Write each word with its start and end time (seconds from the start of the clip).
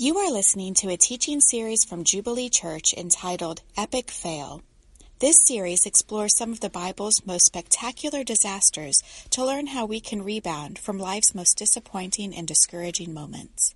You 0.00 0.18
are 0.18 0.30
listening 0.30 0.74
to 0.74 0.90
a 0.90 0.96
teaching 0.96 1.40
series 1.40 1.84
from 1.84 2.04
Jubilee 2.04 2.48
Church 2.48 2.94
entitled 2.96 3.62
Epic 3.76 4.12
Fail. 4.12 4.62
This 5.18 5.44
series 5.44 5.86
explores 5.86 6.36
some 6.36 6.52
of 6.52 6.60
the 6.60 6.70
Bible's 6.70 7.26
most 7.26 7.46
spectacular 7.46 8.22
disasters 8.22 9.02
to 9.30 9.44
learn 9.44 9.66
how 9.66 9.86
we 9.86 9.98
can 9.98 10.22
rebound 10.22 10.78
from 10.78 11.00
life's 11.00 11.34
most 11.34 11.58
disappointing 11.58 12.32
and 12.32 12.46
discouraging 12.46 13.12
moments. 13.12 13.74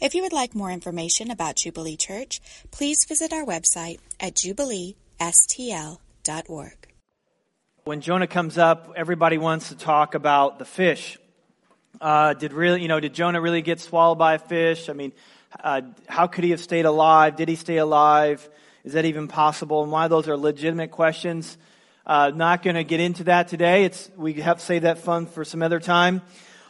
If 0.00 0.12
you 0.12 0.22
would 0.22 0.32
like 0.32 0.56
more 0.56 0.72
information 0.72 1.30
about 1.30 1.54
Jubilee 1.54 1.96
Church, 1.96 2.40
please 2.72 3.06
visit 3.06 3.32
our 3.32 3.44
website 3.44 4.00
at 4.18 4.34
jubileestl.org. 4.34 6.76
When 7.84 8.00
Jonah 8.00 8.26
comes 8.26 8.58
up, 8.58 8.92
everybody 8.96 9.38
wants 9.38 9.68
to 9.68 9.76
talk 9.76 10.16
about 10.16 10.58
the 10.58 10.64
fish. 10.64 11.16
Uh, 12.00 12.34
did 12.34 12.52
really, 12.52 12.82
you 12.82 12.88
know, 12.88 12.98
did 12.98 13.14
Jonah 13.14 13.40
really 13.40 13.62
get 13.62 13.78
swallowed 13.78 14.18
by 14.18 14.34
a 14.34 14.40
fish? 14.40 14.88
I 14.88 14.94
mean, 14.94 15.12
uh, 15.62 15.82
how 16.08 16.26
could 16.26 16.44
he 16.44 16.50
have 16.50 16.60
stayed 16.60 16.84
alive? 16.84 17.36
Did 17.36 17.48
he 17.48 17.56
stay 17.56 17.76
alive? 17.78 18.48
Is 18.84 18.94
that 18.94 19.04
even 19.04 19.28
possible? 19.28 19.82
And 19.82 19.92
why 19.92 20.08
those 20.08 20.28
are 20.28 20.36
legitimate 20.36 20.90
questions. 20.90 21.56
Uh, 22.06 22.30
not 22.34 22.62
going 22.62 22.76
to 22.76 22.84
get 22.84 23.00
into 23.00 23.24
that 23.24 23.48
today. 23.48 23.84
It's, 23.84 24.10
we 24.16 24.34
have 24.34 24.58
to 24.58 24.64
save 24.64 24.82
that 24.82 24.98
fun 24.98 25.26
for 25.26 25.44
some 25.44 25.62
other 25.62 25.80
time. 25.80 26.22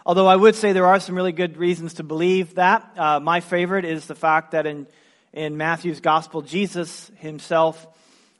Although 0.07 0.27
I 0.27 0.37
would 0.37 0.55
say 0.55 0.73
there 0.73 0.87
are 0.87 1.01
some 1.01 1.17
really 1.17 1.33
good 1.33 1.57
reasons 1.57 1.95
to 1.95 2.05
believe 2.05 2.57
that. 2.57 2.89
Uh, 2.97 3.21
my 3.21 3.41
favorite 3.41 3.85
is 3.85 4.07
the 4.07 4.15
fact 4.15 4.53
that 4.53 4.67
in, 4.67 4.87
in 5.33 5.57
Matthew's 5.57 6.01
gospel, 6.01 6.43
Jesus 6.43 7.11
himself 7.17 7.87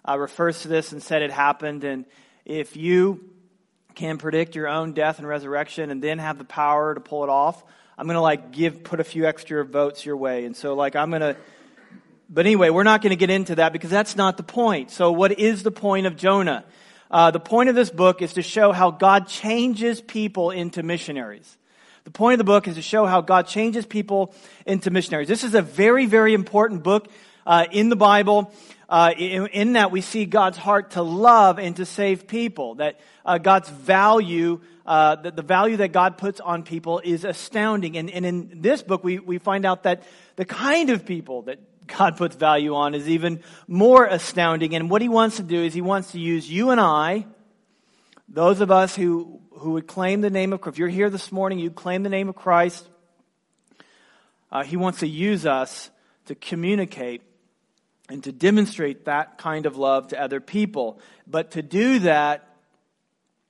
uh, 0.09 0.19
refers 0.19 0.61
to 0.63 0.69
this 0.69 0.93
and 0.93 1.03
said 1.03 1.23
it 1.23 1.33
happened. 1.33 1.83
And 1.83 2.05
if 2.45 2.77
you 2.77 3.31
can 3.95 4.19
predict 4.19 4.55
your 4.55 4.69
own 4.69 4.93
death 4.93 5.19
and 5.19 5.27
resurrection 5.27 5.91
and 5.91 6.03
then 6.03 6.19
have 6.19 6.39
the 6.39 6.45
power 6.45 6.95
to 6.95 7.01
pull 7.01 7.25
it 7.25 7.31
off, 7.31 7.65
I'm 7.97 8.07
going 8.07 8.17
to 8.17 8.21
like 8.21 8.51
give, 8.51 8.83
put 8.83 9.01
a 9.01 9.05
few 9.05 9.27
extra 9.27 9.65
votes 9.65 10.05
your 10.05 10.17
way. 10.17 10.45
And 10.45 10.57
so 10.57 10.75
like 10.75 10.97
I'm 10.97 11.11
going 11.11 11.23
to, 11.23 11.37
but 12.29 12.47
anyway, 12.47 12.71
we're 12.71 12.83
not 12.83 13.03
going 13.03 13.11
to 13.11 13.17
get 13.17 13.31
into 13.31 13.57
that 13.57 13.73
because 13.73 13.91
that's 13.91 14.17
not 14.17 14.37
the 14.37 14.43
point. 14.43 14.91
So 14.91 15.13
what 15.13 15.39
is 15.39 15.63
the 15.63 15.71
point 15.71 16.07
of 16.07 16.17
Jonah? 16.17 16.65
Uh, 17.11 17.31
the 17.31 17.41
point 17.41 17.69
of 17.69 17.77
this 17.77 17.91
book 17.91 18.23
is 18.23 18.33
to 18.33 18.43
show 18.43 18.73
how 18.73 18.91
God 18.91 19.29
changes 19.29 20.01
people 20.01 20.51
into 20.51 20.83
missionaries. 20.83 21.57
The 22.03 22.11
point 22.11 22.35
of 22.35 22.39
the 22.39 22.45
book 22.45 22.67
is 22.67 22.75
to 22.75 22.83
show 22.83 23.07
how 23.07 23.21
God 23.21 23.47
changes 23.47 23.87
people 23.87 24.35
into 24.67 24.91
missionaries. 24.91 25.29
This 25.29 25.45
is 25.45 25.55
a 25.55 25.63
very, 25.63 26.07
very 26.07 26.35
important 26.35 26.83
book 26.83 27.09
uh, 27.47 27.67
in 27.71 27.89
the 27.89 27.97
Bible. 27.97 28.53
Uh, 28.95 29.13
in, 29.19 29.47
in, 29.49 29.73
that 29.73 29.91
we 29.91 30.01
see 30.01 30.25
God's 30.25 30.57
heart 30.57 30.93
to 30.93 31.03
love 31.03 31.59
and 31.59 31.75
to 31.75 31.85
save 31.85 32.29
people. 32.29 32.77
That 32.77 33.01
uh, 33.27 33.39
God's 33.39 33.69
value 33.69 34.61
uh, 34.87 35.17
the, 35.17 35.33
the, 35.33 35.43
value 35.43 35.79
that 35.79 35.91
God 35.91 36.17
puts 36.17 36.39
on 36.39 36.63
people 36.63 37.01
is 37.03 37.25
astounding. 37.25 37.97
And, 37.97 38.09
and 38.09 38.25
in 38.25 38.61
this 38.61 38.83
book, 38.83 39.03
we, 39.03 39.19
we 39.19 39.39
find 39.39 39.65
out 39.65 39.83
that 39.83 40.05
the 40.37 40.45
kind 40.45 40.91
of 40.91 41.05
people 41.05 41.43
that 41.43 41.59
God 41.89 42.17
puts 42.17 42.37
value 42.37 42.75
on 42.77 42.95
is 42.95 43.09
even 43.09 43.43
more 43.67 44.05
astounding. 44.05 44.77
And 44.77 44.89
what 44.89 45.03
he 45.03 45.09
wants 45.09 45.39
to 45.39 45.43
do 45.43 45.61
is 45.61 45.75
he 45.75 45.81
wants 45.81 46.13
to 46.13 46.21
use 46.21 46.49
you 46.49 46.71
and 46.71 46.81
I, 46.81 47.27
those 48.29 48.61
of 48.61 48.71
us 48.71 48.95
who, 48.95 49.41
who 49.59 49.73
would 49.73 49.89
claim 49.89 50.21
the 50.21 50.31
name 50.31 50.53
of 50.53 50.61
Christ. 50.61 50.75
If 50.77 50.79
you're 50.79 50.89
here 50.89 51.11
this 51.11 51.33
morning, 51.33 51.59
you 51.59 51.71
claim 51.71 52.05
the 52.05 52.11
name 52.11 52.29
of 52.29 52.37
Christ. 52.37 52.87
Uh, 54.53 54.63
he 54.63 54.77
wants 54.77 55.01
to 55.01 55.09
use 55.09 55.47
us 55.47 55.91
to 56.27 56.37
communicate 56.37 57.23
and 58.09 58.23
to 58.25 58.33
demonstrate 58.33 59.07
that 59.07 59.39
kind 59.39 59.67
of 59.67 59.77
love 59.77 60.09
to 60.09 60.21
other 60.21 60.41
people. 60.41 61.01
But 61.27 61.53
to 61.53 61.63
do 61.63 62.01
that, 62.01 62.47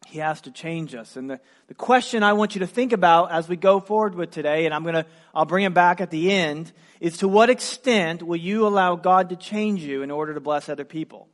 he 0.07 0.19
has 0.21 0.41
to 0.43 0.51
change 0.51 0.95
us. 0.95 1.17
And 1.17 1.29
the, 1.29 1.41
the 1.67 1.75
question 1.75 2.23
I 2.23 2.35
want 2.35 2.55
you 2.55 2.61
to 2.61 2.67
think 2.67 2.93
about 2.93 3.33
as 3.33 3.49
we 3.49 3.57
go 3.57 3.81
forward 3.81 4.15
with 4.15 4.31
today, 4.31 4.65
and 4.65 4.75
I'm 4.75 4.85
to, 4.85 5.07
I'll 5.35 5.45
bring 5.45 5.65
it 5.65 5.75
back 5.75 6.01
at 6.01 6.11
the 6.11 6.31
end, 6.31 6.73
is 7.01 7.19
to 7.19 7.29
what 7.29 7.51
extent 7.51 8.23
will 8.23 8.37
you 8.37 8.67
allow 8.67 8.97
God 8.97 9.31
to 9.31 9.37
change 9.37 9.83
you 9.83 10.03
in 10.03 10.11
order 10.11 10.35
to 10.35 10.41
bless 10.41 10.69
other 10.69 10.85
people? 10.85 11.29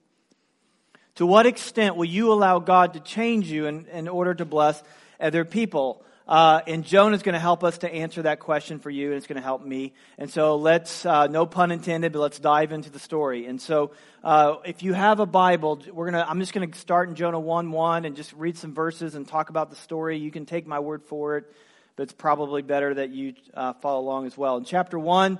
To 1.16 1.27
what 1.27 1.44
extent 1.44 1.96
will 1.96 2.06
you 2.06 2.32
allow 2.32 2.58
God 2.58 2.94
to 2.94 3.00
change 3.00 3.50
you 3.50 3.66
in, 3.66 3.86
in 3.89 4.08
order 4.08 4.33
to 4.34 4.45
bless 4.45 4.83
other 5.20 5.45
people? 5.45 6.02
Uh, 6.29 6.61
and 6.67 6.85
Jonah 6.85 7.17
is 7.17 7.23
going 7.23 7.33
to 7.33 7.41
help 7.41 7.64
us 7.64 7.79
to 7.79 7.92
answer 7.92 8.23
that 8.23 8.39
question 8.39 8.79
for 8.79 8.91
you, 8.91 9.08
and 9.08 9.17
it's 9.17 9.27
going 9.27 9.36
to 9.36 9.42
help 9.42 9.64
me. 9.64 9.92
And 10.17 10.31
so 10.31 10.57
let's, 10.57 11.05
uh, 11.05 11.27
no 11.27 11.45
pun 11.45 11.73
intended, 11.73 12.13
but 12.13 12.20
let's 12.20 12.39
dive 12.39 12.73
into 12.73 12.89
the 12.89 13.01
story. 13.01 13.47
And 13.47 13.61
so 13.61 13.91
uh, 14.23 14.57
if 14.64 14.83
you 14.83 14.92
have 14.92 15.19
a 15.19 15.27
Bible, 15.27 15.83
we're 15.92 16.11
gonna, 16.11 16.25
I'm 16.29 16.39
just 16.39 16.53
going 16.53 16.70
to 16.70 16.79
start 16.79 17.08
in 17.08 17.17
Jonah 17.17 17.41
1 17.41 17.73
1 17.73 18.05
and 18.05 18.14
just 18.14 18.33
read 18.35 18.57
some 18.57 18.75
verses 18.75 19.14
and 19.17 19.27
talk 19.27 19.51
about 19.51 19.70
the 19.70 19.77
story. 19.77 20.19
You 20.19 20.31
can 20.31 20.47
take 20.47 20.67
my 20.67 20.79
word 20.79 21.03
for 21.05 21.36
it, 21.36 21.53
but 21.97 22.05
it's 22.05 22.13
probably 22.13 22.63
better 22.63 22.95
that 22.95 23.11
you 23.11 23.35
uh, 23.55 23.73
follow 23.75 24.01
along 24.01 24.27
as 24.27 24.39
well. 24.39 24.57
In 24.57 24.64
chapter 24.64 24.98
1, 24.98 25.39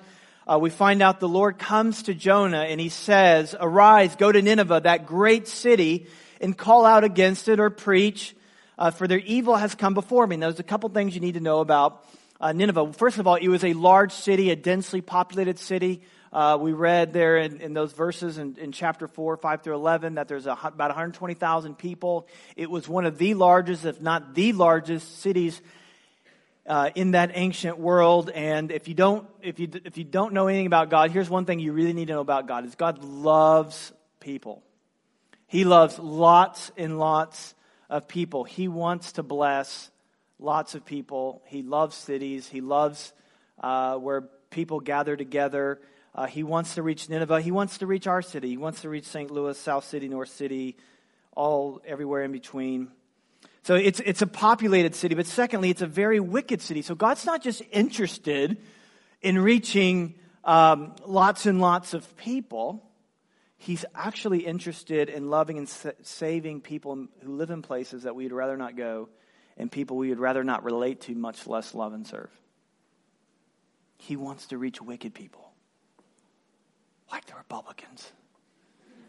uh, 0.51 0.59
we 0.59 0.71
find 0.71 1.03
out 1.03 1.21
the 1.21 1.29
Lord 1.29 1.59
comes 1.59 2.05
to 2.05 2.15
Jonah 2.15 2.65
and 2.65 2.81
he 2.81 2.89
says, 2.89 3.55
Arise, 3.61 4.17
go 4.17 4.33
to 4.33 4.43
Nineveh, 4.43 4.81
that 4.83 5.07
great 5.07 5.47
city, 5.47 6.09
and 6.41 6.57
call 6.57 6.85
out 6.85 7.05
against 7.05 7.49
it 7.49 7.61
or 7.61 7.71
preach 7.71 8.35
uh, 8.81 8.91
for 8.91 9.07
their 9.07 9.19
evil 9.19 9.55
has 9.57 9.75
come 9.75 9.93
before 9.93 10.27
me. 10.27 10.35
And 10.35 10.43
there's 10.43 10.59
a 10.59 10.65
couple 10.65 10.89
things 10.89 11.15
you 11.15 11.21
need 11.21 11.35
to 11.35 11.41
know 11.41 11.61
about 11.61 12.05
uh, 12.41 12.53
Nineveh. 12.53 12.95
First 12.95 13.19
of 13.19 13.27
all, 13.27 13.35
it 13.35 13.49
was 13.49 13.63
a 13.63 13.75
large 13.75 14.13
city, 14.13 14.51
a 14.51 14.57
densely 14.57 15.03
populated 15.03 15.59
city. 15.59 16.01
Uh, 16.33 16.57
we 16.59 16.73
read 16.73 17.13
there 17.13 17.37
in, 17.37 17.61
in 17.61 17.75
those 17.75 17.93
verses 17.93 18.39
in, 18.39 18.57
in, 18.57 18.73
chapter 18.73 19.07
4, 19.07 19.37
5 19.37 19.63
through 19.63 19.75
11, 19.75 20.15
that 20.15 20.29
there's 20.29 20.47
a, 20.47 20.53
about 20.53 20.89
120,000 20.89 21.77
people. 21.77 22.27
It 22.57 22.71
was 22.71 22.89
one 22.89 23.05
of 23.05 23.19
the 23.19 23.35
largest, 23.35 23.85
if 23.85 24.01
not 24.01 24.35
the 24.35 24.53
largest, 24.53 25.21
cities 25.21 25.61
uh, 26.67 26.91
in 26.95 27.11
that 27.11 27.33
ancient 27.35 27.79
world. 27.79 28.31
And 28.31 28.71
if 28.71 28.89
you 28.89 28.95
don't, 28.95 29.29
if 29.43 29.59
you 29.59 29.69
if 29.85 29.99
you 29.99 30.05
don't 30.05 30.33
know 30.33 30.47
anything 30.47 30.67
about 30.67 30.89
God, 30.89 31.11
here's 31.11 31.29
one 31.29 31.45
thing 31.45 31.59
you 31.59 31.73
really 31.73 31.93
need 31.93 32.07
to 32.07 32.15
know 32.15 32.21
about 32.21 32.47
God: 32.47 32.65
is 32.65 32.77
God 32.77 33.03
loves 33.03 33.93
people. 34.21 34.62
He 35.49 35.65
loves 35.65 35.99
lots 35.99 36.71
and 36.77 36.99
lots 36.99 37.55
of 37.91 38.09
people. 38.09 38.45
He 38.45 38.69
wants 38.69 39.12
to 39.12 39.23
bless 39.23 39.91
lots 40.39 40.75
of 40.75 40.87
people. 40.87 41.43
He 41.45 41.62
loves 41.62 41.97
cities. 41.97 42.49
He 42.49 42.62
loves 42.62 43.12
uh, 43.62 43.97
where 43.97 44.23
people 44.49 44.81
gather 44.81 45.17
together. 45.17 45.81
Uh, 46.15 46.27
he 46.27 46.43
wants 46.43 46.77
to 46.77 46.83
reach 46.83 47.09
Nineveh. 47.09 47.41
He 47.41 47.50
wants 47.50 47.79
to 47.79 47.87
reach 47.87 48.06
our 48.06 48.23
city. 48.23 48.49
He 48.49 48.56
wants 48.56 48.83
to 48.83 48.89
reach 48.89 49.05
St. 49.05 49.31
Louis, 49.31 49.59
South 49.59 49.84
City, 49.84 50.09
North 50.09 50.31
City, 50.31 50.77
all 51.37 51.83
everywhere 51.84 52.23
in 52.23 52.33
between. 52.33 52.89
So 53.65 53.75
it's, 53.75 54.00
it's 54.00 54.23
a 54.23 54.27
populated 54.27 54.95
city, 54.95 55.15
but 55.15 55.27
secondly, 55.27 55.69
it's 55.71 55.83
a 55.83 55.87
very 55.87 56.19
wicked 56.19 56.62
city. 56.62 56.83
So 56.83 56.95
God's 56.95 57.27
not 57.27 57.43
just 57.43 57.62
interested 57.71 58.56
in 59.21 59.39
reaching 59.39 60.15
um, 60.45 60.95
lots 61.06 61.45
and 61.45 61.61
lots 61.61 61.93
of 61.93 62.17
people. 62.17 62.90
He's 63.62 63.84
actually 63.94 64.47
interested 64.47 65.10
in 65.10 65.28
loving 65.28 65.59
and 65.59 65.69
sa- 65.69 65.91
saving 66.03 66.62
people 66.62 67.09
who 67.22 67.37
live 67.37 67.50
in 67.50 67.60
places 67.60 68.04
that 68.04 68.16
we'd 68.16 68.32
rather 68.32 68.56
not 68.56 68.75
go 68.75 69.10
and 69.59 69.71
people 69.71 69.98
we 69.98 70.09
would 70.09 70.19
rather 70.19 70.43
not 70.43 70.65
relate 70.65 71.03
to, 71.03 71.15
much 71.15 71.47
less 71.47 71.75
love 71.75 71.93
and 71.93 72.06
serve. 72.06 72.31
He 73.99 74.16
wants 74.16 74.47
to 74.47 74.56
reach 74.56 74.81
wicked 74.81 75.12
people, 75.12 75.53
like 77.12 77.26
the 77.26 77.34
Republicans 77.34 78.10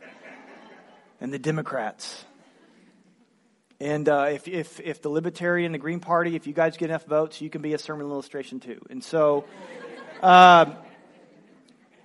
and 1.22 1.32
the 1.32 1.40
Democrats. 1.40 2.26
And 3.80 4.10
uh, 4.10 4.32
if, 4.34 4.50
if, 4.50 4.82
if 4.82 5.02
the 5.02 5.08
Libertarian, 5.08 5.72
the 5.72 5.78
Green 5.78 6.02
Party, 6.02 6.36
if 6.36 6.46
you 6.46 6.52
guys 6.52 6.76
get 6.76 6.90
enough 6.90 7.06
votes, 7.06 7.40
you 7.40 7.50
can 7.50 7.62
be 7.62 7.74
a 7.74 7.78
sermon 7.78 8.06
illustration 8.06 8.60
too. 8.60 8.82
And 8.90 9.02
so, 9.02 9.46
um, 10.22 10.76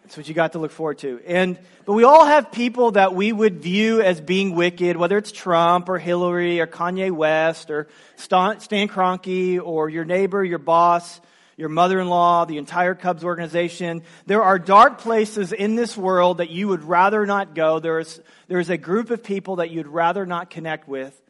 that's 0.06 0.16
what 0.16 0.28
you 0.28 0.34
got 0.34 0.52
to 0.52 0.60
look 0.60 0.70
forward 0.70 0.98
to. 0.98 1.20
And, 1.26 1.58
but 1.84 1.94
we 1.94 2.04
all 2.04 2.24
have 2.24 2.52
people 2.52 2.92
that 2.92 3.12
we 3.12 3.32
would 3.32 3.60
view 3.60 4.00
as 4.00 4.20
being 4.20 4.54
wicked, 4.54 4.96
whether 4.96 5.18
it's 5.18 5.32
Trump 5.32 5.88
or 5.88 5.98
Hillary 5.98 6.60
or 6.60 6.68
Kanye 6.68 7.10
West 7.10 7.72
or 7.72 7.88
Stan, 8.14 8.60
Stan 8.60 8.86
Kroenke 8.86 9.60
or 9.60 9.88
your 9.88 10.04
neighbor, 10.04 10.44
your 10.44 10.60
boss, 10.60 11.20
your 11.56 11.68
mother-in-law, 11.68 12.44
the 12.44 12.58
entire 12.58 12.94
Cubs 12.94 13.24
organization. 13.24 14.04
There 14.26 14.44
are 14.44 14.60
dark 14.60 14.98
places 14.98 15.52
in 15.52 15.74
this 15.74 15.96
world 15.96 16.38
that 16.38 16.50
you 16.50 16.68
would 16.68 16.84
rather 16.84 17.26
not 17.26 17.56
go. 17.56 17.80
There's, 17.80 18.20
there's 18.46 18.70
a 18.70 18.78
group 18.78 19.10
of 19.10 19.24
people 19.24 19.56
that 19.56 19.72
you'd 19.72 19.88
rather 19.88 20.24
not 20.24 20.50
connect 20.50 20.86
with. 20.86 21.20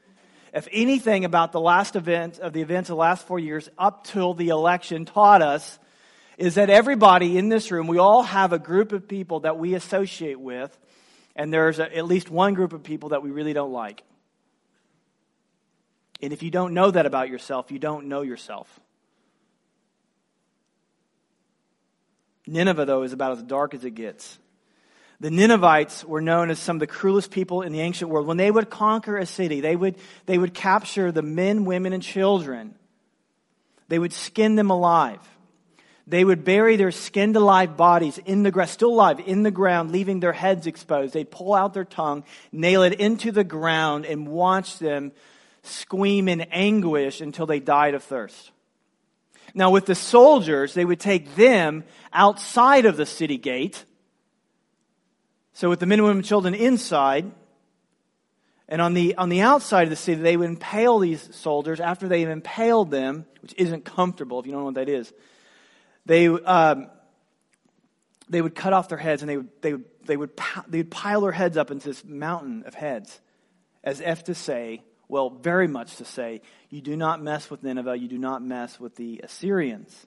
If 0.52 0.68
anything 0.70 1.24
about 1.24 1.52
the 1.52 1.60
last 1.60 1.96
event 1.96 2.40
of 2.40 2.52
the 2.52 2.60
events 2.60 2.90
of 2.90 2.96
the 2.96 3.00
last 3.00 3.26
four 3.26 3.38
years 3.38 3.70
up 3.78 4.04
till 4.04 4.34
the 4.34 4.48
election 4.48 5.06
taught 5.06 5.40
us 5.40 5.78
is 6.36 6.56
that 6.56 6.68
everybody 6.70 7.38
in 7.38 7.48
this 7.48 7.70
room, 7.70 7.86
we 7.86 7.98
all 7.98 8.22
have 8.22 8.52
a 8.52 8.58
group 8.58 8.92
of 8.92 9.08
people 9.08 9.40
that 9.40 9.58
we 9.58 9.74
associate 9.74 10.38
with, 10.38 10.76
and 11.34 11.52
there's 11.52 11.78
a, 11.78 11.96
at 11.96 12.06
least 12.06 12.30
one 12.30 12.54
group 12.54 12.72
of 12.72 12.82
people 12.82 13.10
that 13.10 13.22
we 13.22 13.30
really 13.30 13.52
don't 13.52 13.72
like. 13.72 14.02
And 16.22 16.32
if 16.32 16.42
you 16.42 16.50
don't 16.50 16.74
know 16.74 16.90
that 16.90 17.06
about 17.06 17.28
yourself, 17.28 17.70
you 17.70 17.78
don't 17.78 18.06
know 18.06 18.22
yourself. 18.22 18.80
Nineveh, 22.46 22.84
though, 22.84 23.02
is 23.02 23.12
about 23.12 23.32
as 23.32 23.42
dark 23.42 23.74
as 23.74 23.84
it 23.84 23.90
gets. 23.92 24.38
The 25.18 25.30
Ninevites 25.30 26.04
were 26.04 26.20
known 26.20 26.50
as 26.50 26.58
some 26.58 26.76
of 26.76 26.80
the 26.80 26.86
cruelest 26.86 27.30
people 27.30 27.62
in 27.62 27.72
the 27.72 27.80
ancient 27.80 28.10
world. 28.10 28.26
When 28.26 28.36
they 28.36 28.50
would 28.50 28.68
conquer 28.68 29.16
a 29.16 29.26
city, 29.26 29.60
they 29.60 29.74
would, 29.74 29.96
they 30.26 30.36
would 30.36 30.52
capture 30.52 31.10
the 31.10 31.22
men, 31.22 31.64
women, 31.64 31.94
and 31.94 32.02
children. 32.02 32.74
They 33.88 33.98
would 33.98 34.12
skin 34.12 34.56
them 34.56 34.70
alive. 34.70 35.20
They 36.08 36.24
would 36.24 36.44
bury 36.44 36.76
their 36.76 36.92
skinned 36.92 37.34
alive 37.34 37.76
bodies 37.76 38.18
in 38.18 38.44
the 38.44 38.52
grass, 38.52 38.70
still 38.70 38.90
alive, 38.90 39.18
in 39.26 39.42
the 39.42 39.50
ground, 39.50 39.90
leaving 39.90 40.20
their 40.20 40.32
heads 40.32 40.66
exposed. 40.66 41.14
They'd 41.14 41.30
pull 41.30 41.52
out 41.52 41.74
their 41.74 41.84
tongue, 41.84 42.24
nail 42.52 42.84
it 42.84 42.92
into 42.94 43.32
the 43.32 43.42
ground, 43.42 44.06
and 44.06 44.28
watch 44.28 44.78
them 44.78 45.10
scream 45.62 46.28
in 46.28 46.42
anguish 46.42 47.20
until 47.20 47.46
they 47.46 47.58
died 47.58 47.94
of 47.94 48.04
thirst. 48.04 48.52
Now, 49.52 49.70
with 49.70 49.86
the 49.86 49.96
soldiers, 49.96 50.74
they 50.74 50.84
would 50.84 51.00
take 51.00 51.34
them 51.34 51.82
outside 52.12 52.84
of 52.84 52.96
the 52.96 53.06
city 53.06 53.38
gate. 53.38 53.84
So, 55.54 55.68
with 55.68 55.80
the 55.80 55.86
men, 55.86 56.02
women, 56.02 56.18
and 56.18 56.24
children 56.24 56.54
inside, 56.54 57.32
and 58.68 58.80
on 58.80 58.94
the, 58.94 59.16
on 59.16 59.28
the 59.28 59.40
outside 59.40 59.84
of 59.84 59.90
the 59.90 59.96
city, 59.96 60.20
they 60.20 60.36
would 60.36 60.48
impale 60.48 60.98
these 60.98 61.34
soldiers 61.34 61.80
after 61.80 62.06
they've 62.06 62.28
impaled 62.28 62.90
them, 62.90 63.24
which 63.40 63.54
isn't 63.56 63.84
comfortable 63.84 64.38
if 64.38 64.46
you 64.46 64.52
don't 64.52 64.60
know 64.60 64.66
what 64.66 64.74
that 64.74 64.88
is. 64.88 65.12
They, 66.06 66.28
um, 66.28 66.88
they 68.28 68.40
would 68.40 68.54
cut 68.54 68.72
off 68.72 68.88
their 68.88 68.98
heads 68.98 69.22
and 69.22 69.28
they 69.28 69.36
would, 69.36 69.48
they, 69.60 69.72
would, 69.72 69.84
they, 70.06 70.16
would, 70.16 70.30
they 70.68 70.78
would 70.78 70.90
pile 70.90 71.20
their 71.20 71.32
heads 71.32 71.56
up 71.56 71.70
into 71.70 71.88
this 71.88 72.04
mountain 72.04 72.64
of 72.66 72.74
heads 72.74 73.20
as 73.84 74.00
if 74.00 74.24
to 74.24 74.34
say, 74.34 74.82
well, 75.08 75.30
very 75.30 75.68
much 75.68 75.96
to 75.96 76.04
say, 76.04 76.40
you 76.70 76.80
do 76.80 76.96
not 76.96 77.22
mess 77.22 77.50
with 77.50 77.62
Nineveh, 77.62 77.96
you 77.96 78.08
do 78.08 78.18
not 78.18 78.42
mess 78.42 78.80
with 78.80 78.96
the 78.96 79.20
Assyrians. 79.22 80.06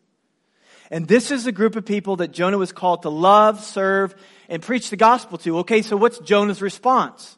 And 0.92 1.08
this 1.08 1.32
is 1.32 1.44
the 1.44 1.52
group 1.52 1.76
of 1.76 1.86
people 1.86 2.18
that 2.18 2.32
Jonah 2.32 2.58
was 2.58 2.72
called 2.72 3.04
to 3.04 3.10
love, 3.10 3.64
serve, 3.64 4.16
and 4.50 4.62
preach 4.62 4.90
the 4.90 4.98
gospel 4.98 5.38
to. 5.40 5.60
Okay, 5.60 5.82
so 5.82 5.96
what's 5.96 6.20
Jonah's 6.20 6.62
response? 6.62 7.38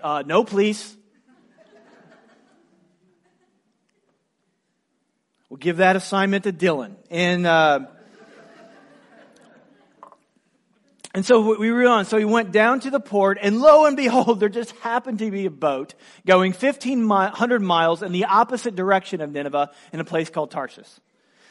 Uh, 0.00 0.22
no, 0.26 0.44
please. 0.44 0.96
We'll 5.52 5.58
give 5.58 5.76
that 5.76 5.96
assignment 5.96 6.44
to 6.44 6.52
Dylan. 6.54 6.94
And, 7.10 7.46
uh, 7.46 7.80
and 11.12 11.26
so 11.26 11.58
we 11.58 11.70
on. 11.84 12.06
So 12.06 12.16
we 12.16 12.24
went 12.24 12.52
down 12.52 12.80
to 12.80 12.90
the 12.90 13.00
port, 13.00 13.36
and 13.38 13.60
lo 13.60 13.84
and 13.84 13.94
behold, 13.94 14.40
there 14.40 14.48
just 14.48 14.70
happened 14.76 15.18
to 15.18 15.30
be 15.30 15.44
a 15.44 15.50
boat 15.50 15.92
going 16.26 16.54
1,500 16.54 17.60
miles 17.60 18.02
in 18.02 18.12
the 18.12 18.24
opposite 18.24 18.74
direction 18.74 19.20
of 19.20 19.30
Nineveh 19.30 19.70
in 19.92 20.00
a 20.00 20.04
place 20.04 20.30
called 20.30 20.50
Tarshish. 20.50 20.88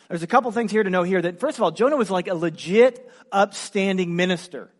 There's 0.09 0.23
a 0.23 0.27
couple 0.27 0.51
things 0.51 0.71
here 0.71 0.81
to 0.81 0.89
know 0.89 1.03
here 1.03 1.21
that, 1.21 1.39
first 1.39 1.59
of 1.59 1.63
all, 1.63 1.69
Jonah 1.69 1.95
was 1.95 2.09
like 2.09 2.27
a 2.27 2.33
legit, 2.33 3.07
upstanding 3.31 4.15
minister 4.15 4.71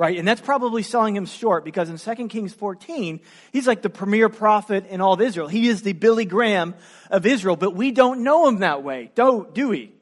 right? 0.00 0.16
And 0.16 0.26
that's 0.26 0.40
probably 0.40 0.82
selling 0.82 1.14
him 1.14 1.26
short 1.26 1.62
because 1.62 1.90
in 1.90 2.16
2 2.16 2.28
Kings 2.28 2.54
14, 2.54 3.20
he's 3.52 3.66
like 3.66 3.82
the 3.82 3.90
premier 3.90 4.30
prophet 4.30 4.86
in 4.86 5.02
all 5.02 5.12
of 5.12 5.20
Israel. 5.20 5.46
He 5.46 5.68
is 5.68 5.82
the 5.82 5.92
Billy 5.92 6.24
Graham 6.24 6.74
of 7.10 7.26
Israel, 7.26 7.54
but 7.54 7.74
we 7.74 7.90
don't 7.90 8.22
know 8.22 8.48
him 8.48 8.60
that 8.60 8.82
way, 8.82 9.10
do, 9.14 9.46
do 9.52 9.68
we? 9.68 9.92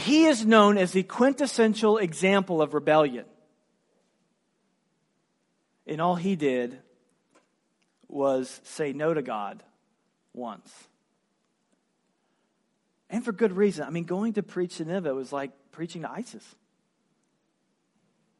He 0.00 0.24
is 0.24 0.44
known 0.44 0.76
as 0.76 0.90
the 0.90 1.04
quintessential 1.04 1.98
example 1.98 2.60
of 2.60 2.74
rebellion. 2.74 3.26
And 5.86 6.00
all 6.00 6.16
he 6.16 6.34
did 6.34 6.80
was 8.08 8.60
say 8.64 8.92
no 8.92 9.14
to 9.14 9.22
God 9.22 9.62
once. 10.34 10.68
And 13.08 13.24
for 13.24 13.30
good 13.30 13.52
reason. 13.52 13.86
I 13.86 13.90
mean, 13.90 14.02
going 14.02 14.32
to 14.32 14.42
preach 14.42 14.78
to 14.78 14.84
Nineveh 14.84 15.14
was 15.14 15.32
like 15.32 15.52
preaching 15.70 16.02
to 16.02 16.10
ISIS. 16.10 16.56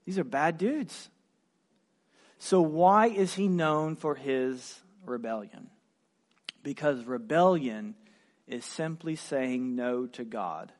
These 0.05 0.19
are 0.19 0.25
bad 0.25 0.59
dudes. 0.59 1.11
So, 2.39 2.61
why 2.61 3.07
is 3.07 3.35
he 3.35 3.49
known 3.49 3.97
for 3.97 4.15
his 4.15 4.81
rebellion? 5.05 5.71
Because 6.63 7.05
rebellion 7.05 7.95
is 8.47 8.65
simply 8.65 9.17
saying 9.17 9.77
no 9.77 10.07
to 10.09 10.25
God. 10.25 10.73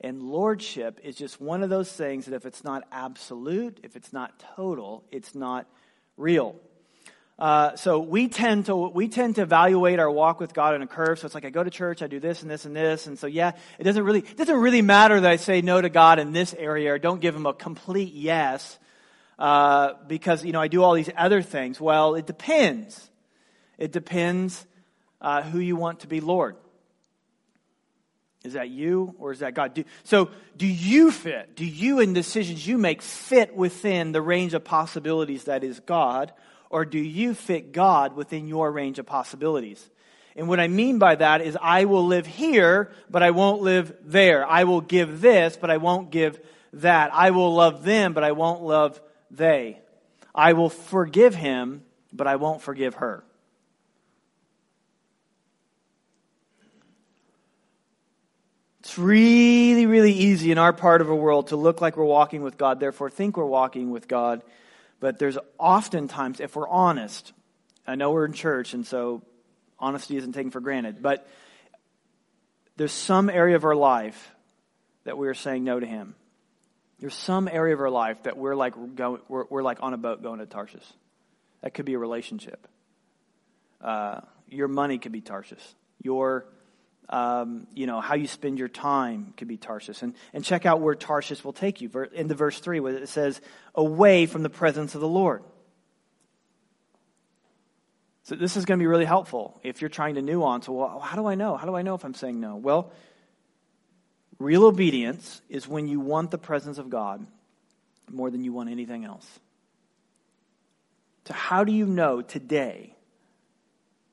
And 0.00 0.22
lordship 0.22 1.00
is 1.02 1.16
just 1.16 1.40
one 1.40 1.62
of 1.62 1.70
those 1.70 1.90
things 1.90 2.26
that 2.26 2.34
if 2.34 2.44
it's 2.44 2.64
not 2.64 2.86
absolute, 2.92 3.80
if 3.82 3.96
it's 3.96 4.12
not 4.12 4.44
total, 4.56 5.04
it's 5.10 5.34
not 5.34 5.66
real. 6.16 6.56
Uh, 7.36 7.74
so 7.74 7.98
we 7.98 8.28
tend 8.28 8.66
to 8.66 8.76
we 8.76 9.08
tend 9.08 9.34
to 9.34 9.42
evaluate 9.42 9.98
our 9.98 10.10
walk 10.10 10.38
with 10.38 10.54
God 10.54 10.74
on 10.74 10.82
a 10.82 10.86
curve. 10.86 11.18
So 11.18 11.26
it's 11.26 11.34
like 11.34 11.44
I 11.44 11.50
go 11.50 11.64
to 11.64 11.70
church, 11.70 12.00
I 12.00 12.06
do 12.06 12.20
this 12.20 12.42
and 12.42 12.50
this 12.50 12.64
and 12.64 12.76
this, 12.76 13.08
and 13.08 13.18
so 13.18 13.26
yeah, 13.26 13.52
it 13.78 13.82
doesn't 13.82 14.04
really 14.04 14.20
it 14.20 14.36
doesn't 14.36 14.56
really 14.56 14.82
matter 14.82 15.20
that 15.20 15.30
I 15.30 15.36
say 15.36 15.60
no 15.60 15.80
to 15.80 15.88
God 15.88 16.20
in 16.20 16.32
this 16.32 16.54
area 16.54 16.94
or 16.94 16.98
don't 16.98 17.20
give 17.20 17.34
Him 17.34 17.46
a 17.46 17.52
complete 17.52 18.12
yes 18.12 18.78
uh, 19.38 19.94
because 20.06 20.44
you 20.44 20.52
know 20.52 20.60
I 20.60 20.68
do 20.68 20.84
all 20.84 20.94
these 20.94 21.10
other 21.16 21.42
things. 21.42 21.80
Well, 21.80 22.14
it 22.14 22.26
depends. 22.26 23.10
It 23.78 23.90
depends 23.90 24.64
uh, 25.20 25.42
who 25.42 25.58
you 25.58 25.74
want 25.74 26.00
to 26.00 26.06
be 26.06 26.20
Lord. 26.20 26.56
Is 28.44 28.52
that 28.52 28.68
you 28.68 29.14
or 29.18 29.32
is 29.32 29.38
that 29.40 29.54
God? 29.54 29.74
Do, 29.74 29.84
so, 30.04 30.30
do 30.56 30.66
you 30.66 31.10
fit? 31.10 31.56
Do 31.56 31.64
you, 31.64 31.98
in 31.98 32.12
decisions 32.12 32.66
you 32.66 32.76
make, 32.76 33.00
fit 33.00 33.56
within 33.56 34.12
the 34.12 34.20
range 34.20 34.52
of 34.52 34.64
possibilities 34.64 35.44
that 35.44 35.64
is 35.64 35.80
God? 35.80 36.30
Or 36.74 36.84
do 36.84 36.98
you 36.98 37.34
fit 37.34 37.70
God 37.70 38.16
within 38.16 38.48
your 38.48 38.68
range 38.68 38.98
of 38.98 39.06
possibilities? 39.06 39.88
And 40.34 40.48
what 40.48 40.58
I 40.58 40.66
mean 40.66 40.98
by 40.98 41.14
that 41.14 41.40
is 41.40 41.56
I 41.62 41.84
will 41.84 42.04
live 42.04 42.26
here, 42.26 42.90
but 43.08 43.22
I 43.22 43.30
won't 43.30 43.62
live 43.62 43.94
there. 44.02 44.44
I 44.44 44.64
will 44.64 44.80
give 44.80 45.20
this, 45.20 45.56
but 45.56 45.70
I 45.70 45.76
won't 45.76 46.10
give 46.10 46.40
that. 46.72 47.14
I 47.14 47.30
will 47.30 47.54
love 47.54 47.84
them, 47.84 48.12
but 48.12 48.24
I 48.24 48.32
won't 48.32 48.62
love 48.62 49.00
they. 49.30 49.78
I 50.34 50.54
will 50.54 50.68
forgive 50.68 51.36
him, 51.36 51.84
but 52.12 52.26
I 52.26 52.34
won't 52.34 52.60
forgive 52.60 52.96
her. 52.96 53.22
It's 58.80 58.98
really, 58.98 59.86
really 59.86 60.12
easy 60.12 60.50
in 60.50 60.58
our 60.58 60.72
part 60.72 61.00
of 61.00 61.06
the 61.06 61.14
world 61.14 61.46
to 61.48 61.56
look 61.56 61.80
like 61.80 61.96
we're 61.96 62.04
walking 62.04 62.42
with 62.42 62.58
God, 62.58 62.80
therefore 62.80 63.10
think 63.10 63.36
we're 63.36 63.44
walking 63.44 63.92
with 63.92 64.08
God, 64.08 64.42
but 65.04 65.18
there's 65.18 65.36
oftentimes, 65.58 66.40
if 66.40 66.56
we're 66.56 66.66
honest, 66.66 67.34
I 67.86 67.94
know 67.94 68.12
we're 68.12 68.24
in 68.24 68.32
church, 68.32 68.72
and 68.72 68.86
so 68.86 69.20
honesty 69.78 70.16
isn't 70.16 70.32
taken 70.32 70.50
for 70.50 70.60
granted, 70.60 71.02
but 71.02 71.28
there's 72.78 72.90
some 72.90 73.28
area 73.28 73.54
of 73.54 73.66
our 73.66 73.74
life 73.74 74.34
that 75.04 75.18
we 75.18 75.28
are 75.28 75.34
saying 75.34 75.62
no 75.62 75.78
to 75.78 75.84
Him. 75.84 76.14
There's 77.00 77.14
some 77.14 77.48
area 77.48 77.74
of 77.74 77.82
our 77.82 77.90
life 77.90 78.22
that 78.22 78.38
we're 78.38 78.54
like, 78.54 78.72
going, 78.96 79.20
we're, 79.28 79.44
we're 79.50 79.62
like 79.62 79.82
on 79.82 79.92
a 79.92 79.98
boat 79.98 80.22
going 80.22 80.38
to 80.38 80.46
Tarshish. 80.46 80.90
That 81.60 81.74
could 81.74 81.84
be 81.84 81.92
a 81.92 81.98
relationship. 81.98 82.66
Uh, 83.82 84.22
your 84.48 84.68
money 84.68 84.96
could 84.96 85.12
be 85.12 85.20
Tarshish. 85.20 85.66
Your 86.02 86.46
um, 87.08 87.66
you 87.74 87.86
know, 87.86 88.00
how 88.00 88.14
you 88.14 88.26
spend 88.26 88.58
your 88.58 88.68
time 88.68 89.34
could 89.36 89.48
be 89.48 89.56
Tarshish. 89.56 90.02
And, 90.02 90.14
and 90.32 90.44
check 90.44 90.66
out 90.66 90.80
where 90.80 90.94
Tarshish 90.94 91.44
will 91.44 91.52
take 91.52 91.80
you. 91.80 91.90
In 92.12 92.28
the 92.28 92.34
verse 92.34 92.58
3, 92.58 92.80
where 92.80 92.96
it 92.96 93.08
says, 93.08 93.40
away 93.74 94.26
from 94.26 94.42
the 94.42 94.50
presence 94.50 94.94
of 94.94 95.00
the 95.00 95.08
Lord. 95.08 95.42
So 98.24 98.34
this 98.34 98.56
is 98.56 98.64
going 98.64 98.78
to 98.78 98.82
be 98.82 98.86
really 98.86 99.04
helpful 99.04 99.60
if 99.62 99.82
you're 99.82 99.90
trying 99.90 100.14
to 100.14 100.22
nuance, 100.22 100.66
well, 100.66 100.98
how 100.98 101.16
do 101.16 101.26
I 101.26 101.34
know? 101.34 101.56
How 101.56 101.66
do 101.66 101.76
I 101.76 101.82
know 101.82 101.94
if 101.94 102.04
I'm 102.04 102.14
saying 102.14 102.40
no? 102.40 102.56
Well, 102.56 102.90
real 104.38 104.64
obedience 104.64 105.42
is 105.50 105.68
when 105.68 105.88
you 105.88 106.00
want 106.00 106.30
the 106.30 106.38
presence 106.38 106.78
of 106.78 106.88
God 106.88 107.26
more 108.10 108.30
than 108.30 108.42
you 108.42 108.52
want 108.52 108.70
anything 108.70 109.04
else. 109.04 109.26
So 111.26 111.34
how 111.34 111.64
do 111.64 111.72
you 111.72 111.86
know 111.86 112.22
today? 112.22 112.94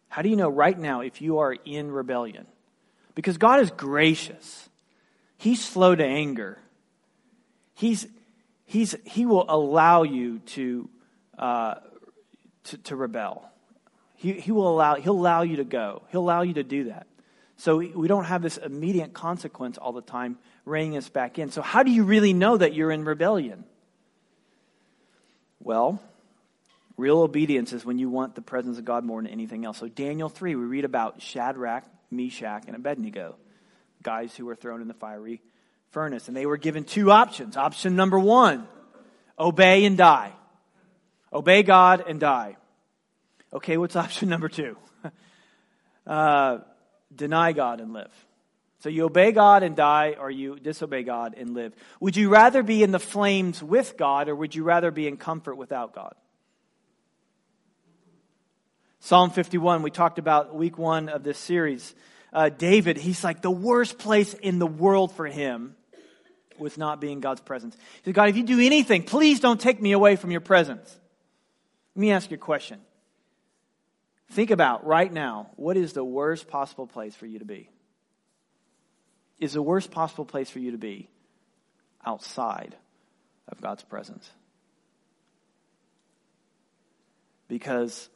How 0.10 0.22
do 0.22 0.30
you 0.30 0.36
know 0.36 0.50
right 0.50 0.77
now 0.77 1.01
if 1.01 1.22
you 1.22 1.39
are 1.39 1.54
in 1.54 1.89
rebellion? 1.89 2.48
Because 3.15 3.38
God 3.38 3.60
is 3.60 3.72
gracious. 3.72 4.70
He's 5.38 5.63
slow 5.63 5.96
to 5.96 6.03
anger. 6.03 6.58
He's, 7.74 8.08
he's, 8.65 8.96
he 9.06 9.25
will 9.25 9.46
allow 9.50 10.03
you 10.03 10.39
to, 10.39 10.89
uh, 11.38 11.75
to, 12.65 12.77
to, 12.77 12.96
rebel. 12.96 13.50
He, 14.15 14.34
he 14.34 14.51
will 14.51 14.70
allow, 14.70 14.96
he'll 14.96 15.13
allow 15.13 15.41
you 15.41 15.58
to 15.58 15.63
go. 15.63 16.03
He'll 16.12 16.22
allow 16.22 16.44
you 16.44 16.53
to 16.53 16.63
do 16.63 16.86
that. 16.86 17.08
So 17.58 17.77
we 17.77 18.08
don't 18.08 18.25
have 18.25 18.41
this 18.41 18.58
immediate 18.58 19.13
consequence 19.13 19.77
all 19.77 19.94
the 19.94 20.01
time 20.01 20.38
reining 20.65 20.98
us 20.98 21.10
back 21.10 21.38
in. 21.38 21.51
So 21.51 21.62
how 21.62 21.84
do 21.84 21.91
you 21.91 22.03
really 22.03 22.34
know 22.34 22.58
that 22.58 22.74
you're 22.74 22.91
in 22.91 23.03
rebellion? 23.03 23.65
Well, 25.60 26.01
real 26.98 27.20
obedience 27.20 27.74
is 27.74 27.86
when 27.86 28.00
you 28.00 28.10
want 28.10 28.36
the 28.36 28.41
presence 28.41 28.77
of 28.77 28.86
God 28.86 29.03
more 29.03 29.22
than 29.22 29.32
anything 29.32 29.65
else. 29.65 29.77
So 29.77 29.88
Daniel 29.88 30.30
3, 30.30 30.56
we 30.56 30.65
read 30.65 30.86
about 30.86 31.22
Shadrach, 31.22 31.84
Meshach, 32.12 32.65
and 32.68 32.75
Abednego, 32.75 33.36
guys 34.03 34.36
who 34.36 34.46
were 34.46 34.56
thrown 34.56 34.82
in 34.82 34.88
the 34.88 34.94
fiery 34.94 35.41
furnace. 35.91 36.27
And 36.27 36.36
they 36.36 36.46
were 36.46 36.58
given 36.58 36.84
two 36.84 37.12
options. 37.12 37.58
Option 37.58 37.96
number 37.96 38.20
one 38.20 38.68
obey 39.39 39.86
and 39.86 39.98
die. 39.98 40.34
Obey 41.34 41.63
God 41.63 42.03
and 42.08 42.20
die. 42.20 42.58
Okay, 43.53 43.77
what's 43.77 43.96
option 44.06 44.30
number 44.30 44.50
two? 44.50 44.77
uh, 46.08 46.60
deny 47.15 47.51
God 47.53 47.80
and 47.80 47.94
live. 47.94 48.12
So 48.80 48.89
you 48.89 49.06
obey 49.06 49.32
God 49.32 49.62
and 49.62 49.75
die, 49.75 50.15
or 50.20 50.32
you 50.32 50.60
disobey 50.60 51.03
God 51.03 51.36
and 51.38 51.53
live. 51.53 51.74
Would 52.00 52.15
you 52.15 52.30
rather 52.30 52.63
be 52.63 52.82
in 52.82 52.91
the 52.91 53.00
flames 53.00 53.62
with 53.62 53.96
God, 53.96 54.27
or 54.27 54.36
would 54.36 54.56
you 54.56 54.63
rather 54.63 54.89
be 54.89 55.08
in 55.08 55.18
comfort 55.18 55.56
without 55.56 55.94
God? 55.94 56.15
Psalm 59.03 59.31
51, 59.31 59.81
we 59.81 59.89
talked 59.89 60.20
about 60.20 60.53
week 60.53 60.77
one 60.77 61.10
of 61.10 61.24
this 61.24 61.39
series. 61.39 61.96
uh, 62.31 62.50
David, 62.50 62.98
he's 62.98 63.24
like 63.24 63.41
the 63.41 63.50
worst 63.50 63.98
place 63.98 64.36
in 64.36 64.60
the 64.60 64.67
world 64.67 65.12
for 65.12 65.25
him 65.25 65.75
was 66.60 66.77
not 66.77 67.01
being 67.01 67.20
God's 67.20 67.41
presence. 67.41 67.75
He 67.75 68.01
said, 68.05 68.13
God, 68.13 68.29
if 68.29 68.38
you 68.38 68.43
do 68.43 68.60
anything, 68.60 69.01
please 69.01 69.39
don't 69.39 69.60
take 69.60 69.81
me 69.81 69.93
away 69.93 70.17
from 70.17 70.29
your 70.29 70.39
presence. 70.39 70.96
Let 71.96 72.00
me 72.00 72.12
ask 72.12 72.29
you 72.29 72.36
a 72.36 72.38
question. 72.38 72.79
Think 74.34 74.51
about 74.51 74.86
right 74.86 75.12
now 75.12 75.50
what 75.55 75.77
is 75.77 75.93
the 75.93 76.05
worst 76.05 76.48
possible 76.48 76.86
place 76.86 77.15
for 77.15 77.25
you 77.25 77.39
to 77.39 77.46
be? 77.46 77.72
Is 79.39 79.53
the 79.53 79.63
worst 79.63 79.89
possible 79.89 80.25
place 80.25 80.51
for 80.51 80.60
you 80.60 80.72
to 80.72 80.77
be 80.77 81.10
outside 82.05 82.75
of 83.48 83.60
God's 83.60 83.84
presence? 83.84 84.29
Because 87.48 88.08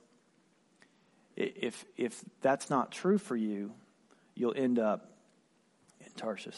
if, 1.36 1.86
if 1.98 2.24
that's 2.42 2.70
not 2.70 2.92
true 2.92 3.18
for 3.18 3.36
you, 3.36 3.74
you'll 4.36 4.54
end 4.56 4.80
up 4.80 5.12
in 6.00 6.12
Tarshish. 6.16 6.58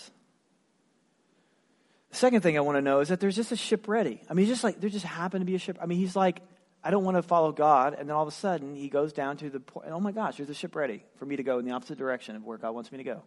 The 2.12 2.16
second 2.16 2.42
thing 2.42 2.58
I 2.58 2.62
want 2.62 2.78
to 2.78 2.82
know 2.82 3.00
is 3.00 3.10
that 3.10 3.20
there's 3.20 3.36
just 3.36 3.52
a 3.52 3.58
ship 3.58 3.88
ready. 3.88 4.22
I 4.30 4.34
mean, 4.34 4.46
just 4.48 4.64
like 4.64 4.80
there 4.80 4.90
just 4.90 5.06
happened 5.06 5.42
to 5.42 5.46
be 5.46 5.56
a 5.56 5.60
ship. 5.60 5.78
I 5.82 5.86
mean, 5.86 5.98
he's 5.98 6.16
like, 6.16 6.42
I 6.84 6.92
don't 6.92 7.04
want 7.04 7.18
to 7.18 7.22
follow 7.22 7.52
God, 7.52 7.96
and 7.98 8.08
then 8.08 8.16
all 8.16 8.22
of 8.22 8.30
a 8.30 8.36
sudden 8.36 8.76
he 8.76 8.88
goes 8.88 9.12
down 9.12 9.38
to 9.38 9.50
the 9.50 9.60
point. 9.60 9.88
Oh 9.90 10.00
my 10.00 10.12
gosh, 10.12 10.38
there's 10.38 10.50
a 10.50 10.54
ship 10.54 10.76
ready 10.76 11.04
for 11.18 11.26
me 11.26 11.36
to 11.36 11.44
go 11.44 11.60
in 11.60 11.66
the 11.66 11.72
opposite 11.72 11.98
direction 11.98 12.36
of 12.36 12.46
where 12.46 12.58
God 12.58 12.72
wants 12.72 12.92
me 12.92 13.00
to 13.00 13.04
go. 13.04 13.24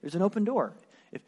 There's 0.00 0.14
an 0.14 0.22
open 0.22 0.44
door. 0.44 0.74
If 1.10 1.20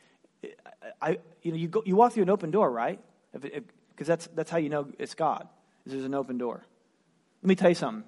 I, 1.01 1.19
you 1.43 1.53
know, 1.53 1.59
you 1.59 1.69
go, 1.69 1.83
you 1.85 1.97
walk 1.97 2.13
through 2.13 2.23
an 2.25 2.31
open 2.31 2.51
door, 2.51 2.71
right? 2.71 3.01
Because 3.33 4.07
that's 4.07 4.29
that's 4.35 4.51
how 4.51 4.59
you 4.59 4.69
know 4.69 4.89
it's 4.99 5.15
God. 5.15 5.49
Is 5.85 5.93
there's 5.93 6.05
an 6.05 6.15
open 6.15 6.39
door. 6.39 6.65
Let 7.43 7.49
me 7.49 7.55
tell 7.55 7.69
you 7.69 7.75
something. 7.75 8.05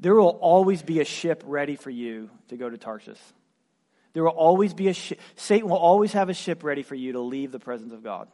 There 0.00 0.14
will 0.14 0.28
always 0.28 0.82
be 0.82 1.00
a 1.00 1.04
ship 1.04 1.42
ready 1.46 1.76
for 1.76 1.90
you 1.90 2.30
to 2.48 2.56
go 2.56 2.70
to 2.70 2.78
Tarshish. 2.78 3.18
There 4.12 4.22
will 4.22 4.30
always 4.30 4.74
be 4.74 4.88
a 4.88 4.92
ship. 4.92 5.20
Satan 5.36 5.68
will 5.68 5.76
always 5.76 6.12
have 6.12 6.28
a 6.28 6.34
ship 6.34 6.64
ready 6.64 6.82
for 6.82 6.94
you 6.94 7.12
to 7.12 7.20
leave 7.20 7.52
the 7.52 7.58
presence 7.58 7.92
of 7.92 8.02
God. 8.02 8.28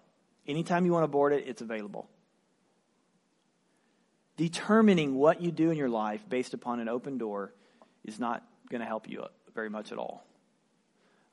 Anytime 0.47 0.85
you 0.85 0.93
want 0.93 1.05
to 1.05 1.09
board 1.09 1.33
it, 1.33 1.45
it's 1.47 1.63
available. 1.63 2.09
Determining 4.37 5.15
what 5.15 5.41
you 5.41 5.51
do 5.51 5.71
in 5.71 5.79
your 5.79 5.89
life 5.89 6.29
based 6.29 6.55
upon 6.55 6.81
an 6.81 6.89
open 6.89 7.19
door 7.19 7.55
is 8.05 8.19
not 8.19 8.45
going 8.69 8.81
to 8.81 8.87
help 8.87 9.09
you 9.09 9.25
very 9.55 9.71
much 9.71 9.93
at 9.93 9.99
all. 9.99 10.27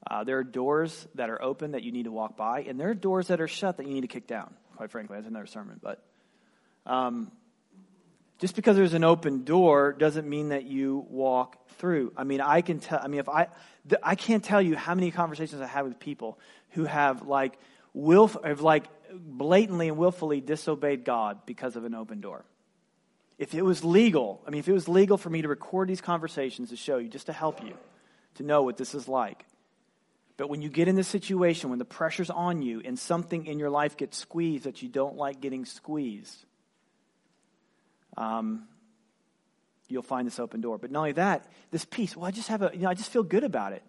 Uh, 0.09 0.23
there 0.23 0.37
are 0.37 0.43
doors 0.43 1.07
that 1.15 1.29
are 1.29 1.41
open 1.41 1.71
that 1.71 1.83
you 1.83 1.91
need 1.91 2.05
to 2.05 2.11
walk 2.11 2.37
by, 2.37 2.61
and 2.61 2.79
there 2.79 2.89
are 2.89 2.95
doors 2.95 3.27
that 3.27 3.41
are 3.41 3.47
shut 3.47 3.77
that 3.77 3.87
you 3.87 3.93
need 3.93 4.01
to 4.01 4.07
kick 4.07 4.27
down. 4.27 4.53
Quite 4.75 4.91
frankly, 4.91 5.17
that's 5.17 5.27
another 5.27 5.45
sermon. 5.45 5.79
But 5.81 6.03
um, 6.85 7.31
just 8.41 8.55
because 8.55 8.75
there's 8.75 8.95
an 8.95 9.03
open 9.03 9.43
door 9.43 9.93
doesn't 9.93 10.27
mean 10.27 10.49
that 10.49 10.65
you 10.65 11.05
walk 11.09 11.69
through. 11.77 12.11
I 12.17 12.23
mean, 12.23 12.41
I 12.41 12.61
can 12.61 12.79
tell. 12.79 12.99
I 13.01 13.07
mean, 13.07 13.19
if 13.19 13.29
I, 13.29 13.47
I 14.01 14.15
can't 14.15 14.43
tell 14.43 14.61
you 14.61 14.75
how 14.75 14.95
many 14.95 15.11
conversations 15.11 15.61
I 15.61 15.67
have 15.67 15.85
with 15.85 15.99
people 15.99 16.39
who 16.71 16.85
have 16.85 17.27
like 17.27 17.57
will 17.93 18.27
have 18.43 18.61
like 18.61 18.85
blatantly 19.13 19.89
and 19.89 19.97
willfully 19.97 20.41
disobeyed 20.41 21.05
God 21.05 21.45
because 21.45 21.75
of 21.75 21.85
an 21.85 21.93
open 21.93 22.19
door. 22.19 22.43
If 23.37 23.53
it 23.53 23.61
was 23.61 23.83
legal, 23.83 24.41
I 24.45 24.49
mean, 24.49 24.59
if 24.59 24.67
it 24.67 24.73
was 24.73 24.87
legal 24.87 25.17
for 25.17 25.29
me 25.29 25.43
to 25.43 25.47
record 25.47 25.87
these 25.87 26.01
conversations 26.01 26.69
to 26.69 26.75
show 26.75 26.97
you, 26.97 27.09
just 27.09 27.27
to 27.27 27.33
help 27.33 27.63
you, 27.63 27.73
to 28.35 28.43
know 28.43 28.63
what 28.63 28.77
this 28.77 28.95
is 28.95 29.07
like. 29.07 29.45
But 30.37 30.49
when 30.49 30.61
you 30.63 30.69
get 30.69 30.87
in 30.87 30.95
this 30.95 31.07
situation, 31.07 31.69
when 31.69 31.79
the 31.79 31.85
pressure's 31.85 32.29
on 32.31 32.63
you 32.63 32.81
and 32.83 32.97
something 32.97 33.45
in 33.45 33.59
your 33.59 33.69
life 33.69 33.97
gets 33.97 34.17
squeezed 34.17 34.63
that 34.63 34.81
you 34.81 34.89
don't 34.89 35.15
like 35.15 35.41
getting 35.41 35.65
squeezed, 35.65 36.45
um, 38.17 38.67
you'll 39.87 40.03
find 40.03 40.25
this 40.25 40.39
open 40.39 40.61
door. 40.61 40.77
But 40.77 40.91
not 40.91 40.99
only 40.99 41.11
that, 41.13 41.47
this 41.71 41.85
peace. 41.85 42.15
Well, 42.15 42.25
I 42.25 42.31
just 42.31 42.47
have 42.47 42.61
a, 42.61 42.71
you 42.73 42.81
know, 42.81 42.89
I 42.89 42.93
just 42.93 43.11
feel 43.11 43.23
good 43.23 43.43
about 43.43 43.73
it. 43.73 43.83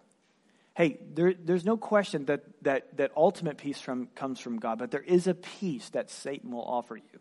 Hey, 0.75 0.97
there, 1.13 1.33
there's 1.33 1.65
no 1.65 1.77
question 1.77 2.25
that, 2.25 2.41
that, 2.63 2.97
that 2.97 3.11
ultimate 3.15 3.57
peace 3.57 3.79
from, 3.79 4.07
comes 4.15 4.39
from 4.39 4.57
God, 4.57 4.79
but 4.79 4.89
there 4.89 5.03
is 5.03 5.27
a 5.27 5.35
peace 5.35 5.89
that 5.89 6.09
Satan 6.09 6.51
will 6.51 6.63
offer 6.63 6.95
you. 6.95 7.19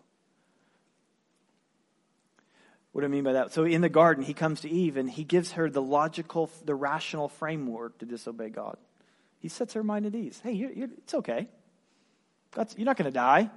What 2.93 3.03
do 3.03 3.07
I 3.07 3.11
mean 3.11 3.25
by 3.25 3.35
that? 3.35 3.53
So 3.53 3.65
in 3.65 3.81
the 3.81 3.89
garden, 3.89 4.25
he 4.25 4.35
comes 4.35 4.63
to 4.63 4.71
Eve 4.71 4.97
and 4.97 5.09
he 5.09 5.25
gives 5.25 5.53
her 5.53 5.71
the 5.71 5.83
logical, 5.83 6.51
the 6.65 6.75
rational 6.75 7.29
framework 7.29 7.99
to 7.99 8.07
disobey 8.07 8.51
God. 8.51 8.77
He 9.39 9.49
sets 9.49 9.75
her 9.75 9.83
mind 9.83 10.07
at 10.07 10.15
ease. 10.15 10.41
Hey, 10.43 10.53
you're, 10.53 10.73
you're, 10.73 10.89
it's 10.99 11.15
okay. 11.15 11.49
God's, 12.53 12.77
you're 12.77 12.87
not 12.87 12.97
going 12.97 13.11
to 13.11 13.15
die. 13.15 13.51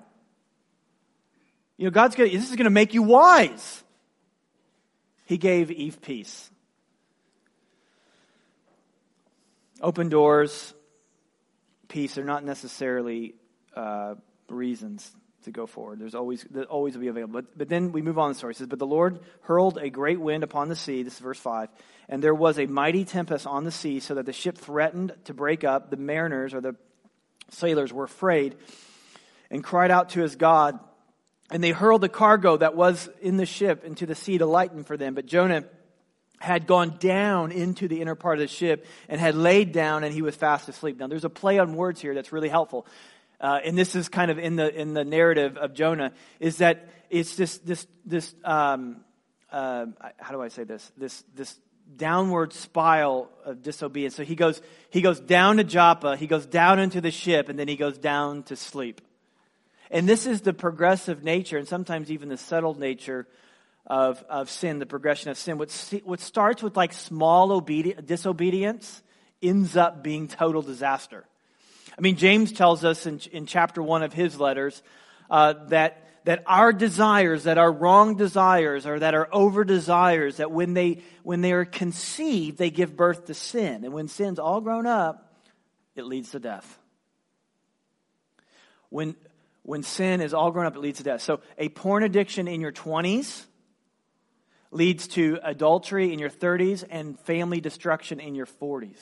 You 1.78 1.86
know, 1.86 1.92
God's 1.92 2.16
going 2.16 2.30
to, 2.30 2.38
this 2.38 2.50
is 2.50 2.56
going 2.56 2.66
to 2.66 2.70
make 2.70 2.94
you 2.94 3.04
wise. 3.04 3.84
He 5.26 5.38
gave 5.38 5.72
Eve 5.72 6.02
peace. 6.02 6.50
Open 9.82 10.10
doors, 10.10 10.74
peace 11.88 12.18
are 12.18 12.24
not 12.24 12.44
necessarily 12.44 13.36
uh, 13.76 14.16
reasons 14.50 15.12
to 15.44 15.52
go 15.52 15.66
forward. 15.66 16.00
There's 16.00 16.16
always 16.16 16.46
there 16.50 16.64
always 16.66 16.94
will 16.94 17.02
be 17.02 17.08
available. 17.08 17.42
But, 17.42 17.58
but 17.58 17.70
then 17.70 17.92
we 17.92 18.02
move 18.02 18.18
on 18.18 18.30
to 18.30 18.34
the 18.34 18.38
story. 18.38 18.52
It 18.52 18.58
says, 18.58 18.68
But 18.68 18.80
the 18.80 18.88
Lord 18.88 19.20
hurled 19.42 19.78
a 19.78 19.90
great 19.90 20.20
wind 20.20 20.44
upon 20.44 20.70
the 20.70 20.76
sea. 20.76 21.04
This 21.04 21.14
is 21.14 21.20
verse 21.20 21.40
5. 21.40 21.70
And 22.10 22.24
there 22.24 22.34
was 22.34 22.58
a 22.58 22.66
mighty 22.66 23.06
tempest 23.06 23.46
on 23.46 23.64
the 23.64 23.72
sea, 23.72 24.00
so 24.00 24.16
that 24.16 24.26
the 24.26 24.34
ship 24.34 24.58
threatened 24.58 25.14
to 25.26 25.34
break 25.34 25.64
up. 25.64 25.90
The 25.90 25.98
mariners 25.98 26.54
or 26.54 26.62
the 26.62 26.76
sailors 27.50 27.94
were 27.94 28.04
afraid 28.06 28.56
and 29.52 29.64
cried 29.64 29.92
out 29.92 30.10
to 30.10 30.22
his 30.22 30.36
God. 30.36 30.80
And 31.52 31.64
they 31.64 31.72
hurled 31.72 32.02
the 32.02 32.10
cargo 32.10 32.58
that 32.58 32.76
was 32.76 33.08
in 33.22 33.38
the 33.38 33.46
ship 33.46 33.84
into 33.84 34.06
the 34.06 34.16
sea 34.16 34.38
to 34.40 34.46
lighten 34.46 34.84
for 34.84 34.98
them. 34.98 35.14
But 35.14 35.28
Jonah 35.28 35.66
had 36.40 36.68
gone 36.68 36.98
down 37.00 37.52
into 37.52 37.88
the 37.88 38.02
inner 38.02 38.16
part 38.16 38.38
of 38.38 38.42
the 38.42 38.48
ship 38.48 38.86
and 39.08 39.20
had 39.22 39.36
laid 39.36 39.72
down 39.72 40.04
and 40.04 40.14
he 40.14 40.22
was 40.22 40.36
fast 40.36 40.68
asleep. 40.70 40.98
Now 41.00 41.08
there's 41.08 41.26
a 41.26 41.30
play 41.30 41.60
on 41.60 41.76
words 41.76 42.02
here 42.02 42.14
that's 42.14 42.32
really 42.32 42.50
helpful. 42.50 42.86
Uh, 43.40 43.60
and 43.64 43.78
this 43.78 43.96
is 43.96 44.10
kind 44.10 44.32
of 44.32 44.40
in 44.40 44.56
the 44.56 44.74
in 44.74 44.94
the 44.94 45.04
narrative 45.04 45.58
of 45.58 45.74
Jonah 45.74 46.14
is 46.40 46.58
that 46.58 46.90
it's 47.10 47.36
this 47.36 47.58
this 47.60 47.86
this 48.06 48.34
um, 48.44 49.04
uh, 49.52 49.86
how 50.18 50.34
do 50.34 50.42
I 50.42 50.48
say 50.48 50.64
this 50.64 50.92
this 50.98 51.24
this 51.36 51.60
downward 51.98 52.54
spiral 52.54 53.30
of 53.44 53.62
disobedience. 53.62 54.16
So 54.16 54.24
he 54.24 54.36
goes 54.36 54.62
he 54.90 55.02
goes 55.02 55.20
down 55.20 55.58
to 55.58 55.64
Joppa, 55.64 56.16
he 56.16 56.28
goes 56.28 56.46
down 56.46 56.80
into 56.80 57.02
the 57.02 57.12
ship, 57.12 57.50
and 57.50 57.60
then 57.60 57.68
he 57.68 57.76
goes 57.76 57.98
down 57.98 58.44
to 58.44 58.56
sleep. 58.56 59.02
And 59.96 60.10
this 60.10 60.26
is 60.26 60.42
the 60.42 60.52
progressive 60.52 61.24
nature 61.24 61.58
and 61.58 61.66
sometimes 61.66 62.12
even 62.12 62.28
the 62.28 62.36
settled 62.36 62.78
nature 62.78 63.26
of, 63.88 64.22
of 64.28 64.50
sin, 64.50 64.78
the 64.80 64.86
progression 64.86 65.32
of 65.32 65.38
sin. 65.38 65.58
What, 65.58 65.72
what 66.04 66.20
starts 66.20 66.62
with 66.62 66.76
like 66.76 66.92
small 66.92 67.62
obedi- 67.62 68.06
disobedience 68.06 69.02
ends 69.42 69.78
up 69.78 70.04
being 70.04 70.28
total 70.28 70.62
disaster. 70.62 71.24
I 71.98 72.02
mean, 72.02 72.18
James 72.18 72.52
tells 72.52 72.84
us 72.84 73.06
in, 73.06 73.22
in 73.32 73.46
chapter 73.46 73.82
one 73.82 74.04
of 74.04 74.12
his 74.12 74.38
letters 74.38 74.84
uh, 75.30 75.54
that 75.70 76.02
that 76.26 76.44
our 76.46 76.74
desires, 76.74 77.44
that 77.44 77.58
our 77.58 77.72
wrong 77.72 78.18
desires, 78.18 78.86
or 78.86 79.00
that 79.00 79.14
our 79.14 79.30
over 79.32 79.64
desires, 79.64 80.38
that 80.38 80.52
when 80.52 80.74
they 80.74 81.04
when 81.24 81.40
they 81.40 81.54
are 81.54 81.64
conceived, 81.64 82.58
they 82.58 82.70
give 82.70 82.98
birth 82.98 83.28
to 83.28 83.34
sin, 83.34 83.86
and 83.86 83.94
when 83.94 84.10
sin's 84.10 84.40
all 84.40 84.60
grown 84.60 84.88
up, 84.88 85.34
it 85.96 86.04
leads 86.04 86.32
to 86.32 86.40
death. 86.40 86.80
When 88.90 89.16
when 89.66 89.82
sin 89.82 90.22
is 90.22 90.34
all 90.34 90.52
grown 90.52 90.68
up, 90.68 90.76
it 90.76 90.80
leads 90.80 91.00
to 91.00 91.04
death. 91.04 91.22
So 91.22 91.40
a 91.58 91.70
porn 91.70 92.04
addiction 92.04 92.48
in 92.48 92.62
your 92.62 92.72
20s 92.72 93.46
leads 94.70 95.08
to 95.08 95.40
adultery 95.42 96.14
in 96.14 96.20
your 96.20 96.30
30s 96.30 96.84
and 96.88 97.20
family 97.22 97.62
destruction 97.62 98.20
in 98.20 98.36
your 98.36 98.46
40s. 98.46 99.00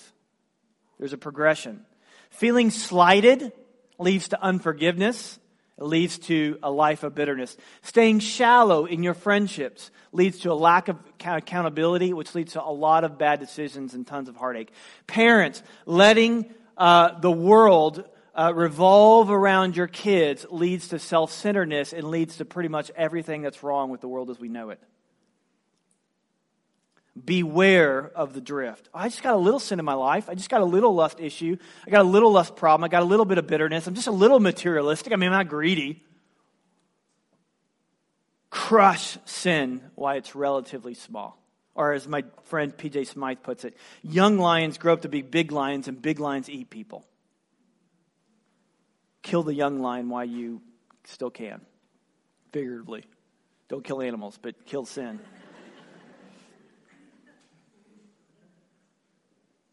There's 0.99 1.13
a 1.13 1.17
progression. 1.17 1.85
Feeling 2.29 2.71
slighted 2.71 3.51
leads 3.99 4.29
to 4.29 4.41
unforgiveness. 4.41 5.37
It 5.77 5.83
leads 5.83 6.17
to 6.19 6.59
a 6.63 6.71
life 6.71 7.03
of 7.03 7.13
bitterness. 7.13 7.57
Staying 7.81 8.19
shallow 8.19 8.85
in 8.85 9.03
your 9.03 9.15
friendships 9.15 9.91
leads 10.13 10.39
to 10.39 10.51
a 10.51 10.55
lack 10.55 10.87
of 10.87 10.97
accountability, 11.25 12.13
which 12.13 12.35
leads 12.35 12.53
to 12.53 12.63
a 12.63 12.71
lot 12.71 13.03
of 13.03 13.17
bad 13.17 13.39
decisions 13.41 13.95
and 13.95 14.07
tons 14.07 14.29
of 14.29 14.37
heartache. 14.37 14.71
Parents, 15.07 15.61
letting 15.85 16.53
uh, 16.77 17.19
the 17.19 17.31
world 17.31 18.05
uh, 18.35 18.51
revolve 18.55 19.29
around 19.29 19.77
your 19.77 19.87
kids 19.87 20.45
leads 20.49 20.87
to 20.89 20.99
self 20.99 21.31
centeredness 21.31 21.93
and 21.93 22.09
leads 22.09 22.37
to 22.37 22.45
pretty 22.45 22.69
much 22.69 22.91
everything 22.95 23.41
that's 23.41 23.61
wrong 23.61 23.89
with 23.89 24.01
the 24.01 24.07
world 24.07 24.29
as 24.29 24.39
we 24.39 24.49
know 24.49 24.71
it. 24.71 24.79
Beware 27.23 28.11
of 28.15 28.33
the 28.33 28.41
drift. 28.41 28.89
I 28.91 29.07
just 29.07 29.21
got 29.21 29.35
a 29.35 29.37
little 29.37 29.59
sin 29.59 29.77
in 29.77 29.85
my 29.85 29.93
life. 29.93 30.29
I 30.29 30.33
just 30.33 30.49
got 30.49 30.61
a 30.61 30.65
little 30.65 30.95
lust 30.95 31.19
issue. 31.19 31.57
I 31.85 31.91
got 31.91 32.01
a 32.01 32.09
little 32.09 32.31
lust 32.31 32.55
problem. 32.55 32.83
I 32.83 32.87
got 32.87 33.03
a 33.03 33.05
little 33.05 33.25
bit 33.25 33.37
of 33.37 33.45
bitterness. 33.45 33.85
I'm 33.85 33.93
just 33.93 34.07
a 34.07 34.11
little 34.11 34.39
materialistic. 34.39 35.13
I 35.13 35.15
mean, 35.15 35.29
I'm 35.29 35.37
not 35.37 35.47
greedy. 35.47 36.03
Crush 38.49 39.19
sin 39.25 39.81
while 39.93 40.17
it's 40.17 40.33
relatively 40.33 40.95
small. 40.95 41.39
Or 41.75 41.93
as 41.93 42.07
my 42.07 42.23
friend 42.45 42.75
PJ 42.75 43.07
Smyth 43.07 43.43
puts 43.43 43.63
it, 43.63 43.77
young 44.01 44.39
lions 44.39 44.79
grow 44.79 44.93
up 44.93 45.03
to 45.03 45.09
be 45.09 45.21
big 45.21 45.51
lions 45.51 45.87
and 45.87 46.01
big 46.01 46.19
lions 46.19 46.49
eat 46.49 46.71
people 46.71 47.05
kill 49.23 49.41
the 49.43 49.53
young 49.53 49.79
lion 49.79 50.09
while 50.09 50.25
you 50.25 50.61
still 51.05 51.31
can, 51.31 51.61
figuratively. 52.51 53.03
Don't 53.69 53.83
kill 53.83 54.01
animals, 54.01 54.37
but 54.41 54.65
kill 54.65 54.85
sin. 54.85 55.19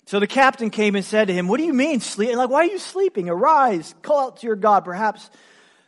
So 0.06 0.18
the 0.18 0.26
captain 0.26 0.70
came 0.70 0.96
and 0.96 1.04
said 1.04 1.28
to 1.28 1.34
him, 1.34 1.46
What 1.46 1.58
do 1.58 1.64
you 1.64 1.72
mean, 1.72 2.00
sleep? 2.00 2.34
Like, 2.34 2.50
why 2.50 2.62
are 2.62 2.70
you 2.70 2.78
sleeping? 2.78 3.28
Arise, 3.28 3.94
call 4.02 4.28
out 4.28 4.38
to 4.38 4.46
your 4.46 4.56
God. 4.56 4.84
Perhaps 4.84 5.30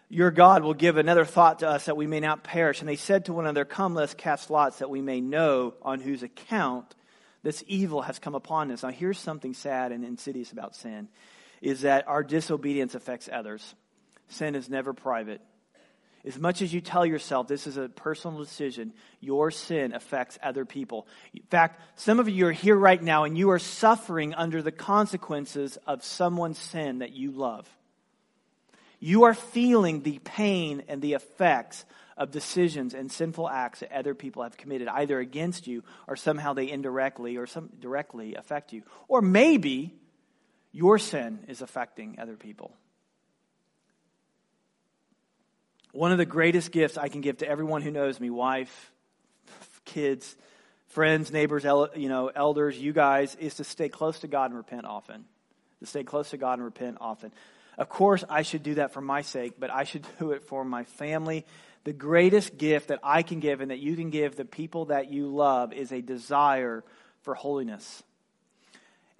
your 0.08 0.30
God 0.30 0.62
will 0.62 0.74
give 0.74 0.96
another 0.96 1.24
thought 1.24 1.60
to 1.60 1.68
us 1.68 1.86
that 1.86 1.96
we 1.96 2.06
may 2.06 2.20
not 2.20 2.44
perish. 2.44 2.78
And 2.78 2.88
they 2.88 2.94
said 2.94 3.24
to 3.24 3.32
one 3.32 3.46
another, 3.46 3.64
Come, 3.64 3.94
let 3.94 4.04
us 4.04 4.14
cast 4.14 4.48
lots 4.48 4.78
that 4.78 4.90
we 4.90 5.00
may 5.00 5.20
know 5.20 5.74
on 5.82 6.00
whose 6.00 6.22
account 6.22 6.94
this 7.42 7.64
evil 7.66 8.02
has 8.02 8.20
come 8.20 8.36
upon 8.36 8.70
us. 8.70 8.84
Now, 8.84 8.90
here's 8.90 9.18
something 9.18 9.54
sad 9.54 9.90
and 9.90 10.04
insidious 10.04 10.52
about 10.52 10.76
sin 10.76 11.08
is 11.62 11.82
that 11.82 12.06
our 12.08 12.22
disobedience 12.22 12.94
affects 12.94 13.28
others. 13.32 13.74
Sin 14.28 14.54
is 14.54 14.68
never 14.68 14.92
private. 14.92 15.40
As 16.24 16.38
much 16.38 16.62
as 16.62 16.72
you 16.72 16.80
tell 16.80 17.04
yourself 17.04 17.48
this 17.48 17.66
is 17.66 17.76
a 17.76 17.88
personal 17.88 18.38
decision, 18.38 18.92
your 19.20 19.50
sin 19.50 19.92
affects 19.92 20.38
other 20.42 20.64
people. 20.64 21.06
In 21.34 21.42
fact, 21.50 21.80
some 21.96 22.20
of 22.20 22.28
you 22.28 22.46
are 22.46 22.52
here 22.52 22.76
right 22.76 23.02
now 23.02 23.24
and 23.24 23.36
you 23.36 23.50
are 23.50 23.58
suffering 23.58 24.34
under 24.34 24.62
the 24.62 24.70
consequences 24.70 25.78
of 25.86 26.04
someone's 26.04 26.58
sin 26.58 26.98
that 26.98 27.12
you 27.12 27.32
love. 27.32 27.68
You 29.00 29.24
are 29.24 29.34
feeling 29.34 30.02
the 30.02 30.20
pain 30.20 30.84
and 30.86 31.02
the 31.02 31.14
effects 31.14 31.84
of 32.16 32.30
decisions 32.30 32.94
and 32.94 33.10
sinful 33.10 33.48
acts 33.48 33.80
that 33.80 33.92
other 33.92 34.14
people 34.14 34.44
have 34.44 34.56
committed, 34.56 34.86
either 34.86 35.18
against 35.18 35.66
you 35.66 35.82
or 36.06 36.14
somehow 36.14 36.52
they 36.52 36.70
indirectly 36.70 37.36
or 37.36 37.48
some 37.48 37.70
directly 37.80 38.36
affect 38.36 38.72
you. 38.72 38.82
Or 39.08 39.22
maybe 39.22 39.92
your 40.72 40.98
sin 40.98 41.40
is 41.48 41.62
affecting 41.62 42.18
other 42.18 42.36
people. 42.36 42.74
One 45.92 46.10
of 46.10 46.18
the 46.18 46.26
greatest 46.26 46.72
gifts 46.72 46.96
I 46.96 47.08
can 47.08 47.20
give 47.20 47.38
to 47.38 47.48
everyone 47.48 47.82
who 47.82 47.90
knows 47.90 48.18
me, 48.18 48.30
wife, 48.30 48.90
kids, 49.84 50.34
friends, 50.88 51.30
neighbors, 51.30 51.64
you 51.64 52.08
know, 52.08 52.28
elders, 52.34 52.78
you 52.78 52.94
guys, 52.94 53.34
is 53.34 53.56
to 53.56 53.64
stay 53.64 53.90
close 53.90 54.20
to 54.20 54.28
God 54.28 54.46
and 54.46 54.56
repent 54.56 54.86
often. 54.86 55.26
To 55.80 55.86
stay 55.86 56.04
close 56.04 56.30
to 56.30 56.38
God 56.38 56.54
and 56.54 56.64
repent 56.64 56.98
often. 57.00 57.30
Of 57.76 57.90
course, 57.90 58.24
I 58.28 58.42
should 58.42 58.62
do 58.62 58.74
that 58.74 58.92
for 58.92 59.00
my 59.00 59.22
sake, 59.22 59.54
but 59.58 59.70
I 59.70 59.84
should 59.84 60.06
do 60.18 60.32
it 60.32 60.42
for 60.44 60.64
my 60.64 60.84
family. 60.84 61.44
The 61.84 61.92
greatest 61.92 62.56
gift 62.56 62.88
that 62.88 63.00
I 63.02 63.22
can 63.22 63.40
give 63.40 63.60
and 63.60 63.70
that 63.70 63.80
you 63.80 63.96
can 63.96 64.10
give 64.10 64.36
the 64.36 64.44
people 64.44 64.86
that 64.86 65.10
you 65.10 65.26
love 65.26 65.72
is 65.72 65.92
a 65.92 66.00
desire 66.00 66.84
for 67.22 67.34
holiness. 67.34 68.02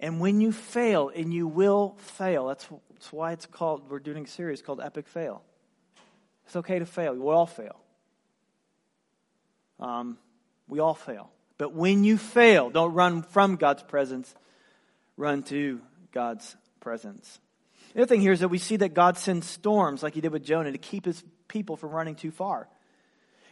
And 0.03 0.19
when 0.19 0.41
you 0.41 0.51
fail, 0.51 1.09
and 1.15 1.33
you 1.33 1.47
will 1.47 1.95
fail, 1.97 2.47
that's, 2.47 2.67
that's 2.91 3.13
why 3.13 3.31
it's 3.31 3.45
called, 3.45 3.89
we're 3.89 3.99
doing 3.99 4.25
a 4.25 4.27
series 4.27 4.61
called 4.61 4.81
Epic 4.81 5.07
Fail. 5.07 5.41
It's 6.45 6.57
okay 6.57 6.77
to 6.79 6.85
fail. 6.85 7.13
We 7.13 7.21
all 7.21 7.45
fail. 7.45 7.79
Um, 9.79 10.17
we 10.67 10.81
all 10.81 10.93
fail. 10.93 11.29
But 11.57 11.73
when 11.73 12.03
you 12.03 12.17
fail, 12.17 12.69
don't 12.69 12.93
run 12.93 13.21
from 13.21 13.55
God's 13.55 13.81
presence, 13.81 14.35
run 15.15 15.41
to 15.43 15.79
God's 16.11 16.53
presence. 16.81 17.39
The 17.93 18.01
other 18.01 18.09
thing 18.09 18.19
here 18.19 18.33
is 18.33 18.41
that 18.41 18.49
we 18.49 18.57
see 18.57 18.75
that 18.75 18.93
God 18.93 19.17
sends 19.17 19.47
storms 19.47 20.03
like 20.03 20.15
he 20.15 20.19
did 20.19 20.33
with 20.33 20.43
Jonah 20.43 20.73
to 20.73 20.77
keep 20.77 21.05
his 21.05 21.23
people 21.47 21.77
from 21.77 21.91
running 21.91 22.15
too 22.15 22.31
far. 22.31 22.67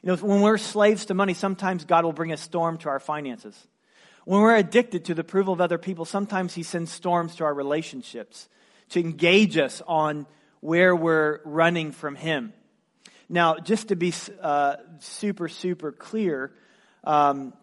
You 0.03 0.07
know, 0.07 0.15
when 0.17 0.41
we're 0.41 0.57
slaves 0.57 1.05
to 1.05 1.13
money, 1.13 1.33
sometimes 1.33 1.85
God 1.85 2.03
will 2.03 2.11
bring 2.11 2.33
a 2.33 2.37
storm 2.37 2.77
to 2.79 2.89
our 2.89 2.99
finances. 2.99 3.55
When 4.25 4.41
we're 4.41 4.55
addicted 4.55 5.05
to 5.05 5.13
the 5.13 5.21
approval 5.21 5.53
of 5.53 5.61
other 5.61 5.77
people, 5.77 6.05
sometimes 6.05 6.53
he 6.53 6.63
sends 6.63 6.91
storms 6.91 7.35
to 7.37 7.43
our 7.43 7.53
relationships 7.53 8.47
to 8.89 8.99
engage 8.99 9.57
us 9.57 9.81
on 9.87 10.27
where 10.59 10.95
we're 10.95 11.39
running 11.43 11.91
from 11.91 12.15
him. 12.15 12.53
Now, 13.29 13.57
just 13.57 13.87
to 13.87 13.95
be 13.95 14.13
uh, 14.41 14.75
super, 14.99 15.47
super 15.47 15.91
clear, 15.91 16.51
um, 17.03 17.53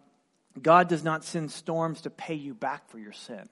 God 0.61 0.89
does 0.89 1.03
not 1.03 1.23
send 1.23 1.51
storms 1.51 2.01
to 2.01 2.09
pay 2.09 2.33
you 2.33 2.53
back 2.53 2.89
for 2.89 2.99
your 2.99 3.13
sin. 3.13 3.47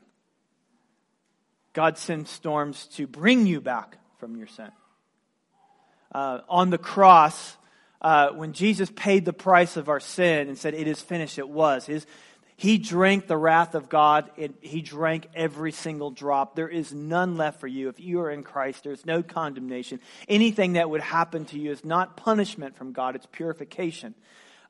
God 1.73 1.97
sends 1.97 2.29
storms 2.31 2.87
to 2.95 3.05
bring 3.05 3.45
you 3.45 3.61
back 3.61 3.97
from 4.17 4.35
your 4.35 4.47
sin. 4.47 4.71
Uh, 6.11 6.39
on 6.49 6.71
the 6.71 6.77
cross, 6.79 7.55
uh, 8.01 8.29
when 8.29 8.53
Jesus 8.53 8.91
paid 8.95 9.25
the 9.25 9.33
price 9.33 9.77
of 9.77 9.87
our 9.87 9.99
sin 9.99 10.47
and 10.47 10.57
said, 10.57 10.73
It 10.73 10.87
is 10.87 10.99
finished, 10.99 11.37
it 11.37 11.47
was. 11.47 11.85
His, 11.85 12.05
he 12.59 12.79
drank 12.79 13.27
the 13.27 13.37
wrath 13.37 13.75
of 13.75 13.87
God. 13.87 14.31
It, 14.35 14.55
he 14.61 14.81
drank 14.81 15.27
every 15.35 15.71
single 15.71 16.09
drop. 16.09 16.55
There 16.55 16.67
is 16.67 16.91
none 16.91 17.37
left 17.37 17.59
for 17.59 17.67
you. 17.67 17.87
If 17.87 17.99
you 17.99 18.19
are 18.21 18.31
in 18.31 18.41
Christ, 18.41 18.83
there's 18.83 19.05
no 19.05 19.21
condemnation. 19.21 19.99
Anything 20.27 20.73
that 20.73 20.89
would 20.89 21.01
happen 21.01 21.45
to 21.45 21.59
you 21.59 21.71
is 21.71 21.85
not 21.85 22.17
punishment 22.17 22.75
from 22.75 22.93
God, 22.93 23.15
it's 23.15 23.27
purification. 23.27 24.15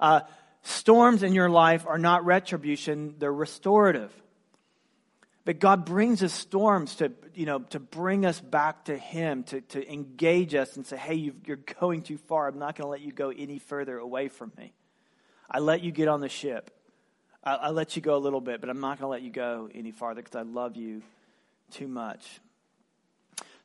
Uh, 0.01 0.19
storms 0.63 1.23
in 1.23 1.33
your 1.33 1.49
life 1.49 1.85
are 1.87 1.97
not 1.97 2.25
retribution, 2.25 3.15
they're 3.19 3.33
restorative. 3.33 4.11
But 5.45 5.59
God 5.59 5.85
brings 5.85 6.21
us 6.21 6.33
storms 6.33 6.95
to, 6.95 7.13
you 7.33 7.45
know, 7.45 7.59
to 7.69 7.79
bring 7.79 8.25
us 8.25 8.41
back 8.41 8.83
to 8.85 8.97
Him, 8.97 9.43
to, 9.43 9.61
to 9.61 9.89
engage 9.89 10.53
us 10.55 10.75
and 10.75 10.85
say, 10.85 10.97
hey, 10.97 11.15
you 11.15 11.33
are 11.47 11.55
going 11.79 12.01
too 12.01 12.17
far. 12.17 12.49
I'm 12.49 12.59
not 12.59 12.75
going 12.75 12.83
to 12.83 12.89
let 12.89 12.99
you 12.99 13.13
go 13.13 13.29
any 13.29 13.59
further 13.59 13.97
away 13.97 14.27
from 14.27 14.51
me. 14.57 14.73
I 15.49 15.59
let 15.59 15.83
you 15.83 15.93
get 15.93 16.09
on 16.09 16.19
the 16.19 16.27
ship. 16.27 16.76
I'll, 17.47 17.59
I'll 17.61 17.73
let 17.73 17.95
you 17.95 18.01
go 18.01 18.15
a 18.15 18.19
little 18.19 18.41
bit, 18.41 18.59
but 18.59 18.69
I'm 18.69 18.81
not 18.81 18.99
going 18.99 19.07
to 19.07 19.07
let 19.07 19.21
you 19.21 19.31
go 19.31 19.69
any 19.73 19.91
farther 19.91 20.21
because 20.21 20.35
I 20.35 20.41
love 20.41 20.75
you 20.75 21.01
too 21.71 21.87
much. 21.87 22.25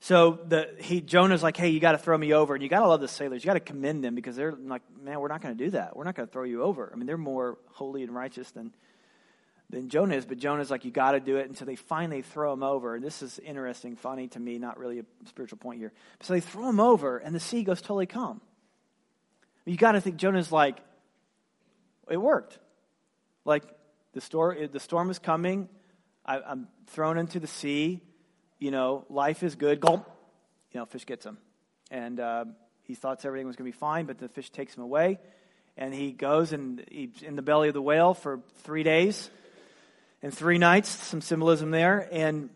So 0.00 0.38
the, 0.48 0.74
he, 0.78 1.00
Jonah's 1.00 1.42
like, 1.42 1.56
hey, 1.56 1.68
you 1.68 1.80
got 1.80 1.92
to 1.92 1.98
throw 1.98 2.16
me 2.16 2.32
over. 2.32 2.54
And 2.54 2.62
you 2.62 2.68
got 2.68 2.80
to 2.80 2.88
love 2.88 3.00
the 3.00 3.08
sailors. 3.08 3.44
You 3.44 3.48
got 3.48 3.54
to 3.54 3.60
commend 3.60 4.02
them 4.02 4.14
because 4.14 4.36
they're 4.36 4.52
like, 4.52 4.82
man, 5.00 5.20
we're 5.20 5.28
not 5.28 5.42
going 5.42 5.56
to 5.56 5.64
do 5.64 5.70
that. 5.72 5.96
We're 5.96 6.04
not 6.04 6.14
going 6.14 6.28
to 6.28 6.32
throw 6.32 6.44
you 6.44 6.62
over. 6.62 6.90
I 6.92 6.96
mean, 6.96 7.06
they're 7.06 7.16
more 7.16 7.58
holy 7.72 8.02
and 8.02 8.14
righteous 8.14 8.50
than, 8.50 8.72
than 9.70 9.88
Jonah 9.88 10.16
is. 10.16 10.26
But 10.26 10.38
Jonah's 10.38 10.70
like, 10.70 10.84
you 10.84 10.90
got 10.90 11.12
to 11.12 11.20
do 11.20 11.36
it. 11.36 11.46
And 11.46 11.56
so 11.56 11.64
they 11.64 11.76
finally 11.76 12.22
throw 12.22 12.52
him 12.52 12.62
over. 12.62 12.94
And 12.94 13.04
this 13.04 13.22
is 13.22 13.38
interesting, 13.38 13.96
funny 13.96 14.28
to 14.28 14.40
me, 14.40 14.58
not 14.58 14.78
really 14.78 15.00
a 15.00 15.04
spiritual 15.28 15.58
point 15.58 15.78
here. 15.78 15.92
So 16.20 16.34
they 16.34 16.40
throw 16.40 16.68
him 16.68 16.80
over, 16.80 17.18
and 17.18 17.34
the 17.34 17.40
sea 17.40 17.62
goes 17.62 17.80
totally 17.80 18.06
calm. 18.06 18.40
You 19.64 19.76
got 19.76 19.92
to 19.92 20.00
think 20.00 20.16
Jonah's 20.16 20.50
like, 20.50 20.78
it 22.10 22.16
worked. 22.16 22.58
Like, 23.44 23.64
the, 24.12 24.20
storm, 24.20 24.56
the 24.70 24.80
storm 24.80 25.10
is 25.10 25.18
coming. 25.18 25.68
I, 26.24 26.52
am 26.52 26.68
thrown 26.88 27.18
into 27.18 27.40
the 27.40 27.46
sea. 27.46 28.00
You 28.58 28.70
know, 28.70 29.04
life 29.08 29.42
is 29.42 29.56
good. 29.56 29.80
Gulp. 29.80 30.08
You 30.72 30.80
know, 30.80 30.86
fish 30.86 31.06
gets 31.06 31.26
him. 31.26 31.38
And 31.90 32.20
uh, 32.20 32.44
he 32.84 32.94
thought 32.94 33.24
everything 33.24 33.46
was 33.46 33.56
going 33.56 33.70
to 33.70 33.76
be 33.76 33.78
fine, 33.78 34.06
but 34.06 34.18
the 34.18 34.28
fish 34.28 34.50
takes 34.50 34.76
him 34.76 34.82
away. 34.82 35.18
And 35.76 35.92
he 35.92 36.12
goes 36.12 36.52
and 36.52 36.84
he's 36.90 37.22
in 37.22 37.36
the 37.36 37.42
belly 37.42 37.68
of 37.68 37.74
the 37.74 37.82
whale 37.82 38.14
for 38.14 38.40
three 38.62 38.82
days 38.82 39.30
and 40.22 40.32
three 40.32 40.58
nights. 40.58 40.88
Some 40.88 41.20
symbolism 41.20 41.70
there. 41.70 42.08
And 42.12 42.50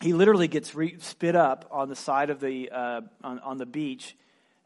he 0.00 0.14
literally 0.14 0.48
gets 0.48 0.74
re- 0.74 0.96
spit 0.98 1.36
up 1.36 1.68
on 1.70 1.88
the 1.88 1.96
side 1.96 2.30
of 2.30 2.40
the, 2.40 2.70
uh, 2.70 3.00
on, 3.22 3.38
on 3.40 3.58
the 3.58 3.66
beach. 3.66 4.16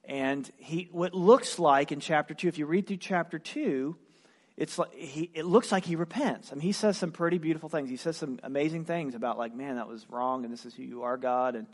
And 0.05 0.49
he, 0.59 0.89
what 0.93 1.15
looks 1.15 1.59
like 1.59 1.91
in 1.91 2.01
chapter 2.01 2.35
2, 2.35 2.49
if 2.49 2.59
you 2.59 2.67
read 2.67 2.87
through 2.87 2.99
chapter 2.99 3.39
2, 3.39 3.97
it's 4.57 4.79
like 4.79 4.95
he, 4.95 5.31
it 5.35 5.45
looks 5.45 5.73
like 5.73 5.85
he 5.85 5.97
repents. 5.97 6.53
I 6.53 6.55
mean, 6.55 6.63
he 6.63 6.73
says 6.73 6.97
some 6.97 7.11
pretty 7.11 7.39
beautiful 7.39 7.69
things. 7.69 7.91
He 7.91 7.97
says 7.97 8.17
some 8.17 8.39
amazing 8.43 8.85
things 8.85 9.15
about 9.15 9.37
like, 9.37 9.55
man, 9.55 9.77
that 9.77 9.89
was 9.89 10.07
wrong, 10.09 10.45
and 10.45 10.53
this 10.53 10.65
is 10.65 10.75
who 10.75 10.83
you 10.83 11.03
are, 11.03 11.17
God, 11.17 11.57
and 11.57 11.67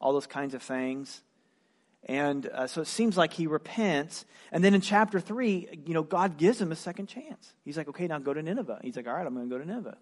all 0.00 0.12
those 0.12 0.26
kinds 0.26 0.54
of 0.54 0.62
things. 0.62 1.22
And 2.08 2.46
uh, 2.46 2.66
so 2.66 2.82
it 2.82 2.86
seems 2.86 3.16
like 3.16 3.32
he 3.32 3.46
repents. 3.46 4.26
And 4.52 4.62
then 4.62 4.74
in 4.74 4.80
chapter 4.80 5.18
three, 5.18 5.68
you 5.86 5.94
know, 5.94 6.02
God 6.02 6.36
gives 6.36 6.60
him 6.60 6.70
a 6.70 6.76
second 6.76 7.06
chance. 7.06 7.52
He's 7.64 7.76
like, 7.76 7.88
okay, 7.88 8.06
now 8.06 8.18
go 8.18 8.32
to 8.32 8.42
Nineveh. 8.42 8.80
He's 8.82 8.96
like, 8.96 9.08
all 9.08 9.14
right, 9.14 9.26
I'm 9.26 9.34
going 9.34 9.48
to 9.48 9.52
go 9.52 9.58
to 9.60 9.66
Nineveh. 9.66 9.98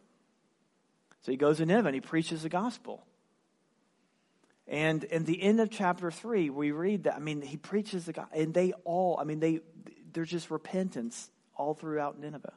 So 1.23 1.33
he 1.33 1.38
goes 1.38 1.57
to 1.59 1.66
Nineveh 1.66 1.88
and 1.88 1.94
he 1.94 2.03
preaches 2.03 2.42
the 2.42 2.51
gospel. 2.51 3.07
And 4.66 5.05
in 5.05 5.25
the 5.25 5.40
end 5.42 5.61
of 5.61 5.70
chapter 5.70 6.11
three, 6.11 6.51
we 6.51 6.73
read 6.73 7.05
that, 7.05 7.14
I 7.14 7.18
mean, 7.20 7.40
he 7.40 7.57
preaches 7.57 8.05
the 8.07 8.12
gospel, 8.12 8.38
and 8.38 8.53
they 8.53 8.73
all, 8.85 9.18
I 9.18 9.25
mean, 9.25 9.40
they, 9.40 9.61
there's 10.12 10.31
just 10.31 10.51
repentance 10.51 11.31
all 11.56 11.74
throughout 11.74 12.18
Nineveh. 12.18 12.52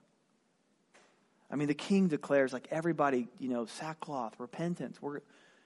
I 1.50 1.56
mean, 1.56 1.68
the 1.68 1.74
king 1.74 2.08
declares, 2.08 2.52
like 2.52 2.68
everybody, 2.72 3.28
you 3.40 3.50
know, 3.50 3.66
sackcloth, 3.66 4.40
repentance. 4.40 5.02
We're, 5.02 5.22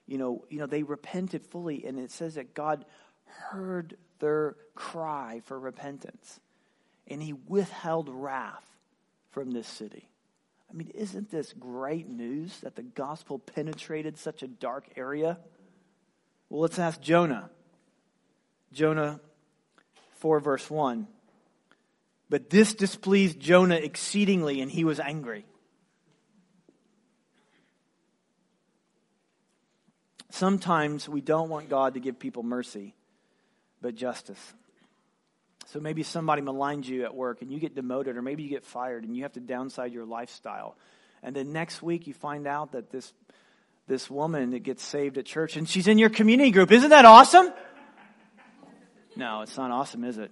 you 0.08 0.18
know, 0.18 0.46
you 0.50 0.60
know, 0.60 0.68
they 0.68 0.84
repented 0.84 1.46
fully, 1.46 1.86
and 1.86 2.00
it 2.00 2.12
says 2.12 2.36
that 2.36 2.54
God 2.54 2.86
heard 3.26 3.98
their 4.20 4.56
cry 4.76 5.42
for 5.46 5.60
repentance, 5.60 6.40
and 7.08 7.22
He 7.22 7.34
withheld 7.34 8.10
wrath 8.10 8.66
from 9.32 9.52
this 9.52 9.68
city. 9.68 10.08
I 10.70 10.74
mean, 10.74 10.92
isn't 10.94 11.32
this 11.32 11.52
great 11.54 12.08
news 12.08 12.60
that 12.62 12.76
the 12.76 12.84
gospel 12.84 13.40
penetrated 13.40 14.18
such 14.18 14.42
a 14.44 14.48
dark 14.48 14.86
area? 14.96 15.38
Well, 16.50 16.62
let's 16.62 16.80
ask 16.80 17.02
Jonah. 17.02 17.50
Jonah 18.72 19.20
4, 20.20 20.40
verse 20.40 20.70
1. 20.70 21.08
But 22.32 22.50
this 22.50 22.74
displeased 22.74 23.42
Jonah 23.42 23.76
exceedingly, 23.76 24.62
and 24.62 24.72
he 24.72 24.86
was 24.86 25.02
angry. 25.02 25.46
Sometimes 30.30 31.10
we 31.10 31.20
don't 31.20 31.50
want 31.50 31.68
God 31.68 31.96
to 31.96 32.00
give 32.00 32.20
people 32.20 32.42
mercy, 32.42 32.96
but 33.82 33.96
justice. 33.96 34.40
So 35.66 35.82
maybe 35.82 36.04
somebody 36.04 36.42
maligns 36.42 36.86
you 36.86 37.04
at 37.04 37.14
work 37.14 37.42
and 37.42 37.52
you 37.52 37.60
get 37.60 37.76
demoted, 37.76 38.16
or 38.16 38.22
maybe 38.22 38.44
you 38.44 38.50
get 38.50 38.64
fired 38.64 39.04
and 39.04 39.14
you 39.14 39.24
have 39.24 39.34
to 39.34 39.42
downside 39.42 39.92
your 39.92 40.06
lifestyle. 40.06 40.78
And 41.22 41.36
then 41.36 41.52
next 41.52 41.84
week 41.84 42.08
you 42.08 42.14
find 42.14 42.48
out 42.48 42.72
that 42.72 42.92
this 42.92 43.12
this 43.88 44.10
woman 44.10 44.52
that 44.52 44.60
gets 44.64 44.84
saved 44.84 45.18
at 45.18 45.26
church 45.26 45.58
and 45.58 45.68
she's 45.68 45.90
in 45.90 45.98
your 45.98 46.10
community 46.10 46.52
group. 46.52 46.72
Isn't 46.72 46.92
that 46.92 47.04
awesome? 47.04 47.52
No, 49.18 49.42
it's 49.42 49.58
not 49.58 49.70
awesome, 49.70 50.06
is 50.06 50.18
it? 50.18 50.32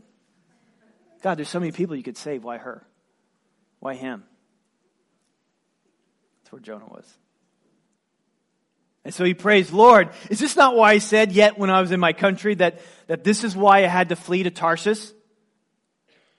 God, 1.21 1.37
there's 1.37 1.49
so 1.49 1.59
many 1.59 1.71
people 1.71 1.95
you 1.95 2.03
could 2.03 2.17
save. 2.17 2.43
Why 2.43 2.57
her? 2.57 2.85
Why 3.79 3.95
him? 3.95 4.23
That's 6.41 6.51
where 6.51 6.61
Jonah 6.61 6.87
was. 6.87 7.05
And 9.05 9.13
so 9.13 9.23
he 9.23 9.33
prays, 9.33 9.71
Lord, 9.71 10.09
is 10.29 10.39
this 10.39 10.55
not 10.55 10.75
why 10.75 10.91
I 10.91 10.97
said 10.97 11.31
yet 11.31 11.57
when 11.57 11.69
I 11.69 11.81
was 11.81 11.91
in 11.91 11.99
my 11.99 12.13
country 12.13 12.55
that, 12.55 12.81
that 13.07 13.23
this 13.23 13.43
is 13.43 13.55
why 13.55 13.79
I 13.79 13.87
had 13.87 14.09
to 14.09 14.15
flee 14.15 14.43
to 14.43 14.51
Tarshish? 14.51 15.11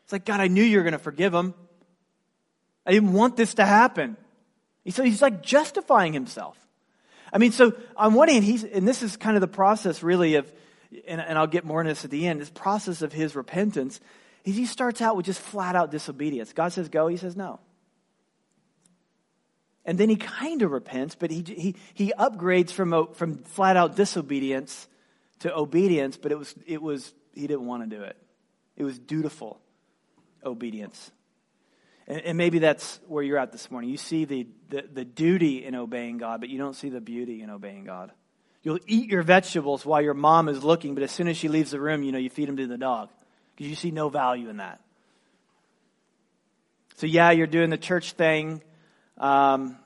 It's 0.05 0.13
like, 0.13 0.25
God, 0.25 0.41
I 0.41 0.49
knew 0.49 0.63
you 0.63 0.77
were 0.77 0.83
going 0.83 0.93
to 0.93 0.99
forgive 0.99 1.33
him. 1.33 1.55
I 2.85 2.93
didn't 2.93 3.13
want 3.13 3.37
this 3.37 3.55
to 3.55 3.65
happen. 3.65 4.17
Said 4.89 5.07
he's 5.07 5.23
like 5.23 5.43
justifying 5.43 6.13
himself. 6.13 6.57
I 7.33 7.39
mean, 7.39 7.53
so 7.53 7.75
on 7.97 8.15
one 8.15 8.29
hand, 8.29 8.45
he's, 8.45 8.65
and 8.65 8.89
this 8.89 9.03
is 9.03 9.17
kind 9.17 9.37
of 9.37 9.41
the 9.41 9.49
process 9.49 10.03
really 10.03 10.35
of, 10.35 10.53
and, 11.07 11.21
and 11.21 11.39
I'll 11.39 11.47
get 11.47 11.65
more 11.65 11.81
into 11.81 11.93
this 11.93 12.05
at 12.05 12.11
the 12.11 12.27
end, 12.27 12.41
this 12.41 12.51
process 12.51 13.03
of 13.03 13.13
his 13.13 13.37
repentance, 13.37 14.01
he 14.45 14.67
starts 14.67 15.01
out 15.01 15.17
with 15.17 15.27
just 15.27 15.41
flat 15.41 15.77
out 15.77 15.91
disobedience. 15.91 16.53
God 16.53 16.73
says 16.73 16.89
go, 16.89 17.09
he 17.09 17.17
says 17.17 17.37
no. 17.37 17.61
And 19.85 19.99
then 19.99 20.09
he 20.09 20.17
kind 20.17 20.63
of 20.63 20.71
repents, 20.71 21.15
but 21.15 21.31
he, 21.31 21.43
he, 21.43 21.75
he 21.95 22.13
upgrades 22.19 22.71
from, 22.71 23.09
from 23.15 23.39
flat 23.39 23.77
out 23.77 23.97
disobedience 23.97 24.87
to 25.41 25.55
obedience, 25.55 26.17
but 26.17 26.33
it 26.33 26.39
was, 26.39 26.55
it 26.67 26.83
was, 26.83 27.15
he 27.35 27.47
didn't 27.47 27.67
want 27.67 27.89
to 27.89 27.97
do 27.97 28.03
it. 28.03 28.17
It 28.77 28.85
was 28.85 28.99
dutiful 28.99 29.61
obedience. 30.45 31.11
And, 32.07 32.21
and 32.21 32.39
maybe 32.39 32.59
that's 32.59 33.01
where 33.09 33.23
you're 33.23 33.39
at 33.39 33.53
this 33.53 33.71
morning. 33.71 33.91
You 33.91 33.97
see 33.97 34.27
the, 34.27 34.47
the, 34.69 34.85
the 34.93 35.05
duty 35.05 35.65
in 35.65 35.75
obeying 35.75 36.19
God, 36.19 36.41
but 36.41 36.51
you 36.51 36.59
don't 36.59 36.77
see 36.77 36.91
the 36.91 37.01
beauty 37.01 37.43
in 37.43 37.51
obeying 37.51 37.85
God. 37.85 38.13
You'll 38.63 38.81
eat 38.87 39.09
your 39.09 39.23
vegetables 39.23 39.87
while 39.87 40.03
your 40.03 40.13
mom 40.13 40.49
is 40.49 40.63
looking, 40.63 40.95
but 40.95 41.03
as 41.03 41.11
soon 41.11 41.29
as 41.29 41.39
she 41.39 41.49
leaves 41.49 41.71
the 41.71 41.81
room, 41.81 42.03
you 42.03 42.13
know, 42.13 42.19
you 42.19 42.29
feed 42.29 42.49
them 42.49 42.59
to 42.59 42.67
the 42.67 42.77
dog 42.77 43.09
because 43.55 43.69
you 43.69 43.77
see 43.77 43.91
no 43.91 44.09
value 44.09 44.49
in 44.49 44.59
that. 44.59 44.81
So, 46.97 47.07
yeah, 47.07 47.31
you're 47.31 47.47
doing 47.47 47.71
the 47.71 47.79
church 47.79 48.13
thing 48.13 48.63
um, 49.21 49.77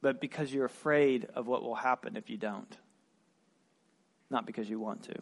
but 0.00 0.20
because 0.20 0.52
you're 0.52 0.64
afraid 0.64 1.26
of 1.34 1.46
what 1.46 1.62
will 1.62 1.74
happen 1.74 2.16
if 2.16 2.30
you 2.30 2.36
don't, 2.36 2.76
not 4.30 4.46
because 4.46 4.70
you 4.70 4.78
want 4.78 5.02
to. 5.04 5.14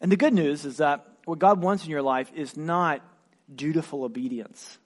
And 0.00 0.10
the 0.10 0.16
good 0.16 0.32
news 0.32 0.64
is 0.64 0.78
that 0.78 1.06
what 1.24 1.38
God 1.38 1.60
wants 1.60 1.84
in 1.84 1.90
your 1.90 2.00
life 2.00 2.30
is 2.34 2.56
not 2.56 3.02
dutiful 3.52 4.04
obedience. 4.04 4.78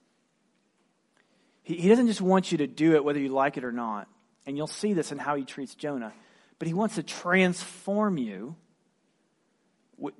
He, 1.61 1.75
he 1.75 1.89
doesn't 1.89 2.07
just 2.07 2.21
want 2.21 2.51
you 2.51 2.57
to 2.57 2.67
do 2.67 2.95
it 2.95 3.05
whether 3.05 3.19
you 3.19 3.29
like 3.29 3.57
it 3.57 3.63
or 3.63 3.71
not. 3.71 4.07
And 4.45 4.57
you'll 4.57 4.67
see 4.67 4.93
this 4.93 5.11
in 5.11 5.19
how 5.19 5.35
he 5.35 5.45
treats 5.45 5.75
Jonah. 5.75 6.11
But 6.59 6.67
he 6.67 6.73
wants 6.73 6.95
to 6.95 7.03
transform 7.03 8.17
you 8.17 8.55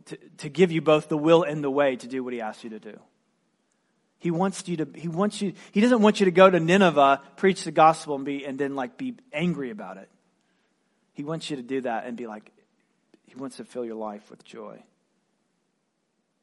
to, 0.06 0.18
to 0.38 0.50
give 0.50 0.72
you 0.72 0.82
both 0.82 1.10
the 1.10 1.18
will 1.18 1.44
and 1.44 1.64
the 1.64 1.72
way 1.72 1.96
to 1.96 2.08
do 2.08 2.24
what 2.24 2.34
he 2.34 2.42
asks 2.42 2.64
you 2.64 2.70
to 2.72 2.80
do. 2.80 3.00
He 4.20 4.32
wants 4.32 4.66
you 4.68 4.78
to, 4.78 4.88
he 4.96 5.10
wants 5.10 5.42
you, 5.42 5.54
he 5.72 5.82
doesn't 5.82 6.02
want 6.02 6.22
you 6.22 6.26
to 6.26 6.32
go 6.32 6.50
to 6.50 6.60
Nineveh, 6.60 7.22
preach 7.36 7.66
the 7.66 7.72
gospel 7.72 8.16
and 8.16 8.24
be, 8.24 8.46
and 8.46 8.58
then 8.58 8.76
like 8.76 8.98
be 8.98 9.16
angry 9.34 9.70
about 9.70 9.98
it. 9.98 10.10
He 11.14 11.24
wants 11.24 11.50
you 11.50 11.58
to 11.58 11.62
do 11.62 11.82
that 11.82 12.06
and 12.06 12.16
be 12.16 12.26
like, 12.26 12.50
he 13.28 13.36
wants 13.36 13.58
to 13.58 13.66
fill 13.66 13.84
your 13.84 13.96
life 13.96 14.30
with 14.30 14.44
joy. 14.46 14.82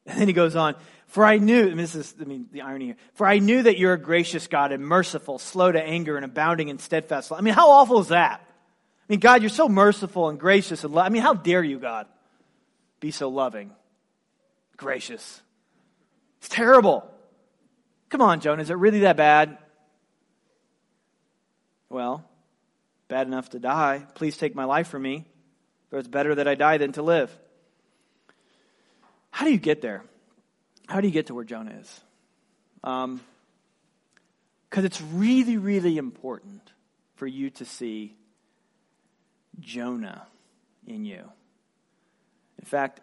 And 0.05 0.19
then 0.19 0.27
he 0.27 0.33
goes 0.33 0.55
on, 0.55 0.75
for 1.07 1.25
I 1.25 1.37
knew, 1.37 1.67
and 1.69 1.79
this 1.79 1.95
is, 1.95 2.13
I 2.19 2.23
mean, 2.23 2.47
the 2.51 2.61
irony 2.61 2.85
here, 2.85 2.95
for 3.13 3.27
I 3.27 3.39
knew 3.39 3.63
that 3.63 3.77
you're 3.77 3.93
a 3.93 3.99
gracious 3.99 4.47
God 4.47 4.71
and 4.71 4.83
merciful, 4.83 5.39
slow 5.39 5.71
to 5.71 5.81
anger 5.81 6.15
and 6.15 6.25
abounding 6.25 6.69
in 6.69 6.79
steadfast 6.79 7.31
love. 7.31 7.39
I 7.39 7.43
mean, 7.43 7.53
how 7.53 7.69
awful 7.69 7.99
is 7.99 8.07
that? 8.09 8.41
I 8.41 9.05
mean, 9.07 9.19
God, 9.19 9.41
you're 9.41 9.49
so 9.49 9.67
merciful 9.67 10.29
and 10.29 10.39
gracious 10.39 10.83
and 10.83 10.93
love. 10.93 11.05
I 11.05 11.09
mean, 11.09 11.21
how 11.21 11.33
dare 11.33 11.63
you, 11.63 11.79
God, 11.79 12.07
be 13.01 13.11
so 13.11 13.27
loving, 13.27 13.71
gracious? 14.77 15.41
It's 16.37 16.47
terrible. 16.47 17.05
Come 18.09 18.21
on, 18.21 18.39
Jonah, 18.39 18.61
is 18.61 18.69
it 18.69 18.77
really 18.77 19.01
that 19.01 19.17
bad? 19.17 19.57
Well, 21.89 22.23
bad 23.09 23.27
enough 23.27 23.49
to 23.49 23.59
die. 23.59 24.05
Please 24.15 24.37
take 24.37 24.55
my 24.55 24.63
life 24.63 24.87
from 24.87 25.01
me, 25.01 25.25
for 25.89 25.99
it's 25.99 26.07
better 26.07 26.35
that 26.35 26.47
I 26.47 26.55
die 26.55 26.77
than 26.77 26.93
to 26.93 27.01
live. 27.01 27.29
How 29.31 29.45
do 29.45 29.51
you 29.51 29.59
get 29.59 29.81
there? 29.81 30.03
How 30.87 31.01
do 31.01 31.07
you 31.07 31.13
get 31.13 31.27
to 31.27 31.35
where 31.35 31.43
Jonah 31.43 31.75
is? 31.79 32.01
Because 32.81 33.03
um, 33.05 33.21
it's 34.73 35.01
really, 35.01 35.57
really 35.57 35.97
important 35.97 36.71
for 37.15 37.27
you 37.27 37.49
to 37.51 37.65
see 37.65 38.15
Jonah 39.59 40.27
in 40.85 41.05
you. 41.05 41.29
In 42.61 42.65
fact, 42.65 43.01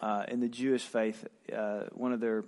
uh, 0.00 0.24
in 0.28 0.40
the 0.40 0.48
Jewish 0.48 0.82
faith, 0.82 1.26
uh, 1.54 1.82
one 1.92 2.12
of 2.12 2.20
their 2.20 2.44